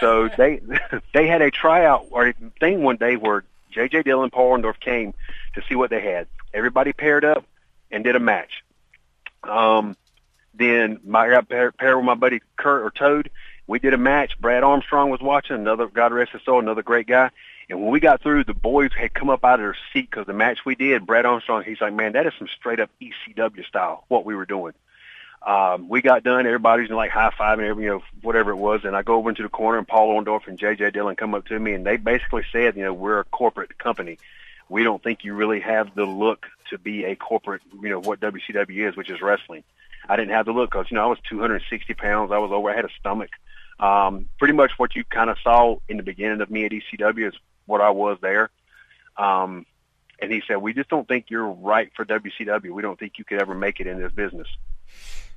[0.00, 0.60] So they
[1.14, 4.02] they had a tryout or a thing one day where J.J.
[4.02, 5.14] Dillon, Paul Orndorff came
[5.54, 6.26] to see what they had.
[6.54, 7.44] Everybody paired up
[7.90, 8.62] and did a match.
[9.48, 9.96] Um,
[10.54, 13.30] then my, I got paired, with my buddy Kurt or Toad.
[13.66, 14.38] We did a match.
[14.40, 15.56] Brad Armstrong was watching.
[15.56, 17.30] Another God rest his soul, another great guy.
[17.68, 20.26] And when we got through, the boys had come up out of their seat because
[20.26, 23.66] the match we did, Brad Armstrong, he's like, man, that is some straight up ECW
[23.66, 24.72] style, what we were doing.
[25.44, 26.46] Um, we got done.
[26.46, 28.84] Everybody's like high five and you know, whatever it was.
[28.84, 31.46] And I go over into the corner and Paul Orndorff and JJ Dillon come up
[31.46, 34.18] to me and they basically said, you know, we're a corporate company.
[34.68, 38.20] We don't think you really have the look to be a corporate, you know, what
[38.20, 39.62] WCW is, which is wrestling.
[40.08, 42.32] I didn't have the look because, you know, I was 260 pounds.
[42.32, 43.30] I was over, I had a stomach.
[43.78, 47.28] Um, pretty much what you kind of saw in the beginning of me at ECW
[47.28, 47.34] is
[47.66, 48.50] what I was there.
[49.16, 49.66] Um,
[50.18, 52.70] and he said, we just don't think you're right for WCW.
[52.70, 54.48] We don't think you could ever make it in this business.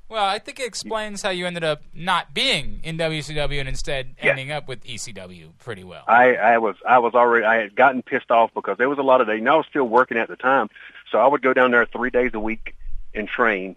[0.10, 4.15] Well, I think it explains how you ended up not being in WCW and instead
[4.22, 4.31] Yeah.
[4.31, 6.03] ending up with ECW pretty well.
[6.07, 9.03] I, I was I was already I had gotten pissed off because there was a
[9.03, 9.27] lot of.
[9.27, 10.69] You know, I was still working at the time,
[11.11, 12.76] so I would go down there three days a week
[13.14, 13.76] and train,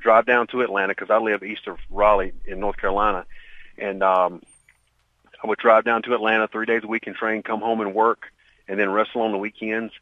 [0.00, 3.24] drive down to Atlanta because I live east of Raleigh in North Carolina,
[3.78, 4.42] and um,
[5.42, 7.94] I would drive down to Atlanta three days a week and train, come home and
[7.94, 8.26] work,
[8.66, 9.92] and then wrestle on the weekends.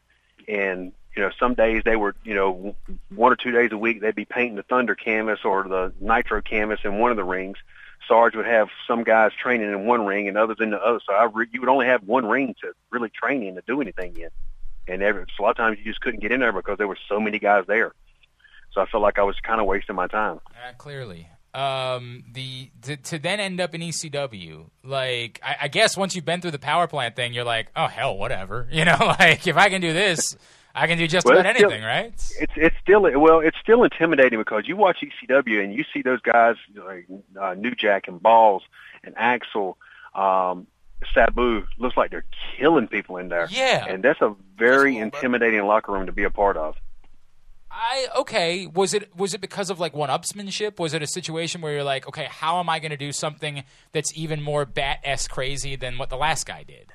[0.49, 2.77] And you know, some days they were you know
[3.15, 6.43] one or two days a week they'd be painting the Thunder canvas or the Nitro
[6.43, 7.57] canvas in one of the rings.
[8.07, 11.01] Sarge would have some guys training in one ring and others in the other.
[11.05, 13.81] So I re- you would only have one ring to really train in to do
[13.81, 14.29] anything in.
[14.87, 16.87] And every, so a lot of times you just couldn't get in there because there
[16.87, 17.93] were so many guys there.
[18.73, 20.39] So I felt like I was kind of wasting my time.
[20.51, 21.29] Uh, clearly.
[21.55, 26.27] Um, the to, to then end up in ECW, like I, I guess once you've
[26.27, 28.69] been through the power plant thing, you're like, oh hell, whatever.
[28.77, 30.37] You know, like if I can do this,
[30.79, 32.13] I can do just Well, about it's still- anything, right?
[32.39, 36.21] It's it's still well, it's still intimidating because you watch ECW and you see those
[36.21, 37.07] guys like
[37.41, 38.63] uh, New Jack and Balls
[39.03, 39.79] and Axel,
[40.15, 40.67] um,
[41.15, 41.67] Sabu.
[41.79, 42.25] Looks like they're
[42.59, 43.49] killing people in there.
[43.51, 43.87] Yeah.
[43.89, 46.77] and that's a very That's cool, but- intimidating locker room to be a part of.
[47.71, 48.67] I, okay.
[48.67, 50.79] Was it was it because of like one-upsmanship?
[50.79, 53.65] Was it a situation where you're like, okay, how am I going to do something
[53.93, 56.93] that's even more bat s crazy than what the last guy did?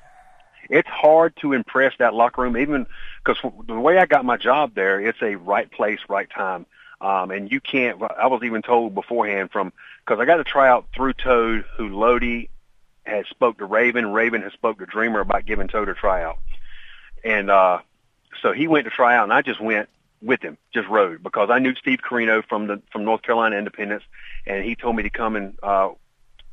[0.72, 2.86] It's hard to impress that locker room, even
[3.22, 6.64] because the way I got my job there, it's a right place, right time.
[6.98, 8.02] Um, and you can't.
[8.02, 9.74] I was even told beforehand from
[10.04, 12.48] because I got to try out through Toad, who Lodi
[13.04, 14.12] had spoke to Raven.
[14.12, 16.38] Raven has spoke to Dreamer about giving Toad a tryout,
[17.22, 17.80] and uh,
[18.40, 19.90] so he went to try out, and I just went
[20.22, 24.04] with him, just rode because I knew Steve Corino from the from North Carolina Independence,
[24.46, 25.90] and he told me to come and uh,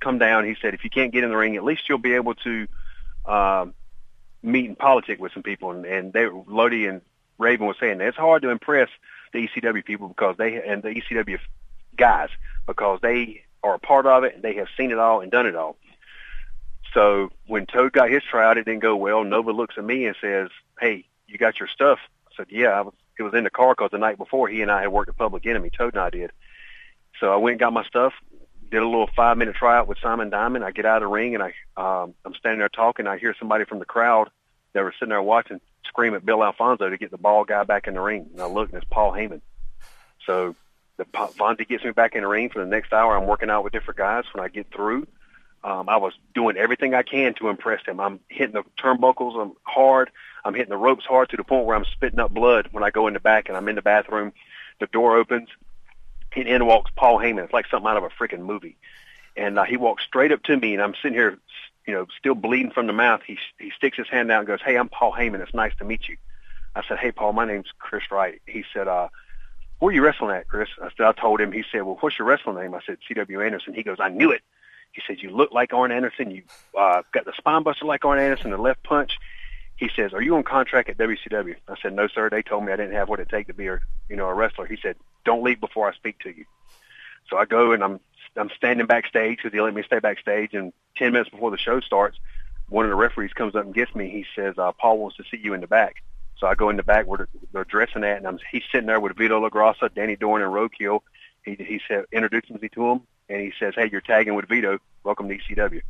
[0.02, 0.44] come down.
[0.44, 2.68] He said if you can't get in the ring, at least you'll be able to
[3.26, 3.68] uh,
[4.42, 5.72] meet and politic with some people.
[5.72, 7.02] And, and they Lodi and
[7.38, 8.90] Raven was saying that it's hard to impress
[9.34, 11.40] the ECW people because they and the ECW
[11.96, 12.30] guys
[12.68, 15.46] because they are a part of it and they have seen it all and done
[15.46, 15.78] it all.
[16.94, 19.24] So when Toad got his tryout, it didn't go well.
[19.24, 20.50] Nova looks at me and says,
[20.80, 23.76] "Hey, you got your stuff?" I said, "Yeah, I was it was in the car
[23.76, 25.70] because the night before he and I had worked at Public Enemy.
[25.78, 26.32] Toad and I did.
[27.20, 28.14] So I went and got my stuff,
[28.70, 30.64] did a little five minute tryout with Simon Diamond.
[30.64, 33.08] I get out of the ring and I um, I'm standing there talking.
[33.08, 34.30] I hear somebody from the crowd
[34.74, 37.88] that were sitting there watching scream at Bill Alfonso to get the ball guy back
[37.88, 38.30] in the ring.
[38.32, 39.42] And I look and it's Paul Heyman.
[40.26, 40.56] So
[40.98, 43.18] the Vontae gets me back in the ring for the next hour.
[43.18, 44.26] I'm working out with different guys.
[44.34, 45.08] When I get through,
[45.64, 48.00] um, I was doing everything I can to impress him.
[48.00, 49.42] I'm hitting the turnbuckles.
[49.42, 50.12] I'm hard.
[50.46, 52.92] I'm hitting the ropes hard to the point where I'm spitting up blood when I
[52.92, 54.34] go in the back and I'm in the bathroom.
[54.80, 55.50] The door opens
[56.36, 57.44] and in walks Paul Heyman.
[57.46, 58.78] It's like something out of a freaking movie.
[59.36, 61.38] And uh, he walks straight up to me and I'm sitting here,
[61.88, 63.22] you know, still bleeding from the mouth.
[63.26, 65.42] He, he sticks his hand out and goes, hey, I'm Paul Heyman.
[65.42, 66.18] It's nice to meet you.
[66.76, 68.42] I said, hey, Paul, my name's Chris Wright.
[68.46, 69.10] He said, uh,
[69.80, 70.70] where are you wrestling at, Chris?
[70.82, 71.52] I said, I told him.
[71.52, 72.76] He said, well, what's your wrestling name?
[72.76, 73.42] I said, C.W.
[73.42, 73.74] Anderson.
[73.74, 74.42] He goes, I knew it.
[74.92, 76.32] He said, you look like Arn Anderson.
[76.32, 76.44] You
[76.78, 79.18] uh, got the spine buster like Arn Anderson, the left punch.
[79.80, 81.56] He says, are you on contract at WCW?
[81.70, 82.30] I said, no, sir.
[82.30, 83.80] They told me I didn't have what it take to be a,
[84.10, 84.66] you know, a wrestler.
[84.66, 86.44] He said, don't leave before I speak to you.
[87.30, 88.02] So I go and I'm,
[88.36, 90.54] I'm standing backstage because they let me stay backstage.
[90.54, 92.18] And 10 minutes before the show starts,
[92.68, 94.10] one of the referees comes up and gets me.
[94.10, 96.04] He says, uh, Paul wants to see you in the back.
[96.40, 99.00] So I go in the back where they're dressing at, and I'm, he's sitting there
[99.00, 101.02] with Vito LoGrasso, Danny Doring, and Roadkill.
[101.44, 104.80] He, he said, introduces me to him, and he says, hey, you're tagging with Vito.
[105.04, 105.82] Welcome to ECW.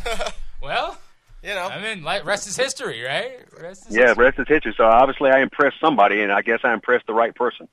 [0.62, 0.98] well,
[1.44, 3.40] you know, I mean, rest is history, right?
[3.60, 4.24] Rest is yeah, history.
[4.24, 4.74] rest is history.
[4.76, 7.68] So obviously I impressed somebody, and I guess I impressed the right person.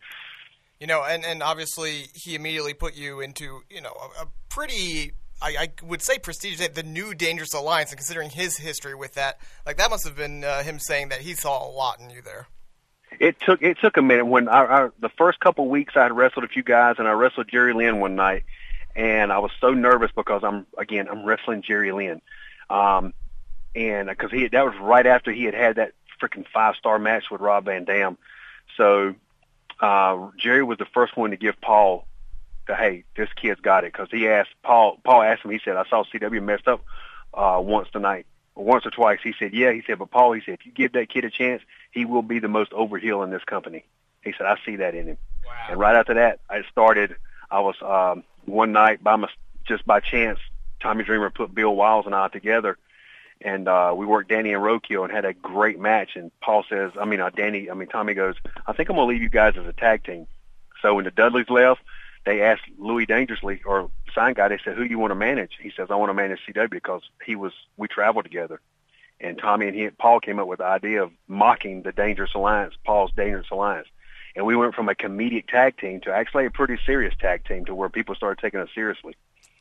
[0.79, 5.13] You know, and, and obviously he immediately put you into, you know, a, a pretty
[5.41, 9.39] I, I, would say prestigious, the new Dangerous Alliance, and considering his history with that,
[9.65, 12.21] like that must have been uh, him saying that he saw a lot in you
[12.21, 12.47] there.
[13.19, 16.03] It took it took a minute when I, I the first couple of weeks I
[16.03, 18.43] had wrestled a few guys and I wrestled Jerry Lynn one night,
[18.95, 22.21] and I was so nervous because I'm again I'm wrestling Jerry Lynn,
[22.69, 23.13] um,
[23.75, 27.25] and because he that was right after he had had that freaking five star match
[27.31, 28.17] with Rob Van Dam,
[28.77, 29.15] so
[29.79, 32.05] uh, Jerry was the first one to give Paul
[32.67, 34.97] the hey, this kid's got it because he asked Paul.
[35.03, 35.51] Paul asked him.
[35.51, 36.83] He said, "I saw CW messed up
[37.33, 38.25] uh, once tonight,
[38.55, 40.93] once or twice." He said, "Yeah." He said, "But Paul," he said, "if you give
[40.93, 41.61] that kid a chance,
[41.91, 43.83] he will be the most overhill in this company."
[44.23, 45.51] He said, "I see that in him." Wow.
[45.69, 47.15] And right after that, I started.
[47.49, 49.27] I was um, one night by my
[49.65, 50.39] just by chance.
[50.79, 52.77] Tommy Dreamer put Bill Wiles and I together,
[53.43, 56.11] and uh, we worked Danny and Roadkill and had a great match.
[56.15, 58.35] And Paul says, I mean, uh, Danny, I mean, Tommy goes,
[58.67, 60.27] I think I'm gonna leave you guys as a tag team.
[60.81, 61.81] So when the Dudleys left,
[62.25, 64.47] they asked Louis Dangerously or sign guy.
[64.47, 66.69] They said, "Who do you want to manage?" He says, "I want to manage CW
[66.69, 68.59] because he was we traveled together."
[69.19, 72.75] And Tommy and he, Paul came up with the idea of mocking the Dangerous Alliance,
[72.83, 73.87] Paul's Dangerous Alliance,
[74.35, 77.65] and we went from a comedic tag team to actually a pretty serious tag team
[77.65, 79.15] to where people started taking us seriously.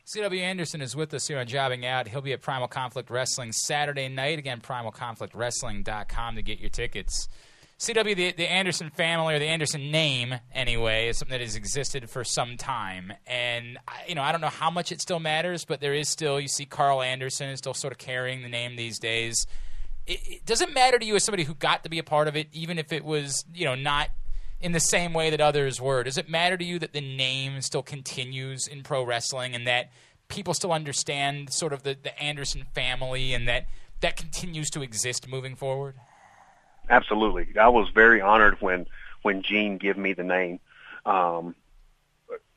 [0.05, 2.07] CW Anderson is with us here on Jobbing Out.
[2.07, 4.39] He'll be at Primal Conflict Wrestling Saturday night.
[4.39, 7.27] Again, primalconflictwrestling.com to get your tickets.
[7.79, 12.09] CW, the, the Anderson family or the Anderson name, anyway, is something that has existed
[12.09, 13.11] for some time.
[13.25, 16.09] And, I- you know, I don't know how much it still matters, but there is
[16.09, 19.47] still, you see Karl Anderson is still sort of carrying the name these days.
[20.05, 22.35] It, it doesn't matter to you as somebody who got to be a part of
[22.35, 24.09] it, even if it was, you know, not
[24.61, 26.03] in the same way that others were.
[26.03, 29.91] Does it matter to you that the name still continues in pro wrestling and that
[30.27, 33.67] people still understand sort of the, the Anderson family and that
[34.01, 35.95] that continues to exist moving forward?
[36.89, 38.87] Absolutely, I was very honored when
[39.21, 40.59] when Gene gave me the name,
[41.05, 41.55] um,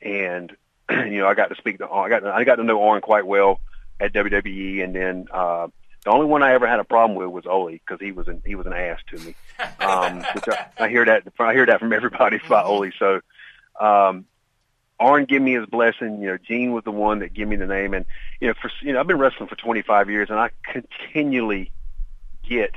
[0.01, 0.56] and
[0.90, 3.26] you know I got to speak to I got I got to know Arn quite
[3.26, 3.60] well
[4.01, 5.68] at WWE, and then uh,
[6.05, 8.43] the only one I ever had a problem with was Ole because he was an
[8.44, 9.35] he was an ass to me.
[9.81, 12.90] Um, which I, I hear that I hear that from everybody about Ole.
[12.98, 13.20] So
[13.81, 14.26] um,
[15.01, 16.20] Arn give me his blessing.
[16.20, 18.05] You know, Gene was the one that gave me the name, and
[18.40, 21.70] you know, for you know, I've been wrestling for 25 years, and I continually
[22.47, 22.72] get,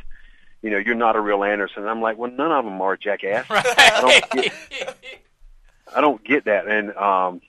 [0.62, 1.84] you know, you're not a real Anderson.
[1.84, 3.46] And I'm like, well, none of them are jackass.
[3.50, 4.54] I don't get,
[5.96, 7.42] I don't get that, and um,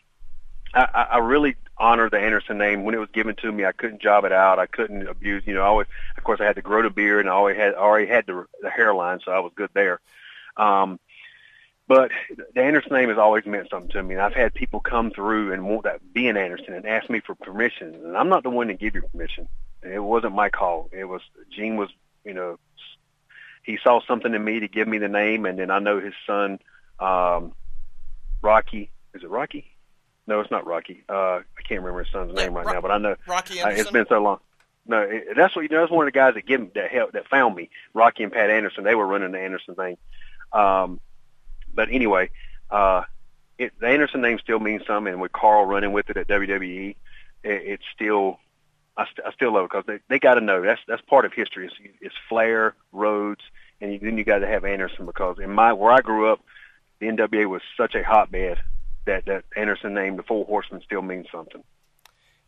[0.74, 2.84] I I really honor the Anderson name.
[2.84, 4.58] When it was given to me, I couldn't job it out.
[4.58, 5.44] I couldn't abuse.
[5.46, 5.86] You know, I always,
[6.16, 8.46] of course, I had to grow the beard, and I always had already had the,
[8.60, 10.00] the hairline, so I was good there.
[10.56, 10.98] Um,
[11.86, 12.10] but
[12.54, 15.52] the Anderson name has always meant something to me, and I've had people come through
[15.52, 18.50] and want that be an Anderson and ask me for permission, and I'm not the
[18.50, 19.48] one to give you permission.
[19.82, 20.90] It wasn't my call.
[20.92, 21.88] It was Gene was,
[22.24, 22.58] you know,
[23.62, 26.14] he saw something in me to give me the name, and then I know his
[26.26, 26.58] son,
[27.00, 27.54] um,
[28.42, 28.90] Rocky.
[29.14, 29.77] Is it Rocky?
[30.28, 31.02] No, it's not Rocky.
[31.08, 33.68] Uh, I can't remember his son's name right Ro- now, but I know Rocky uh,
[33.68, 33.92] it's Anderson?
[33.94, 34.38] been so long.
[34.86, 35.80] No, it, that's what you know.
[35.80, 37.70] That's one of the guys that give that helped that found me.
[37.94, 38.84] Rocky and Pat Anderson.
[38.84, 39.96] They were running the Anderson thing.
[40.52, 41.00] Um,
[41.72, 42.28] but anyway,
[42.70, 43.04] uh,
[43.56, 45.14] it, the Anderson name still means something.
[45.14, 46.96] And with Karl running with it at WWE, it,
[47.42, 48.38] it's still
[48.98, 51.24] I, st- I still love it because they they got to know that's that's part
[51.24, 51.66] of history.
[51.66, 53.40] It's, it's Flair, Rhodes,
[53.80, 56.40] and you, then you got to have Anderson because in my where I grew up,
[56.98, 58.58] the NWA was such a hotbed
[59.06, 61.62] that that Anderson name, the Four Horsemen, still means something.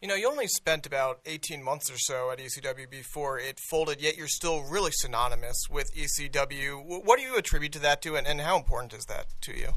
[0.00, 4.00] You know, you only spent about 18 months or so at ECW before it folded,
[4.00, 7.04] yet you're still really synonymous with ECW.
[7.04, 9.74] What do you attribute to that to, and, and how important is that to you?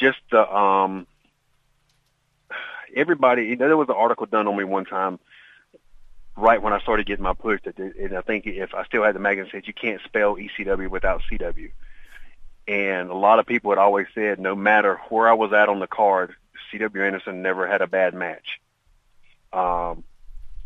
[0.00, 1.06] just the um
[2.96, 5.18] everybody you know, there was an article done on me one time
[6.36, 9.14] right when I started getting my push that and I think if I still had
[9.14, 11.70] the magazine said you can't spell ECW without CW
[12.70, 15.80] and a lot of people had always said no matter where I was at on
[15.80, 16.34] the card
[16.72, 18.60] CW Anderson never had a bad match
[19.52, 20.04] um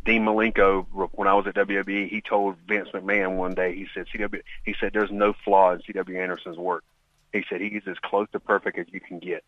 [0.05, 4.07] Dean Malenko, when I was at WWE, he told Vince McMahon one day, he said,
[4.15, 6.85] CW, he said, there's no flaw in CW Anderson's work.
[7.33, 9.45] He said, he's as close to perfect as you can get.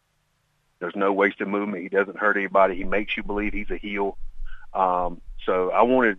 [0.78, 1.82] There's no wasted movement.
[1.82, 2.76] He doesn't hurt anybody.
[2.76, 4.16] He makes you believe he's a heel.
[4.72, 6.18] Um, so I wanted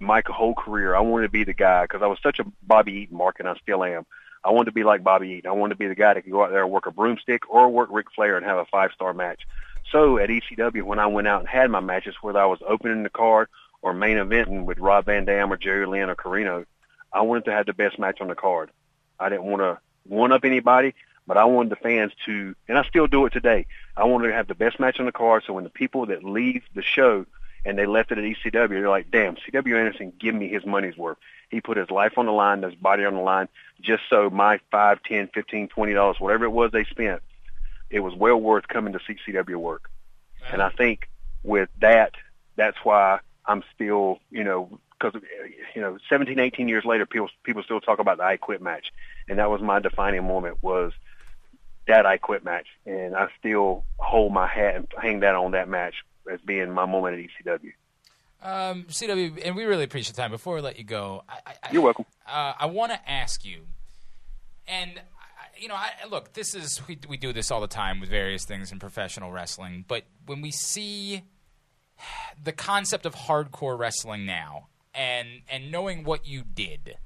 [0.00, 2.92] my whole career, I wanted to be the guy because I was such a Bobby
[2.92, 4.06] Eaton mark, and I still am.
[4.46, 5.50] I wanted to be like Bobby Eaton.
[5.50, 7.50] I wanted to be the guy that could go out there and work a broomstick
[7.50, 9.42] or work Ric Flair and have a five-star match.
[9.90, 13.02] So at ECW, when I went out and had my matches, whether I was opening
[13.02, 13.48] the card
[13.82, 16.64] or main eventing with Rob Van Dam or Jerry Lynn or Corino,
[17.12, 18.70] I wanted to have the best match on the card.
[19.18, 20.94] I didn't want to one up anybody,
[21.26, 23.66] but I wanted the fans to, and I still do it today.
[23.96, 26.22] I wanted to have the best match on the card, so when the people that
[26.22, 27.26] leave the show
[27.66, 30.96] and they left it at ECW, they're like, "Damn, CW Anderson, give me his money's
[30.96, 31.18] worth.
[31.50, 33.48] He put his life on the line, his body on the line,
[33.80, 37.22] just so my five, ten, fifteen, twenty dollars, whatever it was they spent,
[37.90, 39.90] it was well worth coming to see CW work."
[40.52, 41.08] And I think
[41.42, 42.12] with that,
[42.54, 45.20] that's why I'm still, you know, because
[45.74, 48.92] you know, 17, 18 years later, people people still talk about the I Quit match,
[49.28, 50.92] and that was my defining moment was
[51.88, 55.68] that I Quit match, and I still hold my hat and hang that on that
[55.68, 55.96] match
[56.32, 57.72] as being my moment at ECW.
[58.42, 60.30] Um, CW, and we really appreciate the time.
[60.30, 62.04] Before we let you go, I, I, You're welcome.
[62.26, 63.62] uh, I want to ask you,
[64.68, 65.02] and I-
[65.58, 68.44] you know, I, look, this is we we do this all the time with various
[68.44, 71.22] things in professional wrestling, but when we see
[72.44, 76.96] the concept of hardcore wrestling now, and and knowing what you did,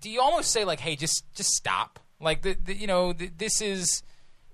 [0.00, 2.00] do you almost say like, hey, just just stop?
[2.18, 4.02] Like the, the you know, the, this is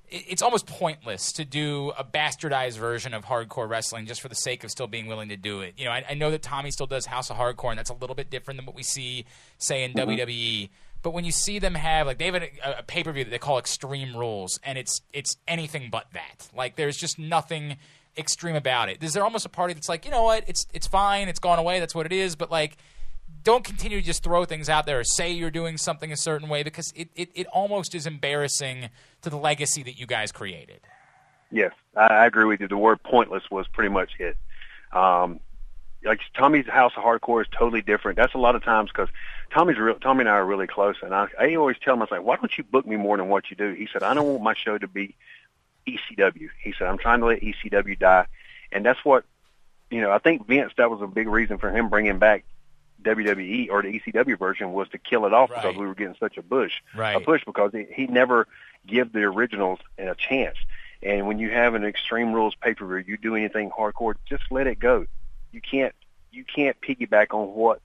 [0.09, 4.65] it's almost pointless to do a bastardized version of hardcore wrestling just for the sake
[4.65, 5.75] of still being willing to do it.
[5.77, 7.95] You know, I, I know that Tommy still does House of Hardcore, and that's a
[7.95, 9.25] little bit different than what we see,
[9.59, 10.11] say, in mm-hmm.
[10.11, 10.71] WWE.
[11.03, 13.31] But when you see them have like they have a, a pay per view that
[13.31, 16.49] they call Extreme Rules, and it's it's anything but that.
[16.55, 17.77] Like there's just nothing
[18.17, 19.03] extreme about it.
[19.03, 21.59] Is there almost a party that's like, you know what, it's it's fine, it's gone
[21.59, 22.77] away, that's what it is, but like
[23.47, 26.49] don't continue to just throw things out there or say you're doing something a certain
[26.49, 28.91] way because it, it, it almost is embarrassing
[29.23, 30.81] to the legacy that you guys created.
[31.53, 32.67] Yes, I, agree with you.
[32.67, 34.37] The word pointless was pretty much it.
[34.93, 35.39] Um,
[36.05, 38.17] like Tommy's House of Hardcore is totally different.
[38.17, 39.09] That's a lot of times because
[39.55, 39.95] Tommy's real.
[39.95, 42.25] Tommy and I are really close, and I, I always tell him, I was like,
[42.25, 44.43] "Why don't you book me more than what you do?" He said, "I don't want
[44.43, 45.15] my show to be
[45.87, 48.27] ECW." He said, "I'm trying to let ECW die,"
[48.73, 49.25] and that's what
[49.89, 50.11] you know.
[50.11, 52.45] I think Vince that was a big reason for him bringing back
[53.03, 56.37] WWE or the ECW version was to kill it off because we were getting such
[56.37, 57.17] a push, Right.
[57.17, 58.47] a push because he, he never
[58.87, 60.57] give the originals a chance.
[61.03, 64.45] And when you have an Extreme Rules pay per view, you do anything hardcore, just
[64.51, 65.07] let it go.
[65.53, 65.95] You can't
[66.33, 67.81] you can't piggyback on what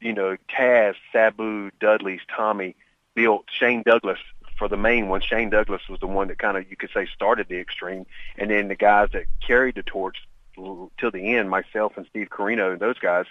[0.00, 2.76] you know Taz, Sabu, Dudley's, Tommy
[3.14, 3.44] built.
[3.50, 4.18] Shane Douglas
[4.58, 5.20] for the main one.
[5.20, 8.06] Shane Douglas was the one that kind of you could say started the Extreme,
[8.38, 10.16] and then the guys that carried the torch
[10.56, 13.26] till the end, myself and Steve Corino and those guys.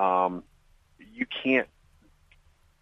[0.00, 0.42] Um,
[0.98, 1.68] you can't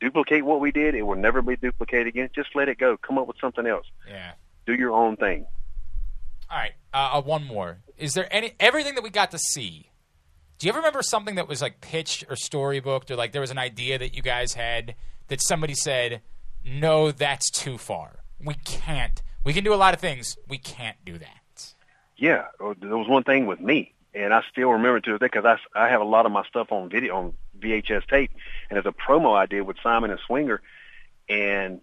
[0.01, 0.95] duplicate what we did.
[0.95, 2.31] It will never be duplicated again.
[2.35, 2.97] Just let it go.
[2.97, 3.87] Come up with something else.
[4.09, 4.33] Yeah.
[4.67, 5.47] Do your own thing.
[6.51, 6.73] All right.
[6.95, 7.79] Uh, uh, one more.
[7.97, 9.91] Is there any everything that we got to see?
[10.59, 13.51] Do you ever remember something that was like pitched or storybooked, or like there was
[13.51, 14.95] an idea that you guys had
[15.29, 16.23] that somebody said,
[16.65, 19.23] "No, that's too far." we can't.
[19.45, 20.37] We can do a lot of things.
[20.49, 21.75] We can't do that.
[22.17, 25.45] Yeah, there was one thing with me, and I still remember to this day because
[25.45, 28.33] I, I have a lot of my stuff on video on VHS tape,
[28.69, 30.61] and there's a promo I did with Simon and Swinger,
[31.29, 31.81] and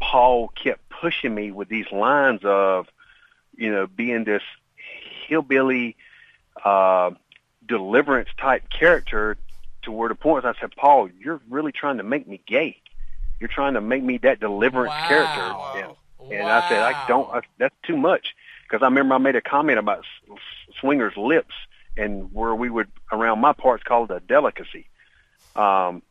[0.00, 2.88] Paul kept pushing me with these lines of,
[3.56, 4.42] you know, being this
[5.26, 5.96] hillbilly
[6.64, 7.12] uh,
[7.66, 9.36] deliverance type character
[9.82, 12.76] to where the point was I said, Paul, you're really trying to make me gay.
[13.40, 15.08] You're trying to make me that deliverance Wow.
[15.08, 15.56] character.
[15.74, 15.96] And,
[16.30, 18.34] and I said, I don't, I, that's too much.
[18.62, 20.04] Because I remember I made a comment about
[20.82, 21.54] Swinger's lips
[21.96, 24.88] and where we would, around my parts, call it a delicacy.
[25.54, 26.02] Um,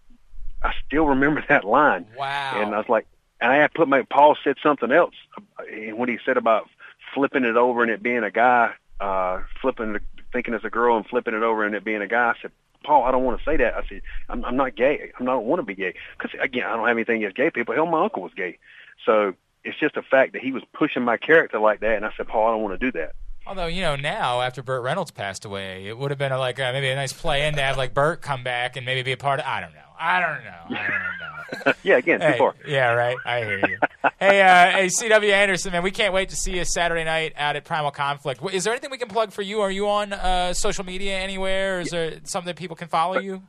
[0.64, 2.08] I still remember that line.
[2.18, 2.54] Wow.
[2.56, 3.08] And I was like,
[3.40, 5.64] and I had put my, Paul said something else uh,
[5.96, 6.70] when he said about
[7.14, 10.00] flipping it over and it being a guy, uh, flipping,
[10.32, 12.30] thinking it's a girl and flipping it over and it being a guy.
[12.30, 12.52] I said,
[12.84, 13.76] Paul, I don't want to say that.
[13.76, 15.12] I said, I'm, I'm not gay.
[15.20, 15.94] I don't want to be gay.
[16.18, 17.76] Because, again, I don't have anything against gay people.
[17.76, 18.58] Hell, my uncle was gay.
[19.06, 19.34] So
[19.64, 21.96] it's just a fact that he was pushing my character like that.
[21.96, 23.14] And I said, Paul, I don't want to do that.
[23.52, 26.58] Although you know now, after Burt Reynolds passed away, it would have been a, like
[26.58, 29.12] uh, maybe a nice play in to have like Burt come back and maybe be
[29.12, 29.46] a part of.
[29.46, 29.80] I don't know.
[30.00, 30.78] I don't know.
[30.80, 31.74] I don't know.
[31.84, 32.56] yeah, again, Hey, far.
[32.66, 33.18] yeah, right.
[33.26, 33.78] I hear you.
[34.22, 37.58] hey, uh, hey, CW Anderson, man, we can't wait to see you Saturday night out
[37.58, 38.42] at Primal Conflict.
[38.54, 39.60] Is there anything we can plug for you?
[39.60, 41.82] Are you on uh, social media anywhere?
[41.82, 43.44] Is there something that people can follow you?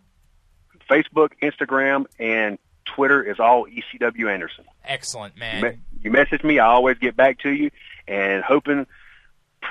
[0.90, 4.64] Facebook, Instagram, and Twitter is all ECW Anderson.
[4.84, 5.62] Excellent, You, man.
[5.62, 7.70] me- you message me, I always get back to you,
[8.08, 8.88] and hoping,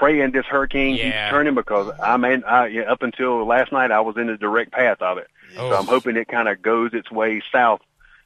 [0.01, 1.03] praying this hurricane Yeah.
[1.27, 2.43] keeps turning because I'm in.
[2.43, 5.61] I, yeah, up until last night, I was in the direct path of it, so
[5.71, 5.77] Oh.
[5.77, 7.81] I'm hoping it kind of goes its way south,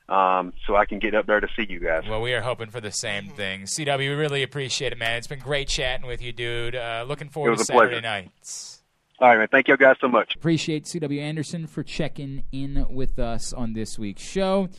[0.08, 2.04] um, so I can get up there to see you guys.
[2.10, 3.64] Well, we are hoping for the same thing.
[3.66, 5.18] CW, we really appreciate it, man.
[5.18, 6.76] It's been great chatting with you, dude.
[6.76, 7.90] Uh, looking forward It was to a pleasure.
[7.96, 8.84] Saturday nights.
[9.20, 9.48] All right, man.
[9.50, 10.36] Thank you guys so much.
[10.36, 14.70] Appreciate CW Anderson for checking in with us on this week's show.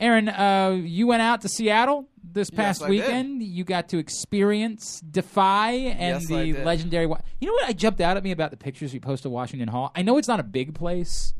[0.00, 2.88] Aaron, uh, you went out to Seattle this past did.
[2.88, 3.42] weekend.
[3.42, 7.06] You got to experience Defy and Yes, the legendary.
[7.06, 7.68] Wa- You know what?
[7.68, 9.92] I jumped out at me about the pictures you posted of Washington Hall.
[9.94, 11.34] I know it's not a big place,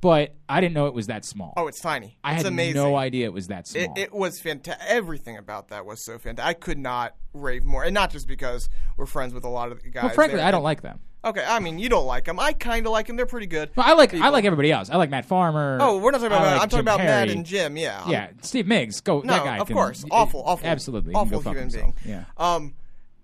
[0.00, 1.54] but I didn't know it was that small.
[1.56, 2.18] Oh, it's tiny.
[2.22, 2.74] I it's had amazing.
[2.74, 3.82] no idea it was that small.
[3.96, 4.84] It, it was fantastic.
[4.88, 6.48] Everything about that was so fantastic.
[6.48, 9.82] I could not rave more, and not just because we're friends with a lot of
[9.82, 10.04] the guys.
[10.04, 10.40] well, frankly.
[10.40, 11.00] I don't like them.
[11.24, 12.38] Okay, I mean, you don't like them.
[12.38, 13.16] I kind of like them.
[13.16, 13.70] They're pretty good.
[13.74, 14.88] Well, I like I like everybody else.
[14.88, 15.78] I like Matt Farmer.
[15.80, 16.42] Oh, we're not talking about.
[16.42, 17.76] Like I'm talking Jim about Matt and Jim.
[17.76, 18.08] Yeah.
[18.08, 19.00] Yeah, Steve Miggs.
[19.00, 19.20] Go.
[19.22, 20.04] No, that guy of can- course.
[20.12, 20.66] Awful, awful.
[20.66, 21.14] Absolutely.
[21.14, 21.94] Awful human being.
[22.06, 22.24] Yeah.
[22.36, 22.74] Um,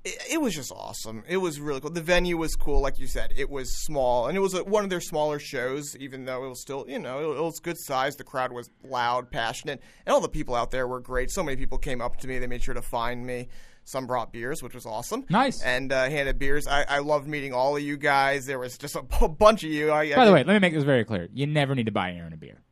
[0.04, 1.24] it, it was just awesome.
[1.28, 1.90] It was really cool.
[1.90, 3.32] The venue was cool, like you said.
[3.36, 5.96] It was small, and it was a, one of their smaller shows.
[5.98, 8.16] Even though it was still, you know, it, it was good size.
[8.16, 11.30] The crowd was loud, passionate, and all the people out there were great.
[11.30, 12.38] So many people came up to me.
[12.38, 13.48] They made sure to find me.
[13.86, 15.26] Some brought beers, which was awesome.
[15.28, 15.62] Nice.
[15.62, 16.66] And uh, handed beers.
[16.66, 18.46] I, I loved meeting all of you guys.
[18.46, 19.90] There was just a b- bunch of you.
[19.90, 21.28] I, I By the way, let me make this very clear.
[21.34, 22.62] You never need to buy Aaron a beer.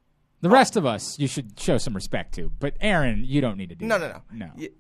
[0.41, 2.51] The rest of us, you should show some respect to.
[2.59, 4.21] But Aaron, you don't need to do No, no, no.
[4.33, 4.51] No.
[4.57, 4.71] Y-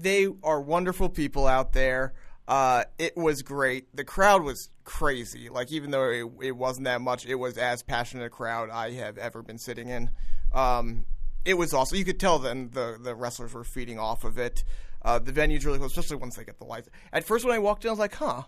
[0.00, 2.12] They are wonderful people out there.
[2.48, 3.94] Uh, it was great.
[3.94, 5.48] The crowd was crazy.
[5.48, 8.92] Like even though it, it wasn't that much, it was as passionate a crowd I
[8.92, 10.10] have ever been sitting in.
[10.52, 11.06] Um,
[11.44, 11.98] it was awesome.
[11.98, 14.64] You could tell then the the wrestlers were feeding off of it.
[15.04, 16.88] Uh, the venue's really cool, especially once they get the lights.
[17.12, 18.42] At first, when I walked in, I was like, "Huh,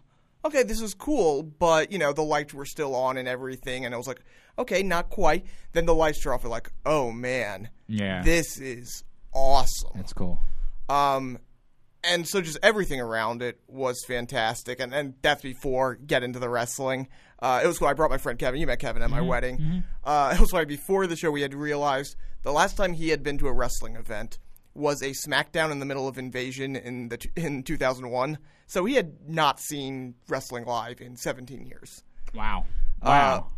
[0.44, 3.94] okay, this is cool," but you know the lights were still on and everything, and
[3.94, 4.20] I was like,
[4.58, 6.44] "Okay, not quite." Then the lights are off.
[6.44, 8.22] I'm like, "Oh man, Yeah.
[8.22, 9.02] this is
[9.32, 10.38] awesome." That's cool.
[10.88, 11.38] Um,
[12.02, 14.78] and so just everything around it was fantastic.
[14.80, 17.08] And, and that's before get into the wrestling.
[17.40, 17.88] Uh, it was cool.
[17.88, 18.60] I brought my friend Kevin.
[18.60, 19.84] You met Kevin at my wedding.
[20.04, 20.66] Uh, it was funny.
[20.66, 23.96] Before the show, we had realized the last time he had been to a wrestling
[23.96, 24.38] event
[24.74, 28.38] was a SmackDown in the middle of Invasion in the in 2001.
[28.66, 32.02] So he had not seen wrestling live in 17 years.
[32.34, 32.64] Wow.
[33.02, 33.50] Uh, Wow.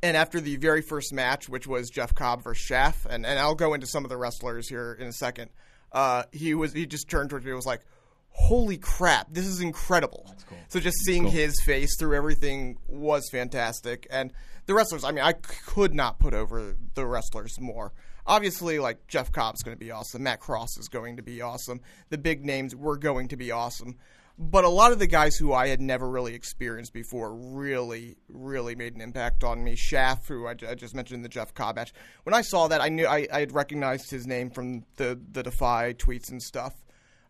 [0.00, 3.56] And after the very first match, which was Jeff Cobb versus Shaft, and, and I'll
[3.56, 5.50] go into some of the wrestlers here in a second.
[5.92, 7.82] Uh, he was he just turned towards me and was like,
[8.30, 10.26] "Holy crap, this is incredible!"
[10.68, 14.32] So just seeing his face through everything was fantastic, and
[14.66, 15.04] the wrestlers.
[15.04, 17.92] I mean, I could not put over the wrestlers more.
[18.26, 20.22] Obviously, like Jeff Cobb's going to be awesome.
[20.22, 21.80] Matt Cross is going to be awesome.
[22.10, 23.96] The big names were going to be awesome.
[24.40, 28.76] But a lot of the guys who I had never really experienced before really, really
[28.76, 29.74] made an impact on me.
[29.74, 31.92] Shaft, who I, I just mentioned in the Jeff Cobb match.
[32.22, 35.42] When I saw that, I knew I, I had recognized his name from the the
[35.42, 36.74] Defy tweets and stuff.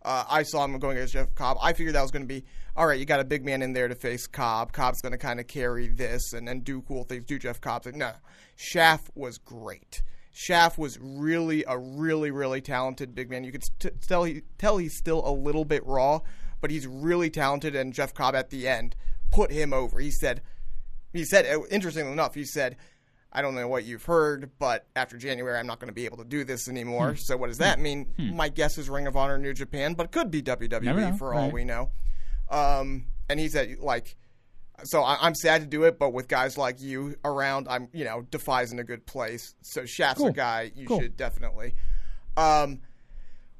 [0.03, 1.57] Uh, I saw him going against Jeff Cobb.
[1.61, 2.45] I figured that was going to be
[2.77, 2.99] all right.
[2.99, 4.73] You got a big man in there to face Cobb.
[4.73, 7.25] Cobb's going to kind of carry this and then do cool things.
[7.27, 7.87] Do Jeff Cobb?
[7.87, 8.13] Like, No,
[8.55, 10.03] Shaft was great.
[10.31, 13.45] Shaft was really a really really talented big man.
[13.45, 16.21] You could st- tell he tell he's still a little bit raw,
[16.61, 17.75] but he's really talented.
[17.77, 18.95] And Jeff Cobb at the end
[19.31, 19.99] put him over.
[20.01, 20.43] He said,
[21.13, 22.77] he said, interestingly enough, he said,
[23.33, 26.17] I don't know what you've heard, but after January, I'm not going to be able
[26.19, 27.15] to do this anymore.
[27.17, 28.07] So what does that mean?
[28.17, 31.65] My guess is Ring of Honor, New Japan, but could be WWE for all we
[31.65, 31.91] know.
[32.51, 34.17] Um, and he said like,
[34.85, 38.05] so I, I'm sad to do it, but with guys like you around, I'm you
[38.05, 39.55] know Defy's in a good place.
[39.61, 40.29] So Shat's Cool.
[40.29, 41.01] a guy you Cool.
[41.01, 41.75] should definitely.
[42.37, 42.81] Um,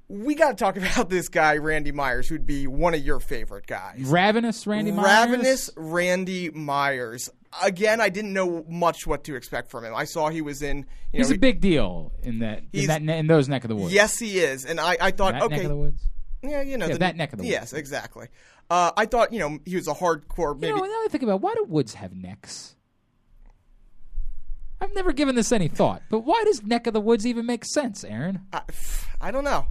[0.09, 3.67] we got to talk about this guy Randy Myers, who'd be one of your favorite
[3.67, 4.01] guys.
[4.05, 5.07] Ravenous Randy Myers.
[5.31, 7.31] Ravenous Randy Myers.
[7.63, 9.95] Again, I didn't know much what to expect from him.
[9.95, 10.79] I saw he was in.
[11.13, 13.69] You He's know, a big deal in that in He's- that in those neck of
[13.69, 13.93] the woods.
[13.93, 16.03] Yes, he is, and I, I thought, that okay, neck of the woods.
[16.43, 17.53] yeah, you know, Yeah, the- that neck of the woods.
[17.53, 18.29] Yes, exactly.
[18.71, 20.55] Uh, I thought, you know, he was a hardcore.
[20.57, 22.77] You Maybe know, now I think about it, why do woods have necks?
[24.81, 27.65] I've never given this any thought, but why does neck of the woods even make
[27.65, 28.41] sense, Aaron?
[28.53, 28.61] I,
[29.23, 29.67] I don't know.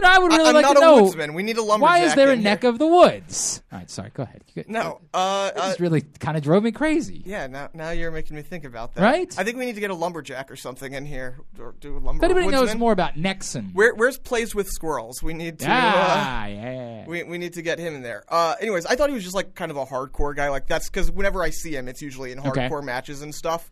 [0.00, 1.34] You know, I would I- really I'm like not to a know woodsman.
[1.34, 2.70] We need a why is there a neck here.
[2.70, 3.62] of the woods?
[3.70, 4.42] All right, sorry, go ahead.
[4.54, 7.22] Could- No, uh, This uh, really kind of drove me crazy.
[7.26, 7.46] yeah.
[7.46, 9.02] Now, now you're making me think about that.
[9.02, 9.34] Right?
[9.38, 11.98] I think we need to get a lumberjack or something in here, or do a
[11.98, 12.24] lumber.
[12.24, 15.22] If anybody knows more about Nexon, Where, where's plays with squirrels?
[15.22, 15.66] We need to.
[15.66, 18.24] uh, ah, yeah, We, we need to get him in there.
[18.28, 20.48] Uh, anyways, I thought he was just like kind of a hardcore guy.
[20.48, 22.68] Like that's because whenever I see him, it's usually in Okay.
[22.68, 23.70] hardcore matches and stuff.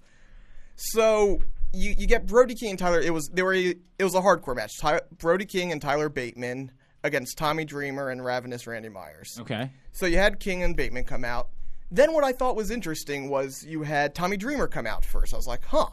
[0.76, 1.40] So
[1.72, 3.00] you you get Brody King and Tyler.
[3.00, 4.78] It was they were a, it was a hardcore match.
[4.78, 6.72] Ty, Brody King and Tyler Bateman
[7.04, 9.38] against Tommy Dreamer and Ravenous Randy Myers.
[9.40, 9.70] okay.
[9.92, 11.48] So you had King and Bateman come out.
[11.90, 15.32] Then what I thought was interesting was you had Tommy Dreamer come out first.
[15.32, 15.88] I was like, huh,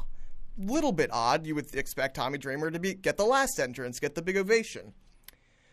[0.57, 1.45] little bit odd.
[1.45, 4.93] You would expect Tommy Dreamer to be get the last entrance, get the big ovation.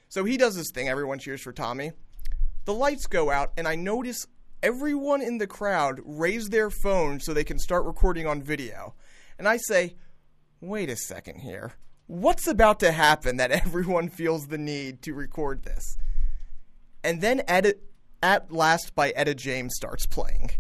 [0.08, 0.88] So he does this thing.
[0.88, 1.92] Everyone cheers for Tommy.
[2.64, 4.26] The lights go out, and I notice
[4.62, 8.94] everyone in the crowd raise their phone so they can start recording on video.
[9.38, 9.96] And I say,
[10.60, 11.72] wait a second here.
[12.06, 15.96] What's about to happen that everyone feels the need to record this?
[17.04, 17.74] And then Ed,
[18.22, 20.50] At Last by Etta James starts playing.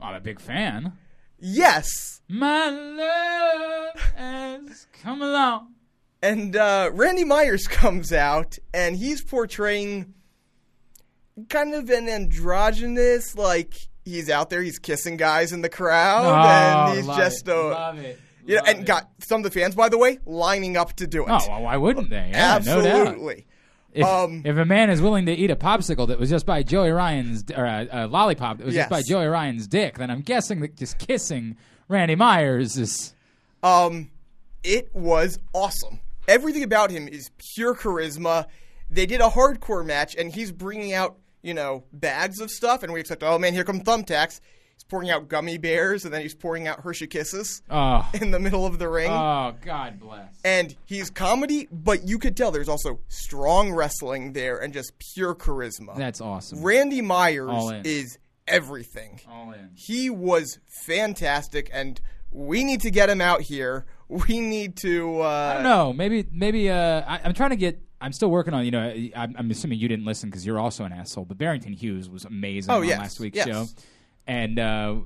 [0.00, 0.92] I'm a big fan.
[1.38, 2.20] Yes!
[2.28, 5.74] My love has come along.
[6.22, 10.14] And uh, Randy Myers comes out, and he's portraying
[11.48, 13.74] kind of an androgynous, like
[14.04, 17.56] he's out there, he's kissing guys in the crowd, and he's Oh, just it, a.
[17.68, 18.18] love it.
[18.46, 18.86] You know, love and it.
[18.86, 21.30] got some of the fans, by the way, lining up to do it.
[21.30, 22.30] Oh, well, why wouldn't they?
[22.32, 23.06] Yeah, no doubt.
[23.08, 23.46] Absolutely.
[23.92, 26.62] If, Um, if a man is willing to eat a popsicle that was just by
[26.62, 30.20] Joey Ryan's or a, a lollipop that was just by Joey Ryan's dick, then I'm
[30.22, 31.56] guessing that just kissing
[31.88, 33.14] Randy Myers is
[33.64, 34.10] Um,
[34.62, 35.98] it was awesome.
[36.28, 38.46] Everything about him is pure charisma.
[38.88, 42.92] They did a hardcore match, and he's bringing out, you know, bags of stuff, and
[42.92, 44.40] we expect, oh man, here come thumbtacks.
[44.74, 48.40] He's pouring out gummy bears, and then he's pouring out Hershey Kisses oh in the
[48.40, 49.10] middle of the ring.
[49.10, 50.32] oh God bless.
[50.44, 55.34] and he's comedy, but you could tell there's also strong wrestling there and just pure
[55.34, 55.96] charisma.
[55.96, 56.62] That's awesome.
[56.62, 58.18] Randy Myers is
[58.48, 59.20] everything.
[59.30, 59.70] All in.
[59.74, 62.00] He was fantastic, and
[62.30, 63.86] we need to get him out here.
[64.10, 65.20] We need to.
[65.20, 65.92] Uh, I don't know.
[65.92, 67.80] Maybe maybe uh, I, I'm trying to get.
[68.00, 68.64] I'm still working on.
[68.64, 71.24] You know, I'm, I'm assuming you didn't listen because you're also an asshole.
[71.26, 73.46] But Barrington Hughes was amazing Oh, on yes, last week's yes.
[73.48, 73.66] show,
[74.26, 74.96] and uh,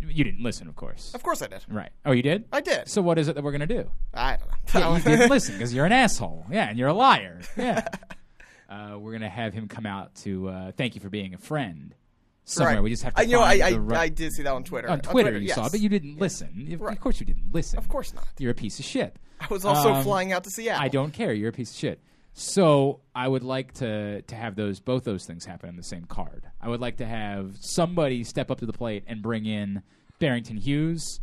[0.00, 1.12] you didn't listen, of course.
[1.14, 1.64] Of course I did.
[1.68, 1.90] Right.
[2.06, 2.44] Oh, you did.
[2.52, 2.88] I did.
[2.88, 3.90] So what is it that we're gonna do?
[4.14, 4.54] I don't know.
[4.80, 6.46] Yeah, you didn't listen because you're an asshole.
[6.50, 7.40] Yeah, and you're a liar.
[7.56, 7.86] Yeah.
[8.70, 11.94] uh, we're gonna have him come out to uh, thank you for being a friend.
[12.44, 12.82] Somewhere Right.
[12.82, 14.88] we just have to I, you know, I, right- I did see that on Twitter.
[14.88, 15.54] on Twitter, you yes.
[15.56, 16.68] saw, it, but you didn't listen.
[16.72, 16.96] Of- Right.
[16.96, 17.78] Of course, you didn't listen.
[17.78, 18.26] Of course not.
[18.38, 19.16] You're a piece of shit.
[19.40, 20.82] I was also Um, flying out to Seattle.
[20.82, 21.34] I don't care.
[21.34, 22.00] You're a piece of shit.
[22.40, 26.04] So I would like to to have those both those things happen on the same
[26.04, 26.44] card.
[26.60, 29.82] I would like to have somebody step up to the plate and bring in
[30.20, 31.18] Barrington Hughes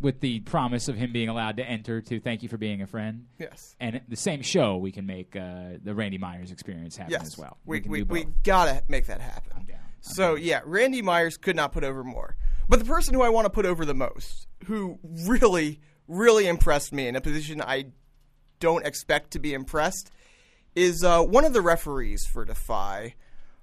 [0.00, 2.86] with the promise of him being allowed to enter to thank you for being a
[2.86, 3.26] friend.
[3.38, 3.76] Yes.
[3.80, 7.26] And the same show, we can make uh, the Randy Myers experience happen Yes.
[7.26, 7.56] as well.
[7.66, 8.32] We, can we, do we both.
[8.42, 9.52] gotta make that happen.
[9.56, 9.78] I'm down.
[10.00, 12.36] So yeah, Randy Myers could not put over more.
[12.68, 16.92] But the person who I want to put over the most, who really, really impressed
[16.92, 17.86] me in a position I
[18.58, 20.10] don't expect to be impressed,
[20.76, 23.14] is uh, one of the referees for Defy.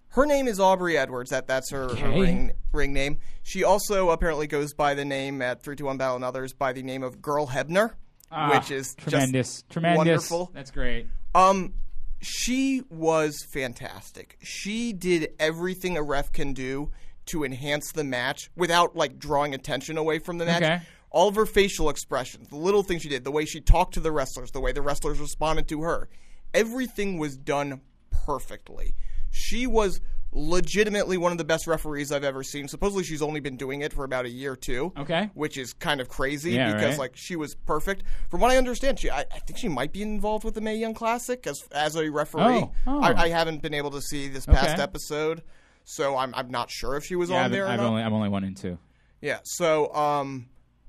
[0.10, 1.30] Her name is Aubrey Edwards.
[1.30, 2.20] That that's her, her Okay.
[2.20, 3.20] ring ring name.
[3.44, 6.74] She also apparently goes by the name at three two one Battle and Others by
[6.74, 7.94] the name of Girl Hebner,
[8.32, 9.98] Ah, which is tremendous, just tremendous.
[9.98, 10.52] wonderful.
[10.54, 11.08] That's great.
[11.34, 11.74] Um,
[12.22, 14.38] she was fantastic.
[14.42, 16.92] She did everything a ref can do
[17.28, 20.62] to enhance the match without like drawing attention away from the match.
[20.64, 20.82] Okay.
[21.10, 24.00] All of her facial expressions, the little things she did, the way she talked to
[24.00, 26.10] the wrestlers, the way the wrestlers responded to her,
[26.54, 27.82] everything was done
[28.26, 28.96] perfectly.
[29.32, 30.00] She was
[30.36, 32.68] legitimately one of the best referees I've ever seen.
[32.68, 34.92] Supposedly she's only been doing it for about a year or two.
[34.98, 35.30] Okay.
[35.36, 37.00] Which is kind of crazy Yeah, because right.
[37.00, 38.04] like she was perfect.
[38.30, 40.76] From what I understand, she I, I think she might be involved with the Mae
[40.76, 42.42] Young Classic as as a referee.
[42.42, 43.02] Oh, oh.
[43.02, 44.82] I, I haven't been able to see this past Okay.
[44.82, 45.44] episode,
[45.84, 47.88] so I'm I'm not sure if she was Yeah, on I've, there or I've not.
[47.90, 48.78] only I'm only one and two.
[49.22, 49.40] Yeah.
[49.44, 50.48] So um,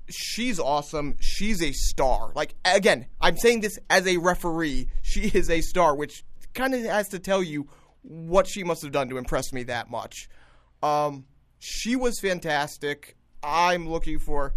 [0.09, 1.15] she's awesome.
[1.19, 2.31] She's a star.
[2.35, 4.87] Like again, I'm saying this as a referee.
[5.01, 6.23] She is a star, which
[6.53, 7.67] kind of has to tell you
[8.01, 10.29] what she must have done to impress me that much.
[10.83, 11.25] Um,
[11.59, 13.15] she was fantastic.
[13.43, 14.53] I'm looking for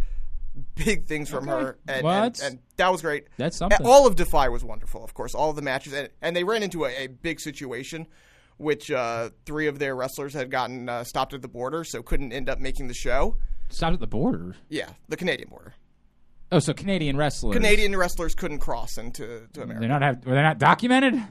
[0.75, 1.63] big things from Okay.
[1.65, 3.27] her, and, and, and that was great.
[3.37, 3.87] That's something.
[3.87, 5.35] All of Defy was wonderful, of course.
[5.35, 8.07] All of the matches, and, and they ran into a, a big situation,
[8.57, 12.33] which uh, three of their wrestlers had gotten uh, stopped at the border, so couldn't
[12.33, 13.37] end up making the show.
[13.71, 14.57] Stopped at the border.
[14.69, 15.75] Yeah, the Canadian border.
[16.51, 17.55] Oh, so Canadian wrestlers.
[17.55, 19.81] Canadian wrestlers couldn't cross into to America.
[19.81, 20.25] They're not have.
[20.25, 21.23] Were they not documented?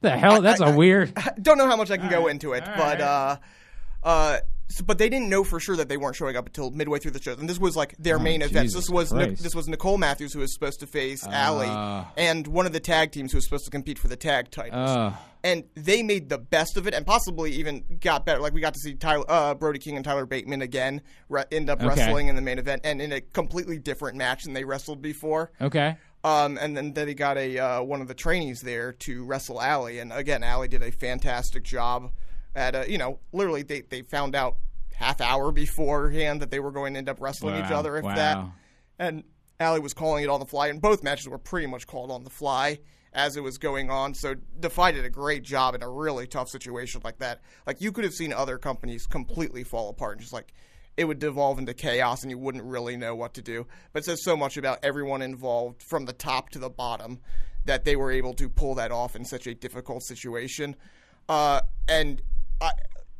[0.00, 0.40] The hell?
[0.40, 1.12] That's a weird.
[1.40, 3.36] Don't know how much I can go into it, but uh,
[4.02, 4.38] uh,
[4.68, 7.10] so, but they didn't know for sure that they weren't showing up until midway through
[7.12, 8.70] the show, and this was like their main event.
[8.72, 12.10] Oh, This was this was Nicole Matthews who was supposed to face Allie, Ah.
[12.16, 14.88] and one of the tag teams who was supposed to compete for the tag titles.
[14.90, 15.20] Ah.
[15.44, 18.40] and they made the best of it, and possibly even got better.
[18.40, 21.68] Like we got to see Tyler, uh, Brody King and Tyler Bateman again re- end
[21.68, 21.88] up Okay.
[21.88, 25.52] wrestling in the main event, and in a completely different match than they wrestled before.
[25.60, 25.96] Okay.
[26.24, 29.98] Um, and then they got a uh, one of the trainees there to wrestle Allie,
[29.98, 32.10] and again, Allie did a fantastic job.
[32.54, 34.56] At uh, you know, literally they they found out
[34.94, 38.14] half hour beforehand that they were going to end up wrestling each other, if wow.
[38.14, 38.44] that.
[38.98, 39.24] And
[39.58, 42.24] Allie was calling it on the fly, and both matches were pretty much called on
[42.24, 42.78] the fly
[43.14, 44.14] as it was going on.
[44.14, 47.40] So Defy did a great job in a really tough situation like that.
[47.66, 50.52] Like you could have seen other companies completely fall apart and just like
[50.96, 53.66] it would devolve into chaos and you wouldn't really know what to do.
[53.92, 57.20] But it says so much about everyone involved from the top to the bottom
[57.64, 60.76] that they were able to pull that off in such a difficult situation.
[61.28, 62.20] Uh, and
[62.60, 62.70] I,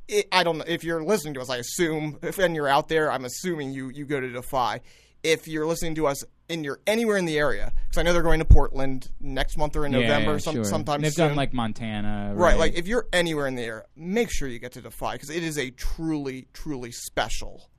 [0.08, 1.50] it, I don't know if you're listening to us.
[1.50, 4.80] I assume if and you're out there, I'm assuming you you go to Defy.
[5.22, 8.22] If you're listening to us and you're anywhere in the area, because I know they're
[8.22, 10.64] going to Portland next month or in Yeah, November, yeah, some sure.
[10.64, 11.28] sometime They've soon.
[11.28, 12.32] done like Montana.
[12.34, 12.58] Right, Right.
[12.58, 15.42] like if you're anywhere in the area, make sure you get to Defy because it
[15.42, 17.70] is a truly, truly special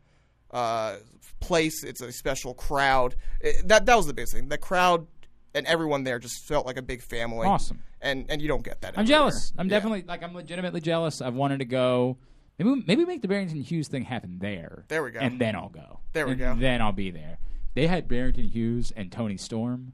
[0.50, 0.96] uh,
[1.40, 1.84] place.
[1.84, 3.16] It's a special crowd.
[3.42, 4.48] It, that that was the biggest thing.
[4.48, 5.06] The crowd
[5.54, 7.46] and everyone there just felt like a big family.
[7.48, 7.84] Awesome.
[8.06, 8.94] And and you don't get that.
[8.98, 9.08] I'm everywhere.
[9.20, 9.52] jealous.
[9.58, 9.70] I'm Yeah.
[9.72, 11.22] definitely like I'm legitimately jealous.
[11.22, 12.18] I've wanted to go.
[12.60, 14.86] Maybe maybe make the Barrington Hughes thing happen there.
[14.88, 15.20] There we go.
[15.20, 16.00] And then I'll go.
[16.14, 16.56] There we And go.
[16.56, 17.40] Then I'll be there.
[17.74, 19.94] They had Barrington Hughes and Toni Storm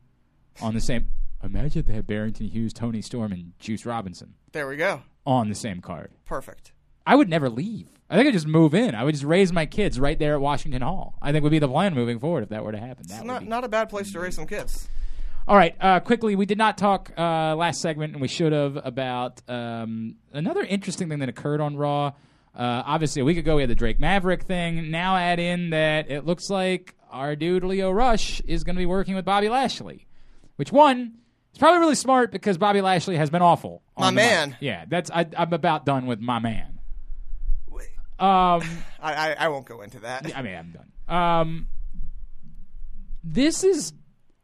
[0.61, 1.07] on the same.
[1.43, 5.01] Imagine if they had Barrington Hughes, Toni Storm, and Juice Robinson There we go.
[5.25, 6.11] on the same card.
[6.25, 6.73] Perfect.
[7.07, 7.89] I would never leave.
[8.11, 8.93] I think I'd just move in.
[8.93, 11.15] I would just raise my kids right there at Washington Hall.
[11.19, 13.07] I think would be the plan moving forward if that were to happen.
[13.07, 14.87] That It's not be not a bad place to raise some kids.
[15.51, 18.77] All right, uh, quickly, we did not talk uh, last segment, and we should have
[18.85, 22.13] about um, another interesting thing that occurred on Raw.
[22.55, 24.89] Uh, obviously, a week ago we had the Drake Maverick thing.
[24.91, 28.85] Now add in that it looks like our dude Lio Rush is going to be
[28.85, 30.07] working with Bobby Lashley,
[30.55, 31.15] which one
[31.51, 33.81] is probably really smart because Bobby Lashley has been awful.
[33.97, 34.31] on My the mic.
[34.31, 34.57] man.
[34.61, 36.79] Yeah, that's I, I'm about done with my man.
[37.69, 37.81] Um,
[38.21, 38.61] I,
[39.01, 40.33] I I won't go into that.
[40.33, 41.13] I mean, I'm done.
[41.13, 41.67] Um,
[43.21, 43.91] this is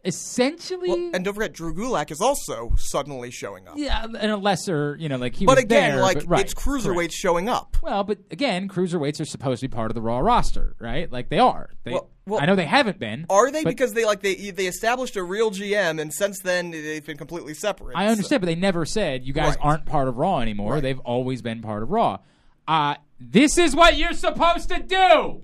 [0.05, 0.89] essentially.
[0.89, 3.75] Well, and don't forget, Drew Gulak is also suddenly showing up.
[3.77, 6.41] Yeah, in a lesser, you know, like he but was again, there, like but- right,
[6.41, 7.13] it's cruiserweights correct.
[7.13, 7.77] showing up.
[7.81, 11.11] Well, but again, cruiserweights are supposed to be part of the Raw roster, right?
[11.11, 11.69] Like they are.
[11.83, 13.25] They, Well- well- I know they haven't been.
[13.29, 13.63] Are they?
[13.63, 17.53] because they like they they established a real GM, and since then they've been completely
[17.53, 17.95] separate.
[17.97, 19.57] I understand, but they never said you guys Right.
[19.61, 20.81] aren't part of Raw anymore.
[20.81, 22.19] They've always been part of Raw.
[22.67, 25.41] Uh, this is what you're supposed to do.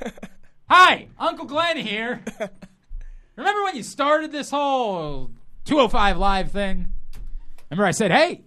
[0.70, 2.22] Hi, Uncle Glenn here.
[3.36, 5.30] Remember when you started this whole
[5.64, 6.92] 205 Live thing?
[7.70, 8.42] Remember I said, hey,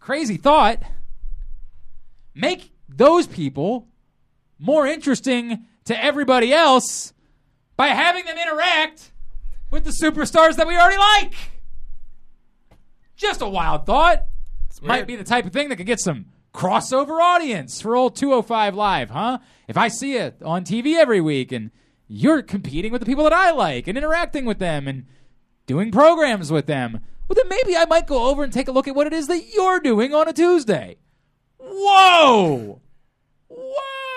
[0.00, 0.82] crazy thought.
[2.34, 3.88] Make those people
[4.58, 7.12] more interesting to everybody else
[7.76, 9.12] by having them interact
[9.70, 11.34] with the superstars that we already like.
[13.16, 14.26] Just a wild thought.
[14.82, 18.74] Might be the type of thing that could get some crossover audience for old 205
[18.74, 19.38] Live, huh?
[19.68, 21.70] If I see it on TV every week and
[22.08, 25.06] you're competing with the people that I like and interacting with them and
[25.66, 28.86] doing programs with them, well, then maybe I might go over and take a look
[28.86, 30.96] at what it is that you're doing on a Tuesday.
[31.58, 32.80] Whoa!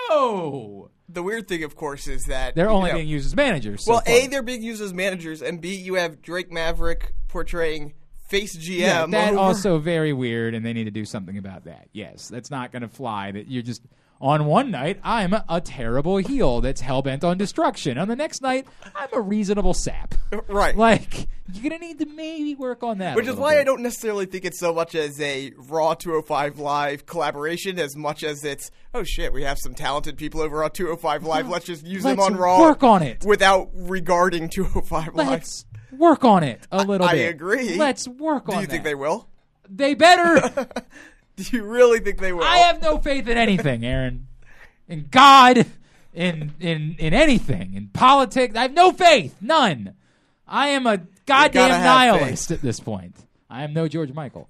[0.08, 0.90] Whoa!
[1.08, 3.84] The weird thing, of course, is that They're only know- being used as managers.
[3.84, 4.14] so well, far.
[4.14, 7.94] a they're being used as managers, and b you have Drake Maverick portraying
[8.28, 8.78] face GM.
[8.78, 11.88] Yeah, that over- also very weird, and they need to do something about that.
[11.92, 13.32] Yes, that's not going to fly.
[13.32, 13.82] That you're just
[14.20, 17.98] on one night I'm a terrible heel that's hell bent on destruction.
[17.98, 20.14] On the next night I'm a reasonable sap.
[20.48, 20.76] right.
[20.76, 23.16] Like you're gonna need to maybe work on that.
[23.16, 23.60] Which is why bit.
[23.60, 28.22] I don't necessarily think it's so much as a Raw 205 Live collaboration as much
[28.22, 31.48] as it's, oh shit, we have some talented people over on 205 Live.
[31.48, 32.60] Let's just use them Let's on Raw.
[32.60, 33.24] work on it.
[33.24, 35.28] Without regarding 205 Live.
[35.28, 37.26] Let's work on it a little I bit.
[37.26, 37.76] I agree.
[37.76, 38.60] Let's work Do on it.
[38.60, 39.28] Do you think they will?
[39.68, 40.68] They better.
[41.50, 42.44] Do you really think they will?
[42.44, 44.26] I have no faith in anything, Aaron.
[44.88, 45.66] In God,
[46.14, 48.56] in in in anything in politics.
[48.56, 49.94] I have no faith, none.
[50.46, 53.16] I am a goddamn nihilist at this point.
[53.48, 54.48] I am no George Michael.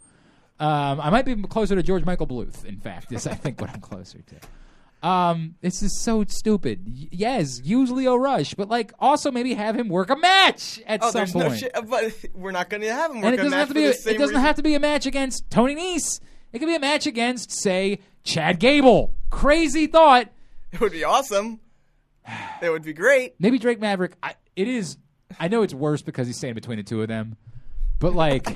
[0.58, 2.64] Um, I might be closer to George Michael Bluth.
[2.64, 5.06] In fact, is I think what I'm closer to.
[5.08, 6.84] Um, this is so stupid.
[6.86, 11.02] Y- yes, use Lio Rush, but like also maybe have him work a match at
[11.02, 11.48] Oh, some there's point.
[11.48, 11.72] no shit.
[11.86, 13.16] But we're not going to have him.
[13.18, 13.84] and work it doesn't match have to be.
[13.86, 14.34] A, it doesn't reason.
[14.40, 16.20] have to be a match against Tony Nese.
[16.52, 19.14] It could be a match against, say, Chad Gable.
[19.30, 20.28] Crazy thought.
[20.72, 21.60] It would be awesome.
[22.62, 23.34] It would be great.
[23.38, 24.12] Maybe Drake Maverick.
[24.22, 24.96] I, it is.
[25.38, 27.36] I know it's worse because he's staying between the two of them,
[27.98, 28.46] but like,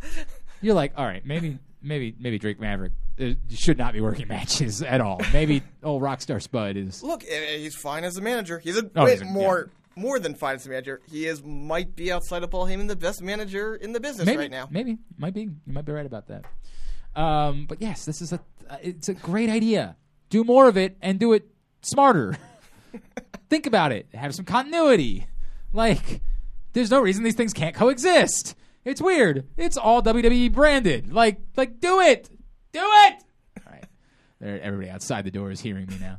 [0.60, 4.82] you're like, all right, maybe, maybe, maybe Drake Maverick uh, should not be working matches
[4.82, 5.20] at all.
[5.32, 7.02] Maybe old Rockstar Spud is.
[7.02, 8.58] Look, eh, he's fine as a manager.
[8.58, 11.00] He's a Oh, wait, he's a- more more than fine as a manager.
[11.08, 14.38] He is might be outside of Paul Heyman the best manager in the business maybe,
[14.38, 14.68] right now.
[14.70, 15.42] Maybe, might be.
[15.42, 16.44] You might be right about that.
[17.16, 18.40] Um, but yes, this is a.
[18.68, 19.96] Uh, it's a great idea.
[20.30, 21.48] Do more of it and do it
[21.82, 22.36] smarter.
[23.50, 24.08] Think about it.
[24.14, 25.26] Have some continuity.
[25.72, 26.22] Like,
[26.72, 28.54] there's no reason these things can't coexist.
[28.84, 29.46] It's weird.
[29.56, 31.12] It's all WWE branded.
[31.12, 32.28] Like, like, do it.
[32.72, 33.14] Do it.
[33.66, 33.84] All right.
[34.40, 36.18] There, everybody outside the door is hearing me now.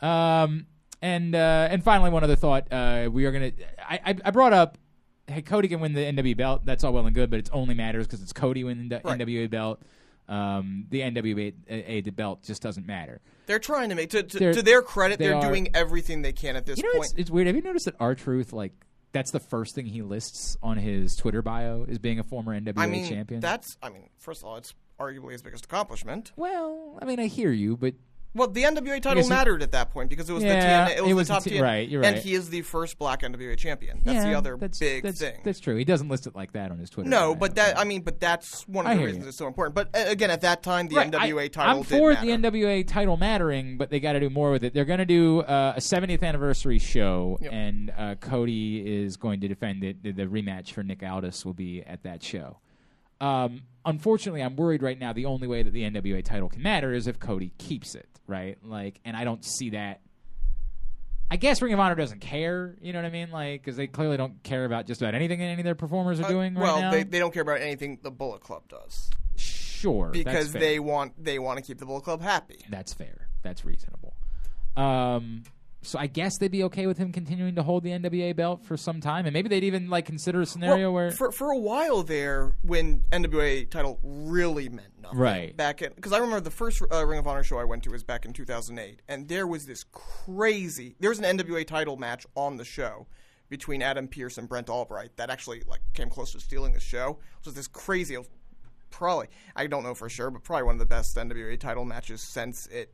[0.00, 0.66] Um,
[1.00, 2.72] and uh, and finally, one other thought.
[2.72, 3.52] Uh, we are gonna.
[3.78, 4.78] I, I I brought up.
[5.26, 6.66] Hey, Cody can win the NWA belt.
[6.66, 9.18] That's all well and good, but it only matters because it's Cody winning the Right.
[9.18, 9.80] NWA belt.
[10.28, 13.20] Um, the NWA a, the belt just doesn't matter.
[13.46, 16.32] They're trying to make to, to, to their credit, they they're are- doing everything they
[16.32, 17.10] can at this You know, point.
[17.12, 17.46] it's, it's weird.
[17.46, 18.72] Have you noticed that R-Truth like
[19.12, 22.72] that's the first thing he lists on his Twitter bio is being a former NWA
[22.78, 23.40] I mean, champion?
[23.40, 26.32] that's I mean, first of all, it's arguably his biggest accomplishment.
[26.36, 27.94] well, I mean, I hear you, but
[28.34, 30.96] Well, the NWA title he- mattered at that point because it was Yeah, the TNA,
[30.96, 32.22] it was, it was the top T- TNA, right, you're and right.
[32.22, 34.00] he is the first Black NWA champion.
[34.04, 35.38] That's the Yeah, other that's, big that's, thing.
[35.44, 35.76] That's true.
[35.76, 37.08] He doesn't list it like that on his Twitter.
[37.08, 39.28] no, but that I mean, but that's one of I the hear reasons you.
[39.28, 39.74] it's so important.
[39.76, 42.26] But uh, again, at that time, the NWA I, title I'm did for matter.
[42.26, 44.74] the NWA title mattering, but they got to do more with it.
[44.74, 49.48] They're going to do uh, a 70th anniversary show, and uh, Cody is going to
[49.48, 50.02] defend it.
[50.02, 52.58] The, the rematch for Nick Aldis will be at that show.
[53.24, 55.12] Um, unfortunately, I'm worried right now.
[55.12, 58.58] The only way that the NWA title can matter is if Cody keeps it, right?
[58.62, 60.00] Like, and I don't see that.
[61.30, 62.76] I guess Ring of Honor doesn't care.
[62.80, 63.30] You know what I mean?
[63.30, 66.20] Like, because they clearly don't care about just about anything that any of their performers
[66.20, 66.90] are Uh, doing well, right now.
[66.90, 71.12] they, they don't care about anything the Bullet Club does sure, that's because they want
[71.22, 72.58] they want to keep the Bullet Club happy.
[72.70, 73.28] That's fair.
[73.42, 74.14] That's reasonable.
[74.76, 75.42] Um,
[75.84, 78.76] so I guess they'd be okay with him continuing to hold the NWA belt for
[78.76, 81.58] some time, and maybe they'd even like consider a scenario Well, where for for a
[81.58, 85.56] while there, when NWA title really meant nothing, Right.
[85.56, 87.90] Back in because I remember the first uh, Ring of Honor show I went to
[87.90, 90.96] was back in 2008, and there was this crazy.
[91.00, 93.06] There was an NWA title match on the show
[93.48, 97.18] between Adam Pearce and Brent Albright that actually like came close to stealing the show.
[97.40, 98.16] It was this crazy.
[98.90, 102.22] Probably I don't know for sure, but probably one of the best NWA title matches
[102.22, 102.92] since it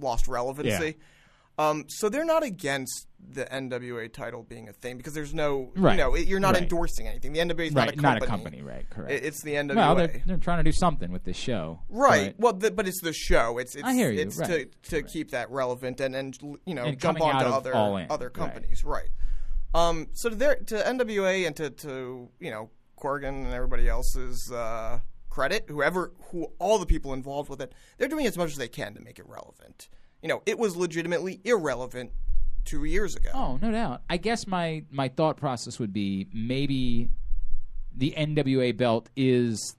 [0.00, 0.96] lost relevancy.
[1.56, 5.92] Um, so they're not against the NWA title being a thing because there's no, Right.
[5.92, 6.62] you know, it- you're not Right.
[6.64, 7.32] endorsing anything.
[7.32, 8.58] The NWA is right, not a company.
[8.58, 8.90] company, right?
[8.90, 9.12] Correct.
[9.12, 9.76] It- It's the NWA.
[9.76, 12.34] well, they're, they're trying to do something with this show, right.
[12.36, 13.58] but- Well, the, but it's the show.
[13.58, 16.36] It's it's I hear you, it's to to keep that relevant and and
[16.66, 17.74] you know And jump onto other
[18.10, 19.08] other companies, right?
[19.74, 24.50] Um, so to their to NWA and to to you know Corgan and everybody else's
[24.52, 24.98] uh,
[25.30, 28.68] credit, whoever who all the people involved with it, they're doing as much as they
[28.68, 29.88] can to make it relevant.
[30.24, 32.10] You know, it was legitimately irrelevant
[32.64, 33.28] two years ago.
[33.34, 34.04] Oh, no doubt.
[34.08, 37.10] I guess my my thought process would be maybe
[37.94, 39.76] the NWA belt is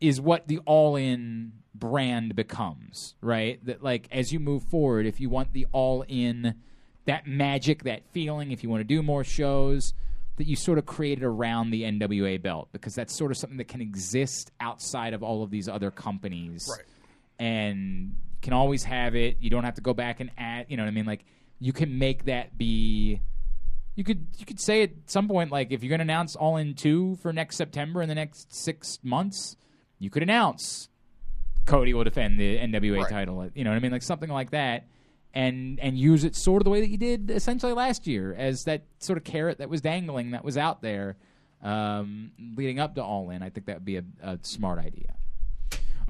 [0.00, 3.58] is what the all in brand becomes, right?
[3.66, 6.54] That like as you move forward, if you want the all in
[7.06, 9.94] that magic, that feeling, if you want to do more shows,
[10.36, 13.66] that you sort of created around the NWA belt because that's sort of something that
[13.66, 16.68] can exist outside of all of these other companies.
[16.70, 16.86] Right.
[17.44, 19.36] And can always have it.
[19.40, 21.06] You don't have to go back and add, you know what I mean?
[21.06, 21.24] Like
[21.58, 23.20] you can make that be
[23.96, 26.56] you could you could say at some point like if you're going to announce all
[26.56, 29.56] in 2 for next September in the next 6 months,
[29.98, 30.88] you could announce
[31.66, 33.10] Cody will defend the NWA Right.
[33.10, 33.48] title.
[33.54, 33.92] You know what I mean?
[33.92, 34.86] Like something like that.
[35.32, 38.64] And and use it sort of the way that you did essentially last year as
[38.64, 41.16] that sort of carrot that was dangling that was out there
[41.62, 43.42] um, leading up to All In.
[43.42, 45.14] I think that would be a, a smart idea.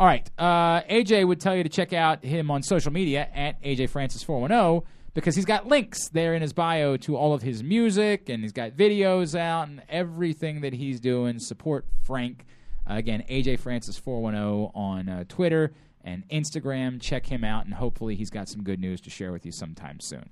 [0.00, 0.28] All right.
[0.38, 4.22] Uh, AJ would tell you to check out him on social media at AJ Francis
[4.22, 8.42] 410 because he's got links there in his bio to all of his music and
[8.42, 11.38] he's got videos out and everything that he's doing.
[11.38, 12.46] Support Frank.
[12.88, 16.98] Uh, again, AJ Francis 410 on uh, Twitter and Instagram.
[16.98, 20.00] Check him out and hopefully he's got some good news to share with you sometime
[20.00, 20.30] soon.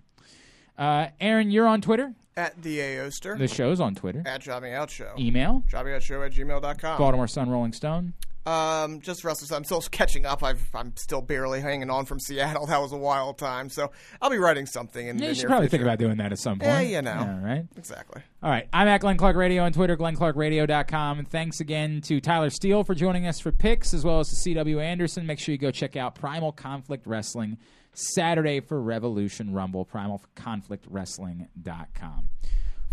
[0.79, 2.15] Uh, Aaron, you're on Twitter.
[2.39, 3.37] At the AOster.
[3.37, 4.23] The show's on Twitter.
[4.25, 5.13] at Jobbing Out Show.
[5.19, 6.97] Email Jobbing Out Show at gmail.com.
[6.97, 8.15] Baltimore Sun Rolling Stone.
[8.49, 9.57] Um, just wrestling.
[9.57, 10.43] I'm still catching up.
[10.43, 12.67] I've, I'm still barely hanging on from Seattle.
[12.67, 13.69] That was a wild time.
[13.69, 13.91] So
[14.23, 15.79] I'll be writing something in Yeah, you should probably future.
[15.79, 16.71] think about doing that at some point.
[16.71, 17.19] Yeah, you know.
[17.19, 17.67] All right.
[17.77, 18.23] Exactly.
[18.43, 18.69] All right.
[18.73, 21.19] I'm at Glenn Clark Radio on Twitter, glennclarkradio.com.
[21.19, 24.37] And thanks again to Tyler Steele for joining us for picks, as well as to
[24.37, 25.27] CW Anderson.
[25.27, 27.59] Make sure you go check out Primal Conflict Wrestling
[27.93, 32.29] Saturday for Revolution Rumble, primalconflictwrestling.com.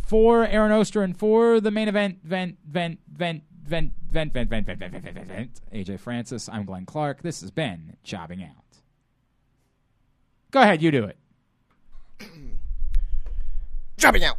[0.05, 4.65] For Aaron Oster and for the main event, vent, vent, vent, vent, vent, vent, vent,
[4.65, 7.21] vent, vent, vent, vent, vent, AJ Francis, I'm Glenn Clark.
[7.21, 8.79] This has been Jobbing Out.
[10.51, 11.17] Go ahead, you do it.
[13.97, 14.37] Dropping out.